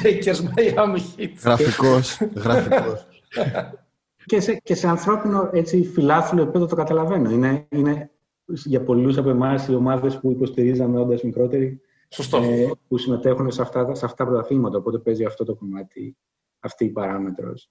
Lakers 0.03 0.37
Miami 0.37 0.99
Heat. 1.17 1.33
Γραφικός. 1.43 2.21
γραφικός. 2.45 3.07
και, 4.25 4.41
σε, 4.41 4.55
και 4.55 4.75
σε 4.75 4.89
ανθρώπινο 4.89 5.51
έτσι, 5.53 5.85
φιλάθλο 5.85 6.43
επίπεδο 6.43 6.67
το 6.67 6.77
καταλαβαίνω. 6.77 7.31
Είναι, 7.31 7.67
είναι 7.71 8.11
για 8.49 8.83
πολλούς 8.83 9.17
από 9.17 9.31
εμάς 9.31 9.69
οι 9.69 9.75
ομάδες 9.75 10.21
που 10.21 10.31
υποστηρίζαμε 10.31 11.01
όντας 11.01 11.23
μικρότεροι 11.23 11.81
ε, 12.33 12.71
που 12.89 12.99
συμμετέχουν 12.99 13.51
σε 13.51 13.63
αυτά, 13.63 13.95
σε 13.95 14.05
αυτά 14.05 14.25
τα 14.25 14.31
πρωταθλήματα. 14.31 14.79
Οπότε 14.79 14.99
παίζει 14.99 15.25
αυτό 15.25 15.45
το 15.45 15.55
κομμάτι, 15.55 16.17
αυτή 16.61 16.85
η 16.85 16.91
παράμετρος. 16.91 17.71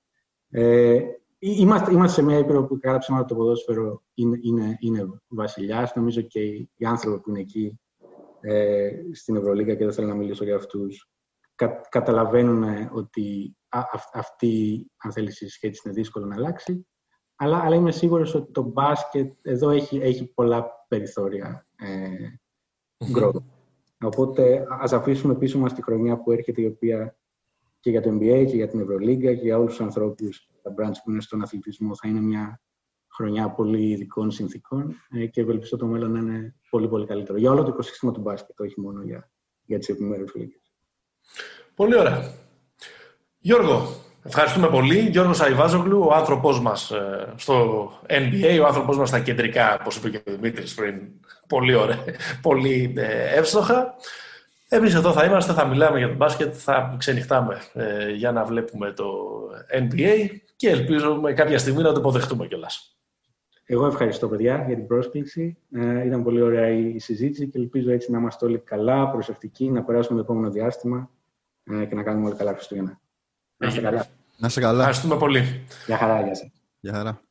Ε, 0.49 1.01
είμαστε, 1.39 1.91
είμαστε 1.91 2.21
σε 2.21 2.27
μια 2.27 2.37
ήπειρο 2.37 2.65
που 2.65 2.79
κατά 2.79 2.97
ψέματα 2.97 3.25
το 3.25 3.35
ποδόσφαιρο 3.35 4.03
είναι, 4.13 4.39
είναι, 4.41 4.77
είναι 4.79 5.21
βασιλιάς. 5.27 5.95
Νομίζω 5.95 6.21
και 6.21 6.39
οι, 6.39 6.69
οι, 6.75 6.85
άνθρωποι 6.85 7.19
που 7.21 7.29
είναι 7.29 7.39
εκεί 7.39 7.79
ε, 8.41 8.89
στην 9.13 9.35
Ευρωλίγα 9.35 9.75
και 9.75 9.83
δεν 9.83 9.93
θέλω 9.93 10.07
να 10.07 10.15
μιλήσω 10.15 10.43
για 10.43 10.55
αυτούς, 10.55 11.09
κα, 11.55 11.81
καταλαβαίνουν 11.89 12.63
ότι 12.91 13.55
α, 13.69 13.79
α, 13.79 14.09
αυτή 14.13 14.85
αν 14.97 15.11
θέλεις, 15.11 15.41
η 15.41 15.47
σχέση 15.47 15.81
είναι 15.85 15.93
δύσκολο 15.93 16.25
να 16.25 16.35
αλλάξει. 16.35 16.87
Αλλά, 17.39 17.61
αλλά 17.63 17.75
είμαι 17.75 17.91
σίγουρος 17.91 18.33
ότι 18.35 18.51
το 18.51 18.61
μπάσκετ 18.61 19.33
εδώ 19.41 19.69
έχει, 19.69 19.97
έχει 19.97 20.25
πολλά 20.25 20.85
περιθώρια 20.87 21.67
ε, 21.75 22.07
growth. 23.15 23.43
Οπότε 24.01 24.65
ας 24.69 24.93
αφήσουμε 24.93 25.35
πίσω 25.35 25.59
μας 25.59 25.73
τη 25.73 25.83
χρονιά 25.83 26.17
που 26.17 26.31
έρχεται 26.31 26.61
η 26.61 26.65
οποία 26.65 27.17
και 27.79 27.89
για 27.89 28.01
το 28.01 28.09
NBA 28.09 28.45
και 28.47 28.55
για 28.55 28.67
την 28.67 28.79
Ευρωλίγκα 28.79 29.33
και 29.33 29.41
για 29.41 29.57
όλους 29.57 29.75
τους 29.75 29.81
ανθρώπους 29.81 30.49
τα 30.61 30.73
brands 30.77 30.95
που 31.03 31.11
είναι 31.11 31.21
στον 31.21 31.41
αθλητισμό 31.41 31.95
θα 31.95 32.07
είναι 32.07 32.19
μια 32.19 32.61
χρονιά 33.13 33.49
πολύ 33.49 33.89
ειδικών 33.89 34.31
συνθήκων 34.31 34.95
ε, 35.09 35.25
και 35.25 35.41
ευελπιστώ 35.41 35.77
το 35.77 35.85
μέλλον 35.85 36.11
να 36.11 36.19
είναι 36.19 36.55
πολύ 36.69 36.87
πολύ 36.87 37.05
καλύτερο 37.05 37.37
για 37.37 37.51
όλο 37.51 37.63
το 37.63 37.69
οικοσύστημα 37.69 38.11
του 38.11 38.21
μπάσκετ, 38.21 38.59
όχι 38.59 38.81
μόνο 38.81 39.03
για, 39.03 39.31
για 39.61 39.77
τις 39.79 39.89
επιμέρους 39.89 40.35
λίγες. 40.35 40.73
Πολύ 41.75 41.97
ωραία. 41.97 42.33
Γιώργο, 43.37 43.87
Ευχαριστούμε 44.27 44.67
πολύ. 44.67 44.99
Γιώργος 44.99 45.41
Αϊβάζογλου, 45.41 46.05
ο 46.07 46.13
άνθρωπός 46.13 46.61
μας 46.61 46.91
ε, 46.91 47.33
στο 47.35 47.89
NBA, 48.07 48.59
ο 48.61 48.65
άνθρωπός 48.65 48.97
μας 48.97 49.07
στα 49.07 49.19
κεντρικά, 49.19 49.77
όπως 49.79 49.95
είπε 49.95 50.09
και 50.09 50.17
ο 50.17 50.31
Δημήτρης 50.31 50.73
πριν, 50.73 51.01
πολύ 51.47 51.73
ωραία, 51.73 52.03
πολύ 52.41 52.93
ε, 52.97 53.37
εύστοχα. 53.37 53.95
Εμείς 54.69 54.93
εδώ 54.95 55.11
θα 55.11 55.25
είμαστε, 55.25 55.53
θα 55.53 55.65
μιλάμε 55.65 55.97
για 55.97 56.07
το 56.07 56.13
μπάσκετ, 56.13 56.53
θα 56.57 56.95
ξενυχτάμε 56.97 57.61
ε, 57.73 58.09
για 58.09 58.31
να 58.31 58.43
βλέπουμε 58.43 58.91
το 58.91 59.05
NBA 59.79 60.27
και 60.55 60.69
ελπίζουμε 60.69 61.33
κάποια 61.33 61.57
στιγμή 61.57 61.81
να 61.81 61.93
το 61.93 61.99
αποδεχτούμε 61.99 62.47
κιόλας. 62.47 62.97
Εγώ 63.65 63.85
ευχαριστώ, 63.85 64.27
παιδιά, 64.27 64.63
για 64.67 64.75
την 64.75 64.87
πρόσκληση. 64.87 65.57
ήταν 66.05 66.23
πολύ 66.23 66.41
ωραία 66.41 66.69
η 66.69 66.99
συζήτηση 66.99 67.47
και 67.47 67.57
ελπίζω 67.57 67.91
έτσι 67.91 68.11
να 68.11 68.17
είμαστε 68.17 68.45
όλοι 68.45 68.57
καλά, 68.57 69.09
προσεκτικοί, 69.09 69.69
να 69.69 69.83
περάσουμε 69.83 70.17
το 70.17 70.23
επόμενο 70.23 70.51
διάστημα 70.51 71.09
και 71.63 71.95
να 71.95 72.03
κάνουμε 72.03 72.27
όλοι 72.27 72.35
καλά 72.35 72.53
Χριστούγεννα. 72.53 72.99
Να 73.57 73.67
είστε 73.67 73.81
καλά. 73.81 74.07
Να 74.37 74.49
σε 74.49 74.59
καλά. 74.59 74.79
Ευχαριστούμε 74.79 75.17
πολύ. 75.17 75.65
Γεια 75.85 75.97
χαρά, 75.97 76.21
γεια 76.21 76.35
σας. 76.35 76.47
Γεια 76.79 76.93
χαρά. 76.93 77.21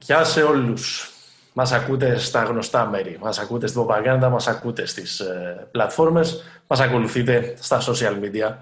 Γεια 0.00 0.24
σε 0.24 0.42
όλους. 0.42 1.10
Μας 1.52 1.72
ακούτε 1.72 2.18
στα 2.18 2.42
γνωστά 2.42 2.86
μέρη, 2.86 3.18
μας 3.20 3.38
ακούτε 3.38 3.66
στην 3.66 3.84
προπαγάνδα, 3.84 4.28
μας 4.28 4.46
ακούτε 4.46 4.86
στις 4.86 5.20
ε, 5.20 5.68
πλατφόρμες, 5.70 6.42
μας 6.66 6.80
ακολουθείτε 6.80 7.54
στα 7.60 7.80
social 7.80 8.14
media 8.22 8.54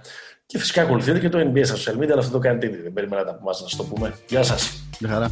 και 0.46 0.58
φυσικά 0.58 0.82
ακολουθείτε 0.82 1.18
και 1.18 1.28
το 1.28 1.38
NBA 1.38 1.60
στα 1.64 1.76
social 1.76 1.98
media, 1.98 2.10
αλλά 2.10 2.18
αυτό 2.18 2.32
το 2.32 2.38
κάνετε 2.38 2.66
ήδη, 2.66 2.82
δεν 2.82 2.92
περιμένατε 2.92 3.30
από 3.30 3.38
εμάς 3.42 3.60
να 3.60 3.68
σας 3.68 3.76
το 3.76 3.84
πούμε. 3.84 4.14
Γεια 4.28 4.42
σας. 4.42 4.82
Γεια 4.98 5.08
χαρά. 5.08 5.30